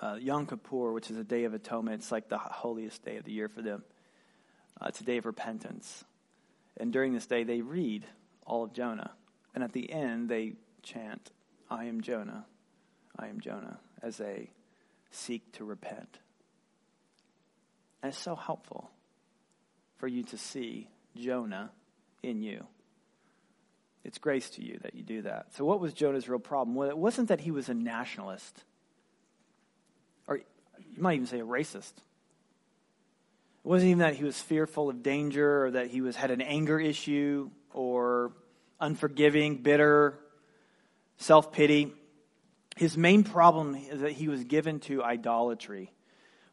uh, 0.00 0.16
Yom 0.20 0.46
Kippur, 0.46 0.92
which 0.92 1.10
is 1.10 1.16
a 1.16 1.24
day 1.24 1.44
of 1.44 1.54
atonement. 1.54 2.00
It's 2.00 2.10
like 2.10 2.28
the 2.28 2.38
holiest 2.38 3.04
day 3.04 3.16
of 3.16 3.24
the 3.24 3.32
year 3.32 3.48
for 3.48 3.62
them. 3.62 3.84
Uh, 4.80 4.86
it's 4.88 5.00
a 5.00 5.04
day 5.04 5.18
of 5.18 5.26
repentance. 5.26 6.04
And 6.78 6.92
during 6.92 7.12
this 7.12 7.26
day, 7.26 7.44
they 7.44 7.60
read 7.60 8.06
all 8.46 8.64
of 8.64 8.72
Jonah. 8.72 9.12
And 9.54 9.62
at 9.62 9.72
the 9.72 9.92
end, 9.92 10.28
they 10.28 10.54
chant, 10.82 11.30
I 11.70 11.84
am 11.84 12.00
Jonah, 12.00 12.46
I 13.18 13.28
am 13.28 13.40
Jonah, 13.40 13.78
as 14.02 14.16
they 14.16 14.50
seek 15.10 15.52
to 15.52 15.64
repent. 15.64 16.18
And 18.02 18.12
it's 18.12 18.18
so 18.18 18.34
helpful 18.34 18.90
for 19.98 20.06
you 20.06 20.22
to 20.24 20.38
see 20.38 20.88
Jonah 21.14 21.70
in 22.22 22.42
you. 22.42 22.66
It's 24.04 24.18
grace 24.18 24.50
to 24.50 24.64
you 24.64 24.78
that 24.82 24.94
you 24.94 25.02
do 25.02 25.22
that. 25.22 25.54
So, 25.54 25.64
what 25.64 25.80
was 25.80 25.92
Jonah's 25.92 26.28
real 26.28 26.38
problem? 26.38 26.74
Well, 26.74 26.88
it 26.88 26.96
wasn't 26.96 27.28
that 27.28 27.40
he 27.40 27.50
was 27.50 27.68
a 27.68 27.74
nationalist 27.74 28.64
or 30.30 30.36
you 30.36 31.02
might 31.02 31.14
even 31.14 31.26
say 31.26 31.40
a 31.40 31.44
racist. 31.44 31.92
It 33.62 33.68
wasn't 33.68 33.90
even 33.90 33.98
that 33.98 34.14
he 34.14 34.24
was 34.24 34.40
fearful 34.40 34.88
of 34.88 35.02
danger 35.02 35.66
or 35.66 35.70
that 35.72 35.88
he 35.88 36.00
was 36.00 36.16
had 36.16 36.30
an 36.30 36.40
anger 36.40 36.80
issue 36.80 37.50
or 37.74 38.32
unforgiving, 38.80 39.56
bitter, 39.56 40.18
self-pity. 41.18 41.92
His 42.76 42.96
main 42.96 43.24
problem 43.24 43.74
is 43.74 44.00
that 44.00 44.12
he 44.12 44.28
was 44.28 44.44
given 44.44 44.80
to 44.80 45.02
idolatry, 45.02 45.92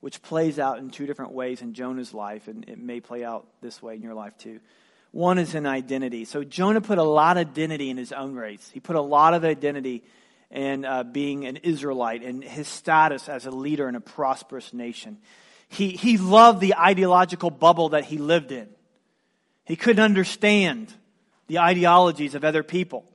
which 0.01 0.21
plays 0.21 0.59
out 0.59 0.79
in 0.79 0.89
two 0.89 1.05
different 1.05 1.31
ways 1.31 1.61
in 1.61 1.73
Jonah's 1.73 2.13
life, 2.13 2.49
and 2.49 2.67
it 2.67 2.77
may 2.77 2.99
play 2.99 3.23
out 3.23 3.47
this 3.61 3.81
way 3.81 3.95
in 3.95 4.01
your 4.01 4.15
life 4.15 4.37
too. 4.37 4.59
One 5.11 5.37
is 5.37 5.55
an 5.55 5.65
identity. 5.65 6.25
So 6.25 6.43
Jonah 6.43 6.81
put 6.81 6.97
a 6.97 7.03
lot 7.03 7.37
of 7.37 7.47
identity 7.47 7.89
in 7.89 7.97
his 7.97 8.11
own 8.11 8.35
race. 8.35 8.69
He 8.73 8.79
put 8.79 8.95
a 8.95 9.01
lot 9.01 9.33
of 9.33 9.43
identity 9.43 10.03
in 10.51 10.85
uh, 10.85 11.03
being 11.03 11.45
an 11.45 11.57
Israelite 11.57 12.23
and 12.23 12.43
his 12.43 12.67
status 12.67 13.27
as 13.27 13.45
a 13.45 13.51
leader 13.51 13.89
in 13.89 13.95
a 13.95 14.01
prosperous 14.01 14.73
nation. 14.73 15.17
He, 15.69 15.89
he 15.89 16.17
loved 16.17 16.61
the 16.61 16.75
ideological 16.75 17.49
bubble 17.49 17.89
that 17.89 18.05
he 18.05 18.17
lived 18.17 18.51
in. 18.51 18.69
He 19.65 19.75
couldn't 19.75 20.03
understand 20.03 20.93
the 21.47 21.59
ideologies 21.59 22.35
of 22.35 22.45
other 22.45 22.63
people. 22.63 23.05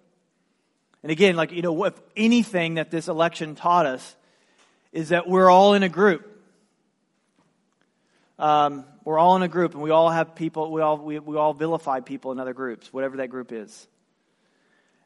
And 1.02 1.10
again, 1.10 1.34
like, 1.34 1.52
you 1.52 1.62
know, 1.62 1.84
if 1.84 1.94
anything 2.16 2.74
that 2.74 2.90
this 2.90 3.08
election 3.08 3.54
taught 3.54 3.86
us 3.86 4.16
is 4.92 5.08
that 5.08 5.26
we're 5.26 5.50
all 5.50 5.74
in 5.74 5.82
a 5.82 5.88
group. 5.88 6.28
Um, 8.38 8.84
we're 9.04 9.18
all 9.18 9.36
in 9.36 9.42
a 9.42 9.48
group, 9.48 9.74
and 9.74 9.82
we 9.82 9.90
all 9.90 10.10
have 10.10 10.34
people, 10.34 10.70
we 10.70 10.80
all, 10.80 10.98
we, 10.98 11.18
we 11.18 11.36
all 11.36 11.54
vilify 11.54 12.00
people 12.00 12.32
in 12.32 12.40
other 12.40 12.54
groups, 12.54 12.92
whatever 12.92 13.18
that 13.18 13.28
group 13.28 13.52
is. 13.52 13.86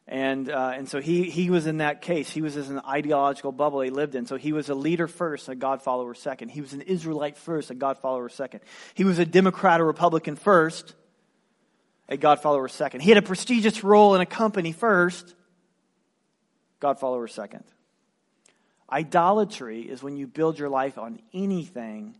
And, 0.07 0.49
uh, 0.49 0.71
and 0.73 0.87
so 0.87 1.01
he, 1.01 1.29
he 1.29 1.49
was 1.49 1.67
in 1.67 1.77
that 1.77 2.01
case. 2.01 2.29
He 2.29 2.41
was 2.41 2.55
in 2.55 2.77
an 2.77 2.81
ideological 2.87 3.51
bubble 3.51 3.81
he 3.81 3.89
lived 3.89 4.15
in. 4.15 4.25
So 4.25 4.37
he 4.37 4.53
was 4.53 4.69
a 4.69 4.75
leader 4.75 5.07
first, 5.07 5.49
a 5.49 5.55
God 5.55 5.81
follower 5.81 6.13
second. 6.13 6.49
He 6.49 6.61
was 6.61 6.71
an 6.71 6.81
Israelite 6.81 7.37
first, 7.37 7.71
a 7.71 7.75
God 7.75 7.97
follower 7.97 8.29
second. 8.29 8.61
He 8.93 9.03
was 9.03 9.19
a 9.19 9.25
Democrat 9.25 9.81
or 9.81 9.85
Republican 9.85 10.37
first, 10.37 10.95
a 12.07 12.15
God 12.15 12.41
follower 12.41 12.69
second. 12.69 13.01
He 13.01 13.09
had 13.09 13.17
a 13.17 13.21
prestigious 13.21 13.83
role 13.83 14.15
in 14.15 14.21
a 14.21 14.25
company 14.25 14.71
first, 14.71 15.35
God 16.79 16.99
follower 16.99 17.27
second. 17.27 17.65
Idolatry 18.89 19.81
is 19.81 20.01
when 20.01 20.15
you 20.15 20.25
build 20.25 20.57
your 20.57 20.69
life 20.69 20.97
on 20.97 21.19
anything 21.33 22.15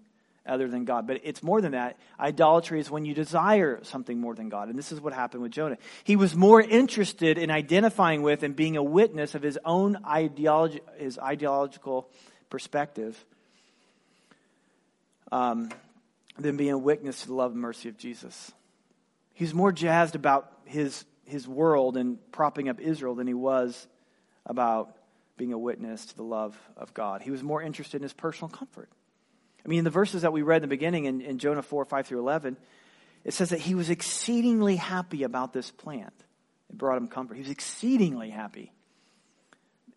other 0.48 0.68
than 0.68 0.86
God. 0.86 1.08
But 1.08 1.22
it's 1.24 1.44
more 1.44 1.62
than 1.62 1.74
that. 1.74 1.98
Idolatry 2.20 2.80
is 2.80 2.90
when 2.90 3.06
you 3.06 3.14
desire 3.14 3.80
something 3.84 4.20
more 4.20 4.36
than 4.36 4.50
God. 4.50 4.70
And 4.70 4.78
this 4.78 4.92
is 4.92 5.02
what 5.02 5.14
happened 5.14 5.44
with 5.44 5.52
Jonah. 5.52 5.78
He 6.04 6.16
was 6.16 6.36
more 6.36 6.62
interested 6.62 7.38
in 7.38 7.52
identifying 7.52 8.22
with 8.22 8.44
and 8.44 8.56
being 8.56 8.78
a 8.78 8.84
witness 8.84 9.36
of 9.36 9.42
his 9.42 9.60
own 9.66 9.98
ideology, 10.06 10.82
his 10.98 11.20
ideological 11.20 12.10
perspective 12.50 13.24
um, 15.32 15.70
than 16.38 16.58
being 16.58 16.72
a 16.72 16.78
witness 16.78 17.22
to 17.22 17.28
the 17.28 17.34
love 17.34 17.52
and 17.52 17.62
mercy 17.62 17.90
of 17.90 17.98
Jesus. 17.98 18.52
He's 19.34 19.54
more 19.54 19.72
jazzed 19.72 20.16
about 20.16 20.52
his, 20.66 21.06
his 21.26 21.48
world 21.48 21.98
and 21.98 22.18
propping 22.32 22.70
up 22.70 22.80
Israel 22.80 23.16
than 23.16 23.28
he 23.28 23.34
was 23.34 23.88
about 24.46 24.96
being 25.38 25.54
a 25.54 25.58
witness 25.58 26.06
to 26.08 26.16
the 26.16 26.24
love 26.24 26.58
of 26.76 26.94
God. 26.94 27.22
He 27.22 27.32
was 27.32 27.44
more 27.44 27.62
interested 27.62 27.98
in 27.98 28.04
his 28.04 28.14
personal 28.14 28.50
comfort. 28.50 28.90
I 29.66 29.68
mean, 29.68 29.84
the 29.84 29.90
verses 29.90 30.22
that 30.22 30.32
we 30.32 30.42
read 30.42 30.58
in 30.58 30.62
the 30.64 30.68
beginning 30.68 31.06
in, 31.06 31.22
in 31.22 31.40
Jonah 31.40 31.62
4, 31.62 31.86
5 31.86 32.08
through 32.08 32.20
11, 32.20 32.58
it 33.24 33.34
says 33.34 33.50
that 33.50 33.60
he 33.60 33.76
was 33.76 33.90
exceedingly 33.90 34.78
happy 34.78 35.24
about 35.24 35.54
this 35.54 35.72
plant. 35.72 36.14
It 36.70 36.78
brought 36.78 36.98
him 36.98 37.08
comfort. 37.08 37.36
He 37.36 37.42
was 37.42 37.50
exceedingly 37.50 38.30
happy. 38.30 38.72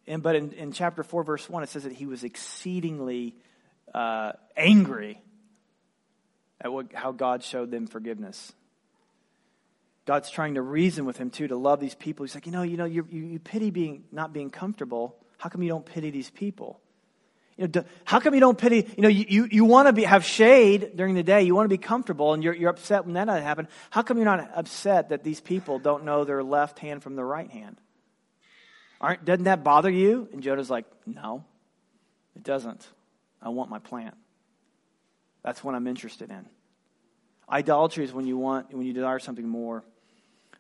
And, 0.07 0.23
but 0.23 0.35
in, 0.35 0.53
in 0.53 0.73
chapter 0.73 1.03
4, 1.03 1.23
verse 1.23 1.49
1, 1.49 1.63
it 1.63 1.69
says 1.69 1.85
that 1.85 1.93
he 1.93 2.07
was 2.07 2.25
exceedingly 2.25 3.37
uh, 3.95 4.33
angry 4.57 5.23
at 6.61 6.73
what, 6.73 6.93
how 6.93 7.13
God 7.13 7.43
showed 7.43 7.71
them 7.71 7.87
forgiveness. 7.87 8.53
God's 10.07 10.31
trying 10.31 10.55
to 10.55 10.63
reason 10.63 11.05
with 11.05 11.17
him 11.17 11.31
too 11.31 11.47
to 11.49 11.57
love 11.57 11.79
these 11.81 11.95
people. 11.95 12.25
He's 12.25 12.35
like, 12.35 12.47
you 12.47 12.53
know, 12.53 12.63
you 12.63 12.77
know, 12.77 12.85
you, 12.85 13.07
you 13.11 13.39
pity 13.39 13.71
being 13.71 14.05
not 14.11 14.33
being 14.33 14.51
comfortable. 14.51 15.17
How 15.39 15.49
come 15.49 15.63
you 15.63 15.69
don't 15.69 15.87
pity 15.87 16.11
these 16.11 16.31
people? 16.31 16.81
You 17.57 17.69
know, 17.75 17.85
how 18.05 18.21
come 18.21 18.35
you 18.35 18.41
don't 18.41 18.57
pity? 18.57 18.89
You 18.97 19.03
know, 19.03 19.09
you, 19.09 19.27
you, 19.29 19.49
you 19.51 19.65
want 19.65 19.95
to 19.95 20.07
have 20.07 20.25
shade 20.25 20.93
during 20.97 21.15
the 21.15 21.23
day. 21.23 21.43
You 21.43 21.55
want 21.55 21.67
to 21.67 21.69
be 21.69 21.79
comfortable, 21.79 22.33
and 22.33 22.43
you're, 22.43 22.55
you're 22.55 22.71
upset 22.71 23.05
when 23.05 23.15
that 23.15 23.27
doesn't 23.27 23.43
happen. 23.43 23.69
How 23.91 24.03
come 24.03 24.17
you're 24.17 24.25
not 24.25 24.51
upset 24.55 25.11
that 25.11 25.25
these 25.25 25.41
people 25.41 25.79
don't 25.79 26.05
know 26.05 26.25
their 26.25 26.43
left 26.43 26.79
hand 26.79 27.03
from 27.03 27.17
their 27.17 27.27
right 27.27 27.51
hand? 27.51 27.77
Aren't, 29.01 29.25
doesn't 29.25 29.45
that 29.45 29.65
bother 29.65 29.91
you? 29.91 30.29
And 30.33 30.43
Jonah's 30.43 30.71
like, 30.71 30.87
no, 31.07 31.45
it 32.37 32.43
doesn't. 32.43 32.87
I 33.43 33.49
want 33.51 33.71
my 33.71 33.79
plant. 33.79 34.15
That's 35.43 35.65
what 35.65 35.75
I'm 35.75 35.87
interested 35.87 36.31
in. 36.31 36.47
Idolatry 37.51 38.05
is 38.05 38.13
when 38.13 38.27
you 38.27 38.37
want, 38.37 38.73
when 38.73 38.87
you 38.87 38.93
desire 38.93 39.19
something 39.19 39.49
more 39.49 39.85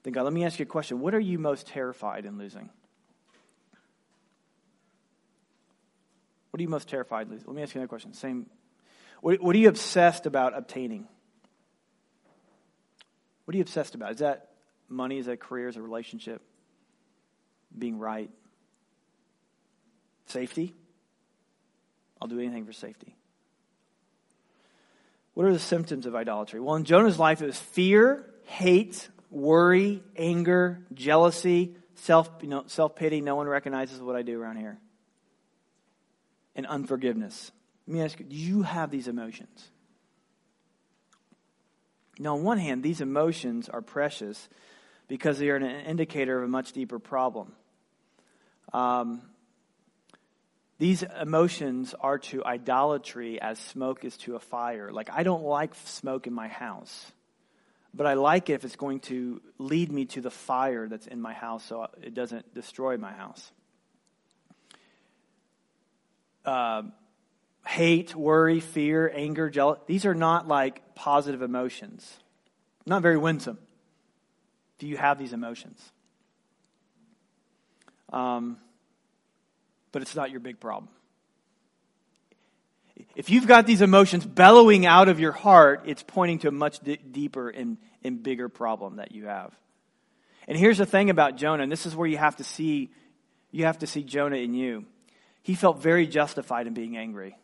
than 0.02 0.12
God. 0.12 0.24
Let 0.24 0.32
me 0.32 0.44
ask 0.44 0.58
you 0.58 0.64
a 0.64 0.66
question. 0.66 1.00
What 1.00 1.14
are 1.14 1.20
you 1.20 1.38
most 1.38 1.66
terrified 1.66 2.24
in 2.24 2.38
losing? 2.38 2.70
What 6.50 6.60
are 6.60 6.62
you 6.62 6.68
most 6.68 6.88
terrified 6.88 7.28
losing? 7.28 7.46
Let 7.46 7.56
me 7.56 7.62
ask 7.62 7.74
you 7.74 7.80
another 7.80 7.88
question. 7.88 8.12
Same. 8.12 8.46
What, 9.20 9.40
what 9.40 9.54
are 9.54 9.58
you 9.58 9.68
obsessed 9.68 10.26
about 10.26 10.56
obtaining? 10.56 11.06
What 13.44 13.54
are 13.54 13.56
you 13.56 13.62
obsessed 13.62 13.94
about? 13.94 14.12
Is 14.12 14.18
that 14.18 14.48
money? 14.88 15.18
Is 15.18 15.26
that 15.26 15.40
career? 15.40 15.68
Is 15.68 15.76
a 15.76 15.82
relationship? 15.82 16.42
Being 17.76 17.98
right? 17.98 18.30
Safety? 20.26 20.74
I'll 22.20 22.28
do 22.28 22.38
anything 22.38 22.66
for 22.66 22.72
safety. 22.72 23.16
What 25.34 25.46
are 25.46 25.52
the 25.52 25.58
symptoms 25.58 26.06
of 26.06 26.14
idolatry? 26.14 26.60
Well, 26.60 26.74
in 26.74 26.84
Jonah's 26.84 27.18
life, 27.18 27.40
it 27.40 27.46
was 27.46 27.58
fear, 27.58 28.26
hate, 28.44 29.08
worry, 29.30 30.02
anger, 30.16 30.84
jealousy, 30.92 31.76
self, 31.94 32.28
you 32.42 32.48
know, 32.48 32.64
self 32.66 32.96
pity. 32.96 33.20
No 33.20 33.36
one 33.36 33.46
recognizes 33.46 34.00
what 34.00 34.16
I 34.16 34.22
do 34.22 34.40
around 34.40 34.56
here. 34.56 34.78
And 36.60 36.66
unforgiveness. 36.66 37.52
Let 37.86 37.94
me 37.94 38.02
ask 38.02 38.20
you, 38.20 38.26
do 38.26 38.36
you 38.36 38.60
have 38.60 38.90
these 38.90 39.08
emotions? 39.08 39.66
Now, 42.18 42.34
on 42.36 42.44
one 42.44 42.58
hand, 42.58 42.82
these 42.82 43.00
emotions 43.00 43.70
are 43.70 43.80
precious 43.80 44.46
because 45.08 45.38
they 45.38 45.48
are 45.48 45.56
an 45.56 45.64
indicator 45.86 46.36
of 46.36 46.44
a 46.44 46.48
much 46.48 46.72
deeper 46.72 46.98
problem. 46.98 47.52
Um, 48.74 49.22
these 50.78 51.02
emotions 51.02 51.94
are 51.98 52.18
to 52.18 52.44
idolatry 52.44 53.40
as 53.40 53.58
smoke 53.58 54.04
is 54.04 54.18
to 54.18 54.36
a 54.36 54.38
fire. 54.38 54.90
Like, 54.92 55.08
I 55.10 55.22
don't 55.22 55.44
like 55.44 55.74
smoke 55.86 56.26
in 56.26 56.34
my 56.34 56.48
house, 56.48 57.10
but 57.94 58.06
I 58.06 58.12
like 58.12 58.50
it 58.50 58.52
if 58.52 58.66
it's 58.66 58.76
going 58.76 59.00
to 59.00 59.40
lead 59.56 59.90
me 59.90 60.04
to 60.04 60.20
the 60.20 60.30
fire 60.30 60.88
that's 60.88 61.06
in 61.06 61.22
my 61.22 61.32
house 61.32 61.64
so 61.64 61.86
it 62.02 62.12
doesn't 62.12 62.52
destroy 62.54 62.98
my 62.98 63.12
house. 63.12 63.50
Uh, 66.44 66.82
hate, 67.66 68.14
worry, 68.14 68.60
fear, 68.60 69.10
anger, 69.14 69.50
jealousy, 69.50 69.80
these 69.86 70.06
are 70.06 70.14
not 70.14 70.48
like 70.48 70.94
positive 70.94 71.42
emotions. 71.42 72.18
Not 72.86 73.02
very 73.02 73.18
winsome. 73.18 73.58
Do 74.78 74.86
you 74.86 74.96
have 74.96 75.18
these 75.18 75.32
emotions? 75.32 75.80
Um, 78.12 78.56
but 79.92 80.02
it's 80.02 80.16
not 80.16 80.30
your 80.30 80.40
big 80.40 80.58
problem. 80.58 80.88
If 83.14 83.30
you've 83.30 83.46
got 83.46 83.66
these 83.66 83.82
emotions 83.82 84.24
bellowing 84.24 84.86
out 84.86 85.08
of 85.08 85.20
your 85.20 85.32
heart, 85.32 85.82
it's 85.86 86.02
pointing 86.02 86.38
to 86.40 86.48
a 86.48 86.52
much 86.52 86.80
d- 86.80 86.96
deeper 86.96 87.48
and, 87.48 87.76
and 88.02 88.22
bigger 88.22 88.48
problem 88.48 88.96
that 88.96 89.12
you 89.12 89.26
have. 89.26 89.54
And 90.48 90.56
here's 90.56 90.78
the 90.78 90.86
thing 90.86 91.10
about 91.10 91.36
Jonah, 91.36 91.62
and 91.62 91.70
this 91.70 91.86
is 91.86 91.94
where 91.94 92.08
you 92.08 92.18
have 92.18 92.36
to 92.36 92.44
see 92.44 92.90
you 93.52 93.64
have 93.64 93.80
to 93.80 93.86
see 93.86 94.04
Jonah 94.04 94.36
in 94.36 94.54
you. 94.54 94.84
He 95.42 95.54
felt 95.54 95.78
very 95.78 96.06
justified 96.06 96.66
in 96.66 96.74
being 96.74 96.96
angry. 96.96 97.36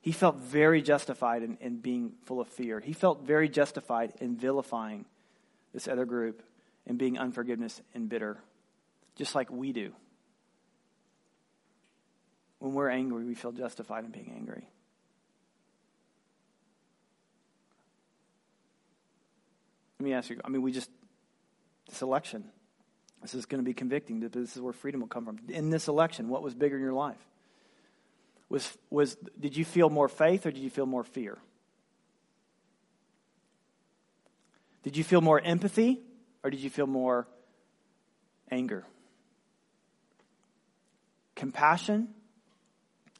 He 0.00 0.12
felt 0.12 0.36
very 0.36 0.82
justified 0.82 1.42
in, 1.42 1.58
in 1.60 1.78
being 1.78 2.12
full 2.24 2.40
of 2.40 2.48
fear. 2.48 2.80
He 2.80 2.92
felt 2.92 3.22
very 3.22 3.48
justified 3.48 4.12
in 4.20 4.36
vilifying 4.36 5.04
this 5.72 5.88
other 5.88 6.04
group 6.04 6.42
and 6.86 6.98
being 6.98 7.18
unforgiveness 7.18 7.80
and 7.94 8.08
bitter, 8.08 8.38
just 9.16 9.34
like 9.34 9.50
we 9.50 9.72
do. 9.72 9.92
When 12.58 12.74
we're 12.74 12.90
angry, 12.90 13.24
we 13.24 13.34
feel 13.34 13.52
justified 13.52 14.04
in 14.04 14.10
being 14.10 14.32
angry. 14.36 14.66
Let 19.98 20.04
me 20.04 20.12
ask 20.14 20.30
you 20.30 20.40
I 20.44 20.48
mean, 20.48 20.62
we 20.62 20.72
just, 20.72 20.90
this 21.88 22.02
election, 22.02 22.44
this 23.22 23.34
is 23.34 23.46
going 23.46 23.62
to 23.62 23.64
be 23.64 23.72
convicting. 23.72 24.20
This 24.20 24.56
is 24.56 24.60
where 24.60 24.72
freedom 24.72 25.00
will 25.00 25.08
come 25.08 25.24
from. 25.24 25.38
In 25.48 25.70
this 25.70 25.88
election, 25.88 26.28
what 26.28 26.42
was 26.42 26.54
bigger 26.54 26.76
in 26.76 26.82
your 26.82 26.92
life? 26.92 27.24
Was, 28.48 28.76
was, 28.90 29.16
did 29.40 29.56
you 29.56 29.64
feel 29.64 29.88
more 29.88 30.08
faith 30.08 30.44
or 30.44 30.50
did 30.50 30.60
you 30.60 30.68
feel 30.68 30.86
more 30.86 31.04
fear? 31.04 31.38
Did 34.82 34.96
you 34.96 35.04
feel 35.04 35.20
more 35.20 35.40
empathy 35.40 36.00
or 36.42 36.50
did 36.50 36.60
you 36.60 36.68
feel 36.68 36.88
more 36.88 37.28
anger? 38.50 38.84
Compassion 41.36 42.08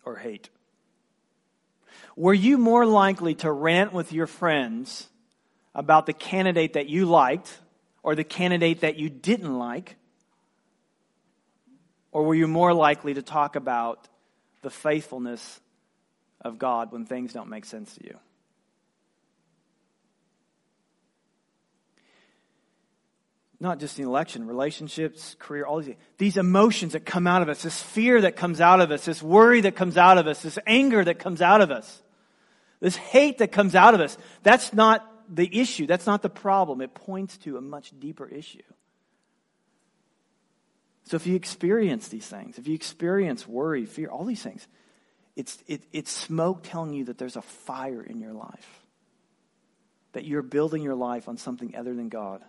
or 0.04 0.16
hate? 0.16 0.50
Were 2.16 2.34
you 2.34 2.58
more 2.58 2.84
likely 2.84 3.36
to 3.36 3.50
rant 3.50 3.92
with 3.92 4.12
your 4.12 4.26
friends 4.26 5.08
about 5.74 6.06
the 6.06 6.12
candidate 6.12 6.74
that 6.74 6.88
you 6.88 7.06
liked 7.06 7.58
or 8.02 8.14
the 8.14 8.24
candidate 8.24 8.80
that 8.80 8.96
you 8.96 9.08
didn't 9.08 9.58
like? 9.58 9.96
Or 12.10 12.24
were 12.24 12.34
you 12.34 12.46
more 12.46 12.74
likely 12.74 13.14
to 13.14 13.22
talk 13.22 13.56
about 13.56 14.08
the 14.62 14.70
faithfulness 14.70 15.60
of 16.40 16.58
God 16.58 16.92
when 16.92 17.06
things 17.06 17.32
don't 17.32 17.48
make 17.48 17.64
sense 17.64 17.94
to 17.96 18.04
you? 18.04 18.18
not 23.62 23.78
just 23.78 23.96
the 23.96 24.02
election, 24.02 24.44
relationships, 24.44 25.36
career, 25.38 25.64
all 25.64 25.80
these, 25.80 25.94
these 26.18 26.36
emotions 26.36 26.94
that 26.94 27.06
come 27.06 27.28
out 27.28 27.42
of 27.42 27.48
us, 27.48 27.62
this 27.62 27.80
fear 27.80 28.20
that 28.20 28.34
comes 28.34 28.60
out 28.60 28.80
of 28.80 28.90
us, 28.90 29.04
this 29.04 29.22
worry 29.22 29.60
that 29.60 29.76
comes 29.76 29.96
out 29.96 30.18
of 30.18 30.26
us, 30.26 30.42
this 30.42 30.58
anger 30.66 31.04
that 31.04 31.20
comes 31.20 31.40
out 31.40 31.60
of 31.60 31.70
us, 31.70 32.02
this 32.80 32.96
hate 32.96 33.38
that 33.38 33.52
comes 33.52 33.76
out 33.76 33.94
of 33.94 34.00
us. 34.00 34.18
That's 34.42 34.72
not 34.72 35.08
the 35.34 35.60
issue. 35.60 35.86
That's 35.86 36.06
not 36.06 36.22
the 36.22 36.30
problem. 36.30 36.80
It 36.80 36.94
points 36.94 37.36
to 37.38 37.56
a 37.56 37.60
much 37.60 37.92
deeper 37.98 38.26
issue. 38.26 38.62
So 41.04 41.16
if 41.16 41.26
you 41.26 41.34
experience 41.34 42.08
these 42.08 42.26
things, 42.26 42.58
if 42.58 42.68
you 42.68 42.74
experience 42.74 43.46
worry, 43.48 43.86
fear, 43.86 44.08
all 44.08 44.24
these 44.24 44.42
things, 44.42 44.66
it's, 45.34 45.62
it, 45.66 45.82
it's 45.92 46.10
smoke 46.10 46.60
telling 46.62 46.92
you 46.92 47.04
that 47.06 47.18
there's 47.18 47.36
a 47.36 47.42
fire 47.42 48.02
in 48.02 48.20
your 48.20 48.32
life, 48.32 48.84
that 50.12 50.24
you're 50.24 50.42
building 50.42 50.82
your 50.82 50.94
life 50.94 51.28
on 51.28 51.36
something 51.36 51.74
other 51.74 51.94
than 51.94 52.08
God 52.08 52.42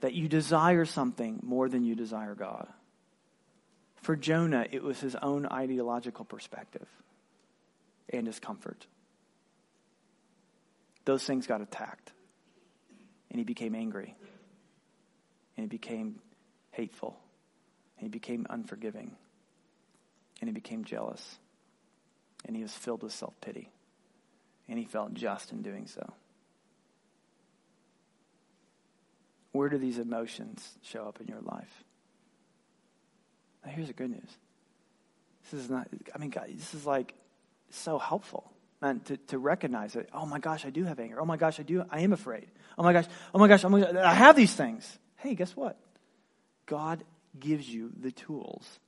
that 0.00 0.14
you 0.14 0.28
desire 0.28 0.84
something 0.84 1.40
more 1.42 1.68
than 1.68 1.84
you 1.84 1.94
desire 1.94 2.34
God. 2.34 2.66
For 3.96 4.16
Jonah, 4.16 4.66
it 4.70 4.82
was 4.82 4.98
his 5.00 5.14
own 5.14 5.46
ideological 5.46 6.24
perspective 6.24 6.88
and 8.08 8.26
his 8.26 8.40
comfort. 8.40 8.86
Those 11.04 11.24
things 11.24 11.46
got 11.46 11.60
attacked, 11.60 12.12
and 13.30 13.38
he 13.38 13.44
became 13.44 13.74
angry, 13.74 14.14
and 15.56 15.64
he 15.64 15.68
became 15.68 16.20
hateful, 16.72 17.18
and 17.98 18.04
he 18.04 18.10
became 18.10 18.46
unforgiving, 18.50 19.16
and 20.40 20.48
he 20.48 20.52
became 20.52 20.84
jealous, 20.84 21.38
and 22.44 22.54
he 22.56 22.62
was 22.62 22.72
filled 22.72 23.02
with 23.02 23.12
self 23.12 23.34
pity, 23.40 23.70
and 24.68 24.78
he 24.78 24.84
felt 24.84 25.14
just 25.14 25.52
in 25.52 25.62
doing 25.62 25.86
so. 25.86 26.12
Where 29.52 29.68
do 29.68 29.78
these 29.78 29.98
emotions 29.98 30.78
show 30.82 31.04
up 31.04 31.20
in 31.20 31.26
your 31.26 31.40
life? 31.40 31.84
Now, 33.64 33.72
here's 33.72 33.88
the 33.88 33.94
good 33.94 34.10
news. 34.10 34.36
This 35.50 35.64
is 35.64 35.70
not, 35.70 35.88
I 36.14 36.18
mean, 36.18 36.30
God, 36.30 36.48
this 36.54 36.74
is 36.74 36.86
like 36.86 37.14
so 37.70 37.98
helpful, 37.98 38.50
man, 38.80 39.00
to, 39.00 39.16
to 39.16 39.38
recognize 39.38 39.92
that, 39.94 40.08
oh 40.12 40.26
my 40.26 40.38
gosh, 40.38 40.64
I 40.64 40.70
do 40.70 40.84
have 40.84 40.98
anger. 40.98 41.20
Oh 41.20 41.24
my 41.24 41.36
gosh, 41.36 41.60
I 41.60 41.62
do, 41.62 41.84
I 41.90 42.00
am 42.00 42.12
afraid. 42.12 42.48
Oh 42.78 42.82
my 42.82 42.92
gosh, 42.92 43.06
oh 43.34 43.38
my 43.38 43.48
gosh, 43.48 43.64
oh 43.64 43.68
my 43.68 43.80
gosh 43.80 43.94
I 43.94 44.14
have 44.14 44.36
these 44.36 44.54
things. 44.54 44.98
Hey, 45.16 45.34
guess 45.34 45.54
what? 45.54 45.78
God 46.66 47.04
gives 47.38 47.68
you 47.68 47.90
the 47.98 48.12
tools 48.12 48.80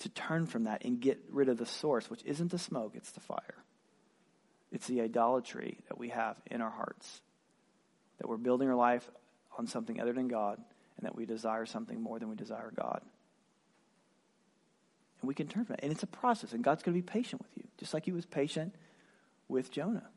to 0.00 0.08
turn 0.08 0.46
from 0.46 0.64
that 0.64 0.84
and 0.84 1.00
get 1.00 1.18
rid 1.30 1.48
of 1.48 1.58
the 1.58 1.66
source, 1.66 2.08
which 2.08 2.24
isn't 2.24 2.50
the 2.50 2.58
smoke, 2.58 2.92
it's 2.94 3.10
the 3.12 3.20
fire. 3.20 3.64
It's 4.72 4.86
the 4.86 5.02
idolatry 5.02 5.78
that 5.88 5.98
we 5.98 6.10
have 6.10 6.36
in 6.50 6.60
our 6.60 6.70
hearts. 6.70 7.20
That 8.18 8.28
we're 8.28 8.36
building 8.36 8.68
our 8.68 8.76
life 8.76 9.08
on 9.58 9.66
something 9.66 10.00
other 10.00 10.12
than 10.12 10.28
God, 10.28 10.58
and 10.96 11.06
that 11.06 11.14
we 11.14 11.26
desire 11.26 11.66
something 11.66 12.00
more 12.00 12.18
than 12.18 12.28
we 12.28 12.36
desire 12.36 12.72
God. 12.74 13.02
And 15.20 15.28
we 15.28 15.34
can 15.34 15.48
turn 15.48 15.64
from 15.64 15.74
it. 15.74 15.80
And 15.82 15.92
it's 15.92 16.02
a 16.02 16.08
process, 16.08 16.52
and 16.52 16.64
God's 16.64 16.82
going 16.82 16.94
to 16.94 17.02
be 17.02 17.06
patient 17.06 17.42
with 17.42 17.50
you, 17.56 17.64
just 17.78 17.92
like 17.94 18.04
He 18.04 18.12
was 18.12 18.26
patient 18.26 18.74
with 19.48 19.70
Jonah. 19.70 20.08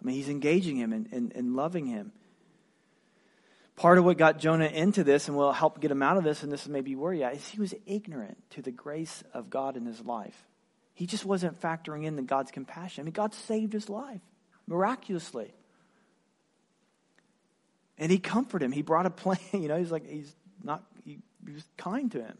I 0.00 0.04
mean, 0.04 0.16
He's 0.16 0.28
engaging 0.28 0.76
him 0.76 0.92
and, 0.92 1.08
and, 1.12 1.32
and 1.34 1.56
loving 1.56 1.86
him. 1.86 2.12
Part 3.76 3.98
of 3.98 4.04
what 4.04 4.18
got 4.18 4.38
Jonah 4.38 4.66
into 4.66 5.02
this 5.02 5.28
and 5.28 5.36
will 5.36 5.52
help 5.52 5.80
get 5.80 5.90
him 5.90 6.02
out 6.02 6.18
of 6.18 6.24
this, 6.24 6.42
and 6.42 6.52
this 6.52 6.68
may 6.68 6.82
be 6.82 6.94
where 6.94 7.12
he 7.12 7.24
at, 7.24 7.34
is 7.34 7.48
he 7.48 7.58
was 7.58 7.74
ignorant 7.86 8.36
to 8.50 8.62
the 8.62 8.70
grace 8.70 9.24
of 9.32 9.48
God 9.48 9.76
in 9.76 9.86
his 9.86 10.00
life. 10.02 10.46
He 10.94 11.06
just 11.06 11.24
wasn't 11.24 11.60
factoring 11.60 12.04
in 12.04 12.16
the 12.16 12.22
God's 12.22 12.50
compassion. 12.50 13.02
I 13.02 13.04
mean, 13.04 13.12
God 13.12 13.32
saved 13.34 13.72
his 13.72 13.88
life 13.88 14.20
miraculously. 14.66 15.52
And 17.98 18.12
he 18.12 18.18
comforted 18.18 18.66
him. 18.66 18.72
He 18.72 18.82
brought 18.82 19.06
a 19.06 19.10
plan. 19.24 19.38
You 19.52 19.68
know, 19.68 19.78
he's 19.78 19.90
like, 19.90 20.08
he's 20.08 20.34
not, 20.62 20.84
he, 21.04 21.18
he 21.46 21.54
was 21.54 21.64
kind 21.76 22.10
to 22.12 22.22
him. 22.22 22.38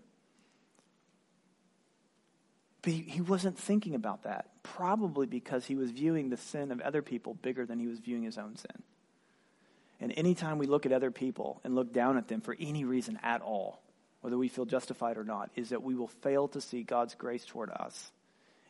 But 2.82 2.92
he, 2.92 3.02
he 3.02 3.20
wasn't 3.20 3.58
thinking 3.58 3.94
about 3.94 4.24
that, 4.24 4.46
probably 4.62 5.26
because 5.26 5.64
he 5.64 5.76
was 5.76 5.90
viewing 5.90 6.30
the 6.30 6.36
sin 6.36 6.72
of 6.72 6.80
other 6.80 7.00
people 7.02 7.34
bigger 7.34 7.64
than 7.64 7.78
he 7.78 7.86
was 7.86 8.00
viewing 8.00 8.24
his 8.24 8.38
own 8.38 8.56
sin. 8.56 8.82
And 10.00 10.12
anytime 10.16 10.58
we 10.58 10.66
look 10.66 10.84
at 10.84 10.92
other 10.92 11.12
people 11.12 11.60
and 11.62 11.76
look 11.76 11.92
down 11.92 12.16
at 12.16 12.26
them 12.26 12.40
for 12.40 12.56
any 12.58 12.84
reason 12.84 13.20
at 13.22 13.40
all, 13.40 13.80
whether 14.20 14.36
we 14.36 14.48
feel 14.48 14.64
justified 14.64 15.16
or 15.16 15.24
not, 15.24 15.50
is 15.54 15.68
that 15.68 15.82
we 15.82 15.94
will 15.94 16.08
fail 16.08 16.48
to 16.48 16.60
see 16.60 16.82
God's 16.82 17.14
grace 17.14 17.44
toward 17.44 17.70
us. 17.70 18.10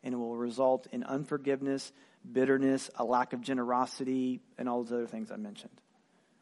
And 0.05 0.13
it 0.13 0.19
will 0.19 0.37
result 0.37 0.89
in 0.93 1.05
unforgiveness, 1.05 1.91
bitterness, 2.31 2.91
a 2.97 3.05
lack 3.05 3.33
of 3.33 3.41
generosity, 3.41 4.41
and 4.59 4.69
all 4.69 4.83
those 4.83 4.93
other 4.93 5.07
things 5.07 5.31
I 5.31 5.37
mentioned, 5.37 5.73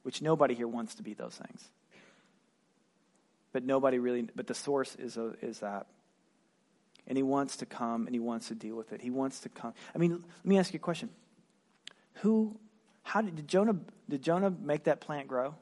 which 0.02 0.22
nobody 0.22 0.54
here 0.54 0.68
wants 0.68 0.96
to 0.96 1.04
be 1.04 1.14
those 1.14 1.36
things. 1.36 1.70
But 3.52 3.64
nobody 3.64 3.98
really, 3.98 4.22
but 4.34 4.46
the 4.46 4.54
source 4.54 4.94
is, 4.96 5.16
a, 5.16 5.34
is 5.42 5.60
that. 5.60 5.86
And 7.06 7.16
he 7.16 7.22
wants 7.22 7.56
to 7.58 7.66
come 7.66 8.06
and 8.06 8.14
he 8.14 8.20
wants 8.20 8.48
to 8.48 8.54
deal 8.54 8.76
with 8.76 8.92
it. 8.92 9.00
He 9.00 9.10
wants 9.10 9.40
to 9.40 9.48
come. 9.48 9.74
I 9.94 9.98
mean, 9.98 10.12
let 10.12 10.44
me 10.44 10.58
ask 10.58 10.72
you 10.72 10.78
a 10.78 10.80
question. 10.80 11.10
Who 12.22 12.58
how 13.02 13.22
did, 13.22 13.34
did 13.34 13.48
Jonah 13.48 13.76
did 14.08 14.22
Jonah 14.22 14.50
make 14.50 14.84
that 14.84 15.00
plant 15.00 15.26
grow? 15.26 15.54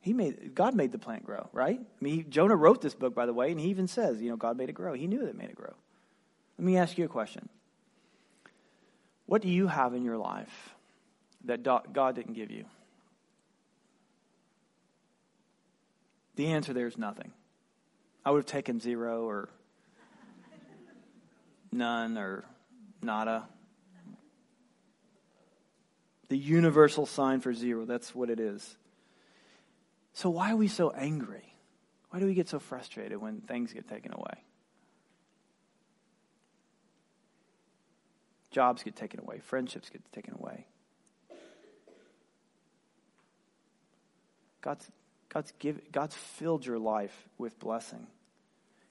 He 0.00 0.12
made 0.12 0.54
God 0.54 0.74
made 0.74 0.92
the 0.92 0.98
plant 0.98 1.24
grow, 1.24 1.48
right? 1.52 1.80
I 1.80 2.04
mean, 2.04 2.14
he, 2.14 2.22
Jonah 2.22 2.56
wrote 2.56 2.80
this 2.80 2.94
book, 2.94 3.14
by 3.14 3.26
the 3.26 3.32
way, 3.32 3.50
and 3.50 3.58
he 3.58 3.68
even 3.68 3.88
says, 3.88 4.22
you 4.22 4.30
know, 4.30 4.36
God 4.36 4.56
made 4.56 4.68
it 4.68 4.74
grow. 4.74 4.92
He 4.92 5.06
knew 5.06 5.26
that 5.26 5.36
made 5.36 5.50
it 5.50 5.56
grow. 5.56 5.74
Let 6.58 6.64
me 6.64 6.76
ask 6.76 6.96
you 6.96 7.04
a 7.04 7.08
question. 7.08 7.48
What 9.26 9.42
do 9.42 9.48
you 9.48 9.66
have 9.66 9.94
in 9.94 10.04
your 10.04 10.16
life 10.16 10.74
that 11.44 11.62
God 11.62 12.14
didn't 12.14 12.34
give 12.34 12.50
you? 12.50 12.64
The 16.36 16.46
answer 16.46 16.72
there 16.72 16.86
is 16.86 16.96
nothing. 16.96 17.32
I 18.24 18.30
would 18.30 18.38
have 18.38 18.46
taken 18.46 18.80
zero 18.80 19.24
or 19.24 19.48
none 21.72 22.18
or 22.18 22.44
nada 23.02 23.48
the 26.30 26.38
universal 26.38 27.06
sign 27.06 27.40
for 27.40 27.52
zero. 27.52 27.84
That's 27.84 28.14
what 28.14 28.30
it 28.30 28.40
is. 28.40 28.76
So, 30.14 30.30
why 30.30 30.52
are 30.52 30.56
we 30.56 30.68
so 30.68 30.90
angry? 30.90 31.54
Why 32.10 32.20
do 32.20 32.26
we 32.26 32.34
get 32.34 32.48
so 32.48 32.58
frustrated 32.58 33.18
when 33.20 33.40
things 33.40 33.72
get 33.72 33.88
taken 33.88 34.12
away? 34.14 34.44
Jobs 38.50 38.82
get 38.82 38.96
taken 38.96 39.20
away, 39.20 39.40
friendships 39.40 39.90
get 39.90 40.00
taken 40.12 40.34
away. 40.34 40.66
God's, 44.60 44.88
God's, 45.32 45.52
give, 45.58 45.80
God's 45.92 46.14
filled 46.14 46.66
your 46.66 46.78
life 46.78 47.28
with 47.38 47.58
blessing. 47.58 48.06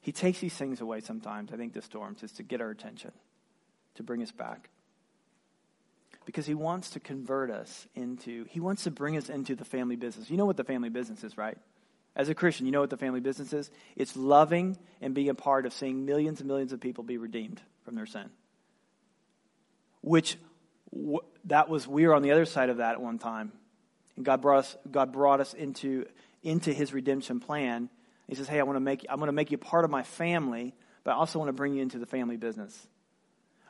He 0.01 0.11
takes 0.11 0.39
these 0.39 0.53
things 0.53 0.81
away 0.81 1.01
sometimes, 1.01 1.51
I 1.53 1.57
think, 1.57 1.73
the 1.73 1.81
storms, 1.81 2.23
is 2.23 2.31
to 2.33 2.43
get 2.43 2.61
our 2.61 2.69
attention, 2.69 3.11
to 3.95 4.03
bring 4.03 4.23
us 4.23 4.31
back 4.31 4.69
because 6.29 6.45
he 6.45 6.53
wants 6.53 6.91
to 6.91 6.99
convert 6.99 7.49
us 7.49 7.87
into, 7.95 8.45
he 8.49 8.59
wants 8.59 8.83
to 8.83 8.91
bring 8.91 9.17
us 9.17 9.29
into 9.29 9.55
the 9.55 9.65
family 9.65 9.95
business. 9.95 10.29
You 10.29 10.37
know 10.37 10.45
what 10.45 10.57
the 10.57 10.63
family 10.63 10.89
business 10.89 11.23
is, 11.23 11.39
right? 11.39 11.57
As 12.15 12.29
a 12.29 12.35
Christian, 12.35 12.67
you 12.67 12.71
know 12.71 12.81
what 12.81 12.91
the 12.91 12.97
family 12.97 13.19
business 13.19 13.51
is? 13.51 13.71
It's 13.95 14.15
loving 14.15 14.77
and 15.01 15.15
being 15.15 15.29
a 15.29 15.33
part 15.33 15.65
of 15.65 15.73
seeing 15.73 16.05
millions 16.05 16.39
and 16.39 16.47
millions 16.47 16.71
of 16.71 16.79
people 16.79 17.03
be 17.03 17.17
redeemed 17.17 17.59
from 17.83 17.95
their 17.95 18.05
sin. 18.05 18.29
Which, 20.01 20.37
that 21.45 21.67
was, 21.67 21.87
we 21.87 22.05
were 22.05 22.13
on 22.13 22.21
the 22.21 22.31
other 22.31 22.45
side 22.45 22.69
of 22.69 22.77
that 22.77 22.91
at 22.91 23.01
one 23.01 23.17
time. 23.17 23.51
And 24.15 24.23
God 24.23 24.39
brought 24.39 24.59
us, 24.59 24.77
God 24.91 25.11
brought 25.11 25.39
us 25.39 25.55
into, 25.55 26.05
into 26.43 26.73
his 26.73 26.93
redemption 26.93 27.39
plan. 27.39 27.89
He 28.27 28.35
says, 28.35 28.47
Hey, 28.47 28.59
I 28.59 28.63
want 28.63 28.77
to 28.77 28.81
make, 28.81 29.05
I'm 29.09 29.17
going 29.17 29.27
to 29.27 29.33
make 29.33 29.51
you 29.51 29.57
part 29.57 29.85
of 29.85 29.91
my 29.91 30.03
family, 30.03 30.73
but 31.03 31.11
I 31.11 31.13
also 31.15 31.39
want 31.39 31.49
to 31.49 31.53
bring 31.53 31.73
you 31.73 31.81
into 31.81 31.99
the 31.99 32.05
family 32.05 32.37
business. 32.37 32.87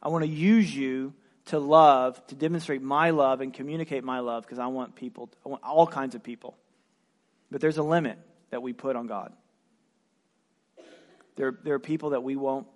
I 0.01 0.09
want 0.09 0.23
to 0.23 0.29
use 0.29 0.73
you 0.73 1.13
to 1.45 1.59
love, 1.59 2.25
to 2.27 2.35
demonstrate 2.35 2.81
my 2.81 3.09
love 3.09 3.41
and 3.41 3.53
communicate 3.53 4.03
my 4.03 4.19
love 4.19 4.43
because 4.43 4.59
I 4.59 4.67
want 4.67 4.95
people, 4.95 5.29
I 5.45 5.49
want 5.49 5.63
all 5.63 5.87
kinds 5.87 6.15
of 6.15 6.23
people. 6.23 6.57
But 7.51 7.61
there's 7.61 7.77
a 7.77 7.83
limit 7.83 8.19
that 8.51 8.61
we 8.61 8.73
put 8.73 8.95
on 8.95 9.07
God. 9.07 9.33
There, 11.35 11.57
there 11.63 11.73
are 11.73 11.79
people 11.79 12.11
that 12.11 12.21
we 12.21 12.35
won't, 12.35 12.67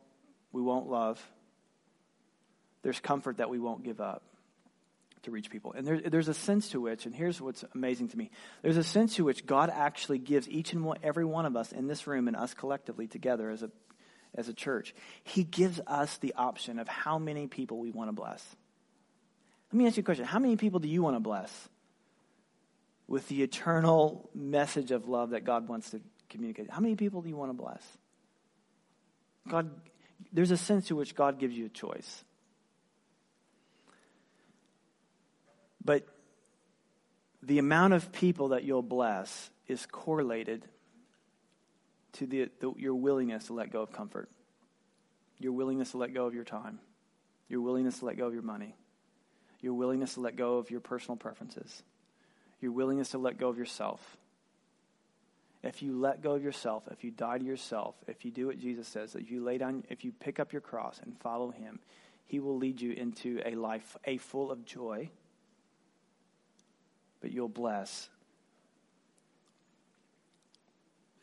we 0.52 0.62
won't 0.62 0.88
love. 0.88 1.22
There's 2.82 3.00
comfort 3.00 3.38
that 3.38 3.50
we 3.50 3.60
won't 3.60 3.84
give 3.84 4.02
up 4.02 4.24
to 5.24 5.32
reach 5.32 5.50
people. 5.50 5.74
And 5.74 5.86
there, 5.86 6.00
there's 6.00 6.28
a 6.28 6.34
sense 6.34 6.70
to 6.70 6.82
which, 6.82 7.06
and 7.06 7.16
here's 7.16 7.42
what's 7.42 7.64
amazing 7.74 8.10
to 8.10 8.18
me 8.18 8.32
there's 8.62 8.78
a 8.78 8.84
sense 8.84 9.16
to 9.16 9.24
which 9.24 9.46
God 9.46 9.70
actually 9.74 10.20
gives 10.20 10.48
each 10.50 10.74
and 10.74 10.86
every 11.02 11.26
one 11.26 11.46
of 11.46 11.56
us 11.56 11.72
in 11.72 11.88
this 11.88 12.08
room 12.08 12.28
and 12.28 12.38
us 12.38 12.54
collectively 12.54 13.08
together 13.08 13.50
as 13.50 13.64
a, 13.64 13.72
as 14.36 14.48
a 14.48 14.54
church, 14.54 14.94
He 15.24 15.44
gives 15.44 15.80
us 15.88 16.18
the 16.18 16.34
option 16.36 16.80
of 16.80 16.88
how 16.88 17.18
many 17.18 17.48
people 17.48 17.80
we 17.80 17.92
want 17.92 18.10
to 18.10 18.14
bless. 18.14 18.44
Let 19.72 19.80
me 19.80 19.88
ask 19.88 19.98
you 19.98 20.02
a 20.02 20.04
question. 20.04 20.26
How 20.26 20.40
many 20.40 20.56
people 20.56 20.80
do 20.80 20.88
you 20.88 21.02
want 21.02 21.16
to 21.16 21.20
bless 21.20 21.70
with 23.08 23.28
the 23.28 23.42
eternal 23.42 24.30
message 24.36 24.92
of 24.92 25.08
love 25.08 25.32
that 25.32 25.46
God 25.46 25.68
wants 25.68 25.90
to 25.92 26.02
communicate? 26.30 26.70
How 26.70 26.80
many 26.80 26.96
people 26.96 27.22
do 27.22 27.30
you 27.30 27.36
want 27.36 27.50
to 27.50 27.58
bless? 27.58 27.82
God, 29.50 29.72
there's 30.32 30.52
a 30.52 30.58
sense 30.58 30.88
to 30.88 30.96
which 30.96 31.16
God 31.16 31.40
gives 31.40 31.56
you 31.56 31.66
a 31.66 31.70
choice. 31.70 32.24
But 35.84 36.08
the 37.42 37.60
amount 37.60 37.94
of 37.94 38.12
people 38.12 38.50
that 38.50 38.64
you'll 38.64 38.82
bless 38.82 39.50
is 39.68 39.86
correlated 39.86 40.66
to 42.14 42.28
the, 42.28 42.50
the, 42.60 42.74
your 42.78 42.96
willingness 42.96 43.48
to 43.48 43.54
let 43.54 43.72
go 43.72 43.82
of 43.82 43.92
comfort, 43.92 44.30
your 45.40 45.52
willingness 45.52 45.92
to 45.92 45.98
let 45.98 46.14
go 46.14 46.26
of 46.26 46.34
your 46.34 46.44
time, 46.44 46.80
your 47.50 47.62
willingness 47.62 48.00
to 48.00 48.06
let 48.06 48.18
go 48.18 48.28
of 48.28 48.34
your 48.34 48.44
money, 48.44 48.76
your 49.62 49.74
willingness 49.74 50.14
to 50.14 50.22
let 50.22 50.36
go 50.36 50.58
of 50.58 50.70
your 50.72 50.80
personal 50.80 51.18
preferences, 51.18 51.84
your 52.62 52.72
willingness 52.72 53.10
to 53.10 53.18
let 53.18 53.38
go 53.38 53.50
of 53.50 53.58
yourself. 53.58 54.18
If 55.64 55.82
you 55.82 55.98
let 55.98 56.22
go 56.22 56.34
of 56.34 56.44
yourself, 56.44 56.84
if 56.92 57.04
you 57.04 57.12
die 57.12 57.38
to 57.38 57.46
yourself, 57.46 57.96
if 58.08 58.26
you 58.26 58.32
do 58.32 58.48
what 58.48 58.60
Jesus 58.60 58.88
says, 58.88 59.14
that 59.14 59.30
you 59.30 59.44
lay 59.44 59.58
down, 59.58 59.84
if 59.90 60.04
you 60.04 60.12
pick 60.12 60.40
up 60.40 60.52
your 60.52 60.62
cross 60.62 61.00
and 61.02 61.18
follow 61.20 61.52
him, 61.52 61.80
he 62.26 62.40
will 62.40 62.58
lead 62.58 62.82
you 62.82 62.92
into 62.92 63.42
a 63.46 63.56
life 63.56 63.96
a 64.06 64.18
full 64.18 64.52
of 64.52 64.66
joy, 64.66 65.10
but 67.24 67.32
you'll 67.32 67.50
bless 67.50 68.08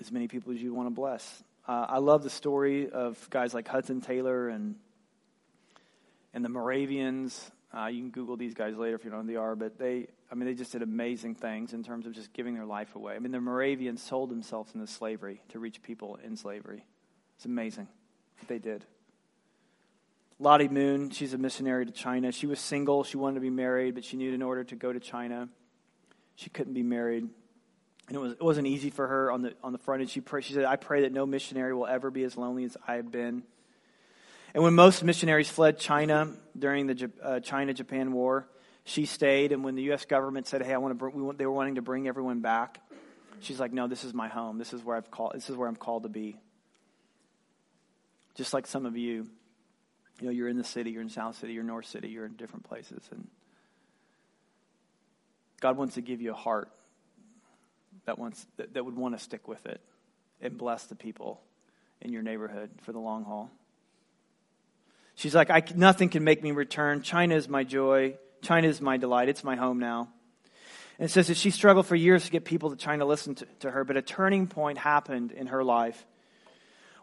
as 0.01 0.11
many 0.11 0.27
people 0.27 0.53
as 0.53 0.61
you 0.61 0.75
want 0.75 0.89
to 0.89 0.95
bless. 0.95 1.45
Uh, 1.69 1.87
I 1.89 1.99
love 1.99 2.25
the 2.25 2.31
story 2.31 2.91
of 2.91 3.31
guys 3.31 3.55
like 3.55 3.69
Hudson 3.69 4.01
Taylor 4.01 4.49
and 4.49 4.75
and 6.35 6.45
the 6.45 6.49
Moravians 6.49 7.53
uh, 7.73 7.87
you 7.87 8.01
can 8.01 8.11
Google 8.11 8.37
these 8.37 8.55
guys 8.55 8.77
later 8.77 8.97
if 8.97 9.05
you 9.05 9.11
don't 9.11 9.21
know 9.21 9.27
who 9.27 9.33
they 9.33 9.37
are, 9.37 9.55
but 9.55 9.79
they, 9.79 10.09
I 10.31 10.35
mean, 10.35 10.47
they 10.47 10.55
just 10.55 10.73
did 10.73 10.83
amazing 10.83 11.37
things 11.37 11.73
in 11.73 11.85
terms 11.85 12.05
of 12.05 12.13
just 12.13 12.33
giving 12.33 12.55
their 12.55 12.65
life 12.65 12.97
away. 12.97 13.15
I 13.15 13.21
mean, 13.21 13.31
the 13.31 13.41
Moravians 13.41 14.03
sold 14.03 14.31
themselves 14.31 14.75
into 14.75 14.89
slavery 14.89 15.41
to 15.51 15.61
reach 15.61 15.81
people 15.83 16.19
in 16.25 16.37
slavery. 16.37 16.85
It's 17.37 17.45
amazing 17.45 17.87
what 18.39 18.49
they 18.49 18.59
did. 18.59 18.85
Lottie 20.41 20.69
Moon, 20.69 21.11
she's 21.11 21.33
a 21.33 21.39
missionary 21.39 21.87
to 21.87 21.93
China. 21.93 22.33
She 22.33 22.47
was 22.47 22.59
single. 22.59 23.05
She 23.05 23.17
wanted 23.17 23.35
to 23.35 23.41
be 23.41 23.51
married, 23.51 23.95
but 23.95 24.05
she 24.05 24.17
knew 24.17 24.33
in 24.33 24.43
order 24.43 24.65
to 24.65 24.75
go 24.75 24.93
to 24.93 24.99
China, 24.99 25.49
she 26.41 26.49
couldn't 26.49 26.73
be 26.73 26.83
married. 26.83 27.29
And 28.09 28.17
it, 28.17 28.19
was, 28.19 28.33
it 28.33 28.43
wasn't 28.43 28.67
easy 28.67 28.89
for 28.89 29.07
her 29.07 29.31
on 29.31 29.43
the, 29.43 29.53
on 29.63 29.73
the 29.73 29.79
front 29.79 30.01
end. 30.01 30.11
She, 30.11 30.23
she 30.41 30.55
said, 30.55 30.65
I 30.65 30.77
pray 30.77 31.03
that 31.03 31.13
no 31.13 31.27
missionary 31.27 31.75
will 31.75 31.87
ever 31.87 32.11
be 32.11 32.25
as 32.25 32.37
lonely 32.37 32.65
as 32.65 32.77
I 32.89 32.95
have 32.95 33.13
been. 33.13 33.43
And 34.55 34.65
when 34.65 34.75
most 34.75 35.05
missionaries 35.05 35.51
fled 35.51 35.79
China 35.79 36.33
during 36.59 36.87
the 36.87 37.11
uh, 37.23 37.41
China 37.41 37.75
Japan 37.75 38.13
War, 38.13 38.49
she 38.85 39.05
stayed. 39.05 39.53
And 39.53 39.63
when 39.63 39.75
the 39.75 39.83
U.S. 39.83 40.07
government 40.07 40.49
said, 40.49 40.63
"Hey, 40.63 40.73
I 40.73 40.79
want 40.79 40.99
to," 40.99 41.09
we 41.11 41.23
want, 41.23 41.39
they 41.39 41.47
were 41.47 41.53
wanting 41.53 41.77
to 41.77 41.83
bring 41.83 42.09
everyone 42.09 42.41
back. 42.41 42.81
She's 43.39 43.61
like, 43.61 43.73
"No, 43.73 43.87
this 43.87 44.03
is 44.03 44.13
my 44.13 44.27
home. 44.27 44.59
This 44.59 44.73
is 44.73 44.83
where 44.83 44.97
I've 44.97 45.09
called. 45.09 45.35
This 45.35 45.49
is 45.51 45.57
where 45.57 45.69
I'm 45.69 45.77
called 45.77 46.03
to 46.03 46.09
be." 46.09 46.37
Just 48.35 48.53
like 48.53 48.67
some 48.67 48.87
of 48.87 48.97
you. 48.97 49.29
You 50.21 50.27
know, 50.27 50.31
you're 50.31 50.49
in 50.49 50.59
the 50.59 50.65
city, 50.65 50.91
you're 50.91 51.01
in 51.01 51.09
South 51.09 51.39
City, 51.39 51.53
you're 51.53 51.63
North 51.63 51.87
City, 51.87 52.09
you're 52.09 52.27
in 52.27 52.35
different 52.35 52.65
places. 52.65 53.03
And 53.13 53.29
God 55.61 55.77
wants 55.77 55.95
to 55.95 56.01
give 56.01 56.21
you 56.21 56.33
a 56.33 56.35
heart 56.35 56.71
that, 58.07 58.19
wants, 58.19 58.45
that, 58.57 58.75
that 58.75 58.85
would 58.85 58.97
want 58.97 59.17
to 59.17 59.23
stick 59.23 59.47
with 59.47 59.67
it 59.67 59.81
and 60.41 60.57
bless 60.57 60.85
the 60.87 60.95
people 60.95 61.41
in 62.01 62.13
your 62.13 62.23
neighborhood 62.23 62.71
for 62.83 62.93
the 62.93 62.99
long 62.99 63.25
haul. 63.25 63.51
She's 65.15 65.35
like, 65.35 65.51
I, 65.51 65.63
nothing 65.75 66.09
can 66.09 66.25
make 66.25 66.43
me 66.43 66.53
return. 66.53 67.03
China 67.03 67.35
is 67.35 67.49
my 67.49 67.63
joy. 67.63 68.17
China 68.43 68.69
is 68.69 68.81
my 68.81 68.97
delight. 68.97 69.29
It's 69.29 69.45
my 69.45 69.57
home 69.57 69.79
now. 69.79 70.09
And 70.99 71.07
it 71.07 71.13
says 71.13 71.29
that 71.29 71.37
she 71.37 71.51
struggled 71.51 71.87
for 71.87 71.95
years 71.95 72.25
to 72.25 72.31
get 72.31 72.45
people 72.45 72.71
to 72.71 72.77
China 72.77 73.01
to 73.01 73.07
listen 73.07 73.35
to, 73.37 73.47
to 73.61 73.71
her, 73.71 73.85
but 73.85 73.97
a 73.97 74.03
turning 74.03 74.47
point 74.47 74.79
happened 74.79 75.33
in 75.33 75.49
her 75.49 75.63
life 75.63 76.07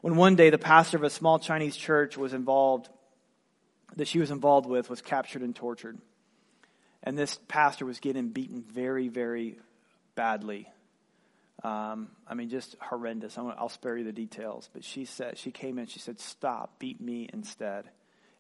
when 0.01 0.15
one 0.15 0.35
day 0.35 0.49
the 0.49 0.57
pastor 0.57 0.97
of 0.97 1.03
a 1.03 1.09
small 1.09 1.39
Chinese 1.39 1.75
church 1.75 2.17
was 2.17 2.33
involved, 2.33 2.89
that 3.95 4.07
she 4.07 4.19
was 4.19 4.31
involved 4.31 4.67
with, 4.67 4.89
was 4.89 5.01
captured 5.01 5.41
and 5.41 5.55
tortured. 5.55 5.97
And 7.03 7.17
this 7.17 7.39
pastor 7.47 7.85
was 7.85 7.99
getting 7.99 8.29
beaten 8.29 8.63
very, 8.63 9.07
very 9.07 9.59
badly. 10.15 10.69
Um, 11.63 12.09
I 12.27 12.33
mean, 12.33 12.49
just 12.49 12.75
horrendous. 12.81 13.37
I'll 13.37 13.69
spare 13.69 13.97
you 13.97 14.03
the 14.03 14.11
details. 14.11 14.69
But 14.73 14.83
she 14.83 15.05
said, 15.05 15.37
she 15.37 15.51
came 15.51 15.79
in, 15.79 15.87
she 15.87 15.99
said, 15.99 16.19
Stop, 16.19 16.79
beat 16.79 17.01
me 17.01 17.29
instead. 17.31 17.85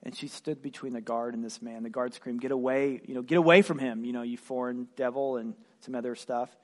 And 0.03 0.15
she 0.15 0.27
stood 0.27 0.61
between 0.61 0.93
the 0.93 1.01
guard 1.01 1.33
and 1.33 1.43
this 1.43 1.61
man. 1.61 1.83
The 1.83 1.89
guard 1.89 2.13
screamed, 2.13 2.41
Get 2.41 2.51
away, 2.51 3.01
you 3.05 3.15
know, 3.15 3.21
get 3.21 3.37
away 3.37 3.61
from 3.61 3.79
him, 3.79 4.05
you 4.05 4.13
know, 4.13 4.21
you 4.21 4.37
foreign 4.37 4.87
devil, 4.95 5.37
and 5.37 5.55
some 5.81 5.95
other 5.95 6.15
stuff. 6.15 6.55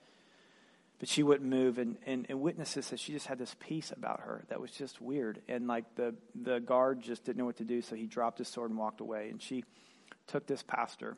But 1.00 1.08
she 1.08 1.24
wouldn't 1.24 1.48
move. 1.48 1.78
And, 1.78 1.96
and, 2.06 2.26
and 2.28 2.40
witnesses 2.40 2.86
said 2.86 3.00
she 3.00 3.12
just 3.12 3.26
had 3.26 3.38
this 3.38 3.54
peace 3.58 3.92
about 3.94 4.20
her 4.20 4.44
that 4.48 4.60
was 4.60 4.70
just 4.70 5.00
weird. 5.00 5.42
And 5.48 5.66
like 5.66 5.84
the, 5.96 6.14
the 6.40 6.60
guard 6.60 7.02
just 7.02 7.24
didn't 7.24 7.38
know 7.38 7.44
what 7.44 7.56
to 7.56 7.64
do, 7.64 7.82
so 7.82 7.96
he 7.96 8.06
dropped 8.06 8.38
his 8.38 8.48
sword 8.48 8.70
and 8.70 8.78
walked 8.78 9.00
away. 9.00 9.28
And 9.30 9.42
she 9.42 9.64
took 10.28 10.46
this 10.46 10.62
pastor, 10.62 11.16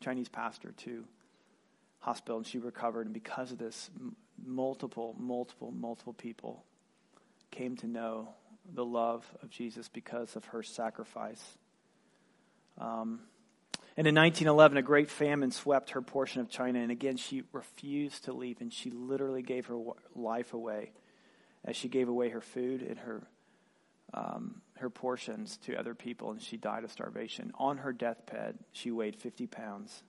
Chinese 0.00 0.28
pastor, 0.28 0.72
to 0.78 1.04
hospital, 2.00 2.38
and 2.38 2.46
she 2.46 2.58
recovered. 2.58 3.06
And 3.06 3.14
because 3.14 3.52
of 3.52 3.58
this, 3.58 3.90
multiple, 4.44 5.14
multiple, 5.18 5.70
multiple 5.70 6.12
people 6.12 6.64
came 7.50 7.76
to 7.76 7.86
know 7.86 8.28
the 8.74 8.84
love 8.84 9.24
of 9.42 9.50
Jesus 9.50 9.88
because 9.88 10.36
of 10.36 10.44
her 10.46 10.62
sacrifice. 10.62 11.42
Um, 12.78 13.20
and 13.96 14.06
in 14.06 14.14
1911, 14.14 14.78
a 14.78 14.82
great 14.82 15.10
famine 15.10 15.50
swept 15.50 15.90
her 15.90 16.00
portion 16.00 16.40
of 16.40 16.48
China. 16.48 16.78
And 16.78 16.90
again, 16.90 17.16
she 17.16 17.42
refused 17.52 18.24
to 18.24 18.32
leave, 18.32 18.60
and 18.60 18.72
she 18.72 18.90
literally 18.90 19.42
gave 19.42 19.66
her 19.66 19.78
life 20.14 20.54
away 20.54 20.92
as 21.64 21.76
she 21.76 21.88
gave 21.88 22.08
away 22.08 22.30
her 22.30 22.40
food 22.40 22.82
and 22.82 22.98
her, 23.00 23.26
um, 24.12 24.62
her 24.78 24.90
portions 24.90 25.56
to 25.58 25.76
other 25.76 25.94
people, 25.94 26.30
and 26.30 26.42
she 26.42 26.56
died 26.56 26.84
of 26.84 26.92
starvation. 26.92 27.52
On 27.58 27.78
her 27.78 27.92
deathbed, 27.92 28.58
she 28.72 28.90
weighed 28.90 29.16
50 29.16 29.46
pounds. 29.46 30.02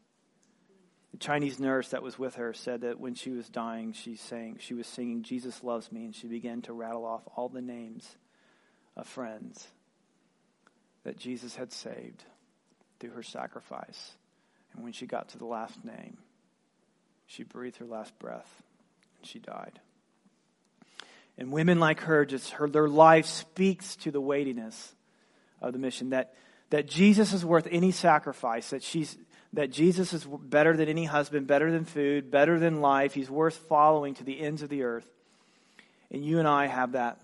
The 1.12 1.18
Chinese 1.18 1.60
nurse 1.60 1.90
that 1.90 2.04
was 2.04 2.18
with 2.18 2.36
her 2.36 2.54
said 2.54 2.82
that 2.82 3.00
when 3.00 3.16
she 3.16 3.32
was 3.32 3.50
dying, 3.50 3.94
she 3.94 4.16
sang, 4.16 4.58
she 4.60 4.74
was 4.74 4.88
singing 4.88 5.24
"Jesus 5.24 5.64
loves 5.64 5.92
me," 5.92 6.06
and 6.06 6.16
she 6.16 6.28
began 6.28 6.62
to 6.64 6.74
rattle 6.74 7.06
off 7.06 7.24
all 7.36 7.50
the 7.50 7.62
names 7.62 8.16
of 8.96 9.08
friends 9.08 9.68
that 11.04 11.18
Jesus 11.18 11.56
had 11.56 11.72
saved 11.72 12.24
through 13.00 13.12
her 13.12 13.24
sacrifice. 13.24 14.16
And 14.74 14.84
when 14.84 14.94
she 14.94 15.06
got 15.06 15.30
to 15.30 15.38
the 15.38 15.46
last 15.46 15.84
name, 15.84 16.18
she 17.26 17.44
breathed 17.44 17.78
her 17.78 17.86
last 17.86 18.18
breath 18.20 18.64
and 19.18 19.28
she 19.28 19.40
died. 19.40 19.80
And 21.42 21.52
women 21.52 21.80
like 21.80 22.02
her, 22.02 22.24
just 22.24 22.52
her, 22.52 22.70
their 22.70 22.88
life 22.88 23.26
speaks 23.26 23.96
to 23.96 24.12
the 24.12 24.22
weightiness 24.22 24.94
of 25.60 25.74
the 25.74 25.80
mission 25.80 26.12
that, 26.12 26.36
that 26.70 26.86
Jesus 26.86 27.34
is 27.34 27.44
worth 27.44 27.68
any 27.72 27.90
sacrifice, 27.92 28.70
that 28.70 28.84
she's, 28.84 29.18
that 29.54 29.72
Jesus 29.72 30.14
is 30.14 30.24
better 30.24 30.78
than 30.78 30.88
any 30.88 31.06
husband, 31.06 31.48
better 31.48 31.72
than 31.72 31.84
food, 31.84 32.30
better 32.30 32.60
than 32.60 32.80
life. 32.80 33.16
He's 33.16 33.28
worth 33.28 33.56
following 33.56 34.14
to 34.14 34.24
the 34.24 34.40
ends 34.40 34.62
of 34.62 34.70
the 34.70 34.84
earth. 34.84 35.10
And 36.12 36.24
you 36.24 36.38
and 36.38 36.48
I 36.48 36.68
have 36.68 36.92
that 36.92 37.20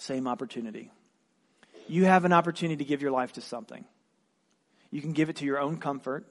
same 0.00 0.26
opportunity. 0.26 0.90
You 1.86 2.04
have 2.06 2.24
an 2.24 2.32
opportunity 2.32 2.78
to 2.78 2.84
give 2.84 3.00
your 3.00 3.12
life 3.12 3.34
to 3.34 3.40
something. 3.40 3.84
You 4.90 5.00
can 5.00 5.12
give 5.12 5.30
it 5.30 5.36
to 5.36 5.44
your 5.44 5.60
own 5.60 5.76
comfort, 5.76 6.26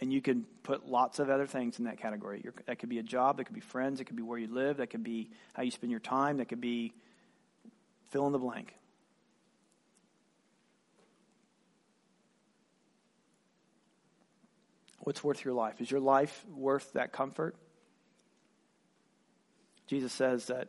and 0.00 0.12
you 0.12 0.22
can 0.22 0.46
put 0.62 0.88
lots 0.88 1.18
of 1.18 1.28
other 1.28 1.46
things 1.46 1.78
in 1.78 1.84
that 1.84 1.98
category. 1.98 2.44
that 2.66 2.78
could 2.78 2.88
be 2.88 2.98
a 2.98 3.02
job, 3.02 3.36
that 3.36 3.44
could 3.44 3.54
be 3.54 3.60
friends, 3.60 4.00
it 4.00 4.04
could 4.04 4.16
be 4.16 4.22
where 4.22 4.38
you 4.38 4.52
live, 4.52 4.78
that 4.78 4.88
could 4.88 5.04
be 5.04 5.30
how 5.52 5.62
you 5.62 5.70
spend 5.70 5.90
your 5.90 6.00
time, 6.00 6.38
that 6.38 6.48
could 6.48 6.60
be 6.60 6.92
fill 8.08 8.26
in 8.26 8.32
the 8.32 8.38
blank. 8.38 8.74
What's 15.00 15.24
worth 15.24 15.44
your 15.44 15.54
life? 15.54 15.80
Is 15.80 15.90
your 15.90 16.00
life 16.00 16.44
worth 16.48 16.92
that 16.92 17.12
comfort? 17.12 17.56
Jesus 19.86 20.12
says 20.12 20.46
that 20.46 20.68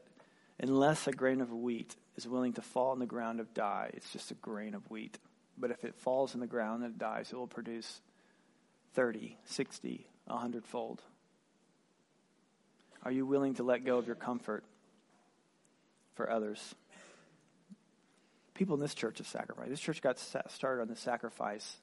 unless 0.59 1.07
a 1.07 1.11
grain 1.11 1.41
of 1.41 1.51
wheat 1.51 1.95
is 2.15 2.27
willing 2.27 2.53
to 2.53 2.61
fall 2.61 2.93
in 2.93 2.99
the 2.99 3.05
ground 3.05 3.39
and 3.39 3.53
die, 3.53 3.91
it's 3.93 4.11
just 4.11 4.32
a 4.32 4.36
grain 4.36 4.73
of 4.73 4.89
wheat. 4.89 5.17
But 5.57 5.71
if 5.71 5.84
it 5.84 5.95
falls 5.95 6.34
in 6.34 6.39
the 6.39 6.47
ground 6.47 6.84
and 6.84 6.93
it 6.93 6.97
dies, 6.97 7.32
it 7.32 7.36
will 7.36 7.45
produce 7.45 8.01
30, 8.93 9.37
60, 9.45 10.07
100 10.25 10.65
fold. 10.65 11.01
Are 13.03 13.11
you 13.11 13.25
willing 13.25 13.55
to 13.55 13.63
let 13.63 13.83
go 13.83 13.97
of 13.97 14.05
your 14.05 14.15
comfort 14.15 14.63
for 16.15 16.29
others? 16.29 16.75
People 18.53 18.75
in 18.75 18.81
this 18.81 18.93
church 18.93 19.17
have 19.17 19.27
sacrificed. 19.27 19.69
This 19.69 19.79
church 19.79 20.01
got 20.01 20.19
started 20.19 20.81
on 20.81 20.87
the 20.87 20.95
sacrifice 20.95 21.77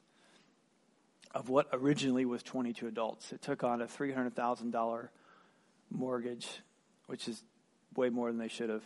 of 1.34 1.48
what 1.48 1.66
originally 1.72 2.24
was 2.24 2.42
22 2.42 2.86
adults. 2.86 3.32
It 3.32 3.42
took 3.42 3.64
on 3.64 3.82
a 3.82 3.86
$300,000 3.86 5.09
mortgage, 5.90 6.48
which 7.06 7.28
is 7.28 7.42
way 7.96 8.11
more 8.11 8.28
than 8.28 8.38
they 8.38 8.48
should 8.48 8.70
have. 8.70 8.84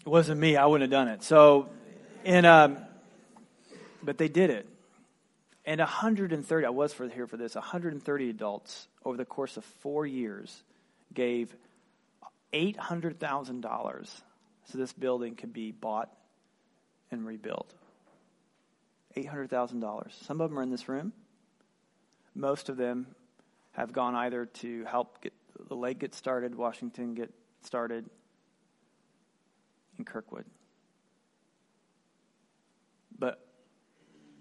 It 0.00 0.08
wasn't 0.08 0.40
me, 0.40 0.56
I 0.56 0.66
wouldn't 0.66 0.90
have 0.92 1.06
done 1.06 1.08
it. 1.08 1.22
So, 1.22 1.70
and, 2.24 2.44
um, 2.44 2.78
but 4.02 4.18
they 4.18 4.28
did 4.28 4.50
it. 4.50 4.68
And 5.66 5.80
130, 5.80 6.66
I 6.66 6.70
was 6.70 6.92
for, 6.92 7.08
here 7.08 7.26
for 7.26 7.36
this, 7.36 7.54
130 7.54 8.30
adults 8.30 8.86
over 9.04 9.16
the 9.16 9.24
course 9.24 9.56
of 9.56 9.64
four 9.64 10.06
years 10.06 10.62
gave 11.12 11.54
$800,000 12.52 14.22
so 14.66 14.78
this 14.78 14.92
building 14.92 15.36
could 15.36 15.52
be 15.52 15.72
bought 15.72 16.10
and 17.10 17.26
rebuilt. 17.26 17.72
$800,000. 19.16 20.12
Some 20.24 20.40
of 20.40 20.50
them 20.50 20.58
are 20.58 20.62
in 20.62 20.70
this 20.70 20.88
room. 20.88 21.12
Most 22.34 22.68
of 22.68 22.76
them 22.76 23.06
have 23.72 23.92
gone 23.92 24.14
either 24.14 24.46
to 24.46 24.84
help 24.84 25.20
get 25.20 25.32
the 25.68 25.76
lake 25.76 26.00
get 26.00 26.14
started, 26.14 26.54
Washington 26.54 27.14
get 27.14 27.32
started, 27.62 28.08
in 29.98 30.04
Kirkwood. 30.04 30.44
But 33.16 33.38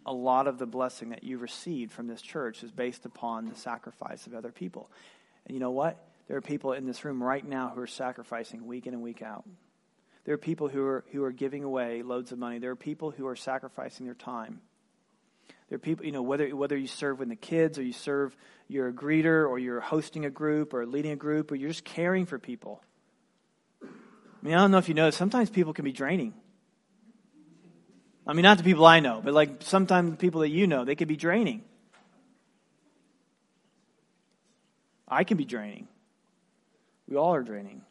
a 0.06 0.14
lot 0.14 0.48
of 0.48 0.58
the 0.58 0.66
blessing 0.66 1.10
that 1.10 1.24
you 1.24 1.38
received 1.38 1.92
from 1.92 2.08
this 2.08 2.22
church 2.22 2.64
is 2.64 2.72
based 2.72 3.06
upon 3.06 3.48
the 3.48 3.56
sacrifice 3.56 4.28
of 4.28 4.34
other 4.34 4.52
people. 4.52 4.90
And 5.46 5.54
you 5.54 5.60
know 5.60 5.72
what? 5.72 5.98
There 6.28 6.38
are 6.38 6.42
people 6.42 6.74
in 6.74 6.86
this 6.86 7.04
room 7.04 7.22
right 7.22 7.46
now 7.46 7.72
who 7.74 7.82
are 7.82 7.88
sacrificing 7.88 8.66
week 8.66 8.88
in 8.88 8.94
and 8.94 9.04
week 9.04 9.22
out. 9.22 9.46
There 10.26 10.34
are 10.34 10.38
people 10.40 10.70
who 10.70 10.86
are, 10.86 11.04
who 11.12 11.24
are 11.24 11.32
giving 11.32 11.64
away 11.64 12.02
loads 12.02 12.32
of 12.32 12.40
money. 12.40 12.60
There 12.60 12.72
are 12.72 12.76
people 12.76 13.12
who 13.12 13.28
are 13.28 13.36
sacrificing 13.36 14.06
their 14.06 14.16
time. 14.16 14.62
There 15.70 15.76
are 15.76 15.80
people, 15.80 16.06
you 16.06 16.12
know, 16.12 16.22
whether, 16.22 16.56
whether 16.56 16.78
you 16.78 16.88
serve 16.88 17.20
with 17.20 17.30
the 17.30 17.36
kids 17.36 17.78
or 17.78 17.84
you 17.84 17.94
serve, 17.94 18.36
you're 18.68 18.88
a 18.88 18.94
greeter 18.94 19.50
or 19.50 19.60
you're 19.60 19.82
hosting 19.82 20.26
a 20.26 20.30
group 20.30 20.74
or 20.74 20.86
leading 20.86 21.12
a 21.12 21.18
group 21.18 21.52
or 21.52 21.56
you're 21.56 21.70
just 21.70 21.84
caring 21.84 22.26
for 22.26 22.40
people. 22.40 22.82
I 23.82 23.88
mean, 24.42 24.54
I 24.54 24.58
don't 24.60 24.72
know 24.72 24.78
if 24.78 24.88
you 24.88 24.94
know, 24.94 25.10
sometimes 25.10 25.50
people 25.50 25.74
can 25.74 25.84
be 25.86 25.92
draining. 25.92 26.34
I 28.26 28.34
mean, 28.34 28.44
not 28.44 28.58
the 28.58 28.64
people 28.64 28.86
I 28.86 29.00
know, 29.00 29.22
but 29.24 29.34
like 29.34 29.62
sometimes 29.62 30.12
the 30.12 30.18
people 30.18 30.42
that 30.42 30.50
you 30.50 30.66
know, 30.66 30.86
they 30.86 30.96
could 30.96 31.08
be 31.08 31.18
draining. 31.18 31.64
I 35.08 35.24
can 35.26 35.38
be 35.38 35.46
draining. 35.46 35.88
We 37.08 37.18
all 37.18 37.36
are 37.36 37.44
draining. 37.44 37.82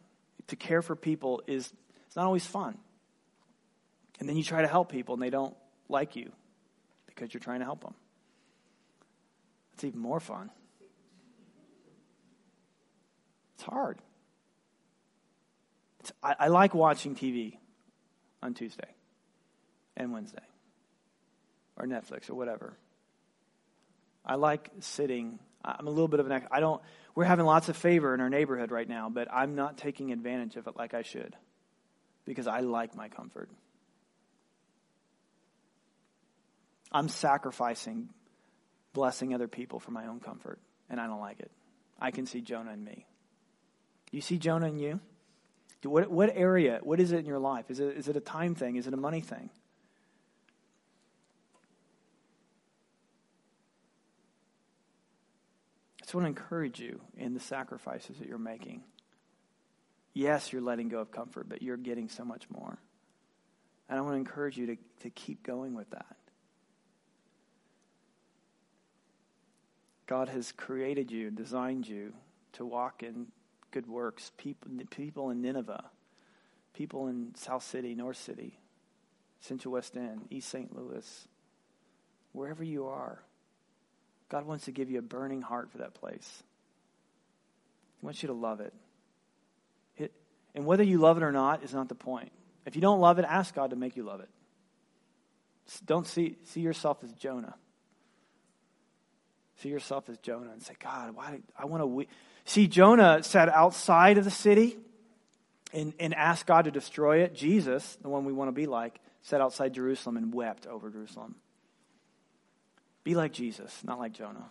To 0.49 0.57
care 0.57 0.83
for 0.83 0.97
people 0.97 1.43
is 1.47 1.73
it's 2.07 2.17
not 2.17 2.27
always 2.27 2.47
fun. 2.47 2.79
And 4.21 4.29
then 4.29 4.37
you 4.37 4.43
try 4.43 4.63
to 4.63 4.69
help 4.69 4.91
people 4.91 5.15
and 5.15 5.23
they 5.23 5.31
don't 5.31 5.55
like 5.89 6.17
you 6.17 6.33
because 7.07 7.33
you're 7.33 7.41
trying 7.41 7.61
to 7.61 7.65
help 7.65 7.83
them. 7.83 7.95
It's 9.75 9.85
even 9.85 10.01
more 10.01 10.21
fun. 10.21 10.51
It's 13.55 13.65
hard. 13.65 13.99
It's, 16.01 16.13
I, 16.23 16.35
I 16.41 16.49
like 16.49 16.75
watching 16.75 17.15
TV 17.15 17.59
on 18.43 18.55
Tuesday 18.55 18.89
and 20.03 20.13
Wednesday 20.13 20.43
or 21.77 21.87
Netflix 21.87 22.31
or 22.31 22.35
whatever. 22.35 22.77
I 24.25 24.37
like 24.37 24.71
sitting. 24.81 25.39
I'm 25.65 25.87
a 25.87 25.91
little 25.91 26.09
bit 26.09 26.21
of 26.21 26.31
an. 26.31 26.43
I 26.51 26.61
don't. 26.61 26.81
We're 27.15 27.25
having 27.25 27.45
lots 27.45 27.69
of 27.69 27.77
favor 27.77 28.15
in 28.15 28.21
our 28.21 28.31
neighborhood 28.31 28.71
right 28.71 28.89
now, 28.89 29.09
but 29.09 29.29
I'm 29.33 29.55
not 29.55 29.79
taking 29.79 30.13
advantage 30.13 30.57
of 30.57 30.67
it 30.67 30.77
like 30.77 30.95
I 30.95 31.03
should 31.03 31.37
because 32.25 32.47
I 32.47 32.61
like 32.61 32.95
my 32.95 33.09
comfort. 33.09 33.51
I'm 36.91 37.09
sacrificing 37.09 38.11
blessing 38.93 39.35
other 39.35 39.49
people 39.49 39.81
for 39.81 39.91
my 39.91 40.07
own 40.07 40.21
comfort, 40.21 40.59
and 40.91 41.01
I 41.01 41.07
don't 41.07 41.21
like 41.21 41.41
it. 41.41 41.51
I 41.99 42.11
can 42.11 42.27
see 42.27 42.41
Jonah 42.41 42.73
in 42.73 42.85
me. 42.85 43.07
You 44.11 44.21
see 44.21 44.39
Jonah 44.39 44.69
in 44.69 44.79
you? 44.79 45.01
What, 45.85 46.11
what 46.11 46.31
area, 46.35 46.79
what 46.83 47.01
is 47.01 47.13
it 47.13 47.19
in 47.19 47.27
your 47.27 47.39
life? 47.39 47.71
Is 47.71 47.81
it, 47.81 47.97
is 47.97 48.09
it 48.09 48.17
a 48.17 48.21
time 48.21 48.55
thing? 48.55 48.77
Is 48.77 48.87
it 48.87 48.95
a 48.95 48.99
money 48.99 49.21
thing? 49.21 49.51
Just 56.13 56.23
want 56.23 56.37
to 56.37 56.43
encourage 56.43 56.79
you 56.79 57.01
in 57.17 57.33
the 57.33 57.41
sacrifices 57.41 58.19
that 58.19 58.29
you're 58.29 58.37
making. 58.37 58.83
Yes, 60.13 60.53
you're 60.53 60.61
letting 60.61 60.91
go 60.91 60.99
of 60.99 61.11
comfort, 61.11 61.49
but 61.49 61.63
you're 61.63 61.79
getting 61.79 62.11
so 62.11 62.23
much 62.23 62.51
more. 62.51 62.77
And 63.89 63.99
I 63.99 64.03
want 64.03 64.13
to 64.13 64.19
encourage 64.19 64.59
you 64.59 64.67
to, 64.67 64.77
to 65.05 65.09
keep 65.09 65.43
going 65.43 65.73
with 65.73 65.89
that. 65.89 66.17
God 70.07 70.29
has 70.29 70.53
created 70.53 71.11
you, 71.11 71.31
designed 71.31 71.89
you 71.89 72.13
to 72.53 72.67
walk 72.67 73.03
in 73.03 73.29
good 73.71 73.87
works. 73.87 74.33
People, 74.37 74.71
people 74.91 75.31
in 75.31 75.41
Nineveh, 75.41 75.85
people 76.75 77.09
in 77.09 77.35
South 77.37 77.63
City, 77.63 77.95
North 77.95 78.19
City, 78.19 78.59
Central 79.41 79.73
West 79.73 79.97
End, 79.97 80.27
East 80.29 80.51
St. 80.51 80.77
Louis, 80.77 81.27
wherever 82.33 82.63
you 82.63 82.85
are, 82.85 83.23
God 84.33 84.47
wants 84.47 84.65
to 84.65 84.73
give 84.73 84.91
you 84.91 84.99
a 84.99 85.03
burning 85.03 85.43
heart 85.43 85.71
for 85.71 85.79
that 85.79 85.93
place. 85.93 86.43
He 88.01 88.07
wants 88.07 88.23
you 88.23 88.29
to 88.29 88.33
love 88.33 88.61
it. 88.61 88.73
And 90.55 90.65
whether 90.65 90.83
you 90.83 90.99
love 90.99 91.19
it 91.19 91.23
or 91.23 91.33
not 91.33 91.63
is 91.63 91.75
not 91.75 91.91
the 91.91 91.95
point. 91.95 92.33
If 92.65 92.75
you 92.75 92.81
don't 92.81 92.99
love 92.99 93.19
it, 93.19 93.27
ask 93.29 93.55
God 93.55 93.71
to 93.71 93.77
make 93.77 93.95
you 93.95 94.05
love 94.05 94.21
it. 94.21 94.29
Don't 95.85 96.07
see, 96.07 96.37
see 96.45 96.61
yourself 96.61 96.99
as 97.05 97.13
Jonah. 97.13 97.55
See 99.63 99.69
yourself 99.69 100.09
as 100.09 100.17
Jonah 100.19 100.51
and 100.51 100.63
say, 100.63 100.75
God, 100.83 101.15
why 101.15 101.41
I 101.59 101.67
want 101.67 101.83
to. 101.83 102.07
See, 102.47 102.69
Jonah 102.69 103.23
sat 103.23 103.51
outside 103.51 104.17
of 104.17 104.25
the 104.25 104.31
city 104.31 104.79
and, 105.75 105.93
and 106.01 106.15
asked 106.15 106.47
God 106.47 106.65
to 106.65 106.71
destroy 106.71 107.19
it. 107.19 107.35
Jesus, 107.35 107.99
the 108.01 108.09
one 108.09 108.25
we 108.25 108.33
want 108.33 108.49
to 108.49 108.53
be 108.53 108.67
like, 108.67 108.99
sat 109.21 109.43
outside 109.43 109.75
Jerusalem 109.75 110.17
and 110.17 110.33
wept 110.33 110.67
over 110.67 110.91
Jerusalem. 110.91 111.35
Be 113.05 113.15
like 113.15 113.33
Jesus, 113.33 113.83
not 113.85 113.99
like 113.99 114.13
Jonah. 114.13 114.51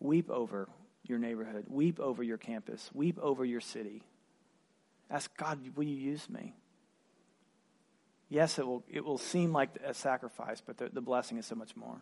Weep 0.00 0.30
over 0.30 0.68
your 1.06 1.18
neighborhood. 1.18 1.64
Weep 1.68 1.98
over 2.00 2.22
your 2.22 2.38
campus. 2.38 2.90
Weep 2.94 3.18
over 3.18 3.44
your 3.44 3.60
city. 3.60 4.02
Ask 5.10 5.34
God, 5.36 5.58
will 5.76 5.84
you 5.84 5.96
use 5.96 6.28
me? 6.28 6.54
Yes, 8.28 8.58
it 8.58 8.66
will, 8.66 8.84
it 8.88 9.04
will 9.04 9.18
seem 9.18 9.52
like 9.52 9.70
a 9.84 9.92
sacrifice, 9.92 10.62
but 10.64 10.78
the, 10.78 10.88
the 10.88 11.00
blessing 11.00 11.36
is 11.36 11.46
so 11.46 11.56
much 11.56 11.74
more. 11.74 12.00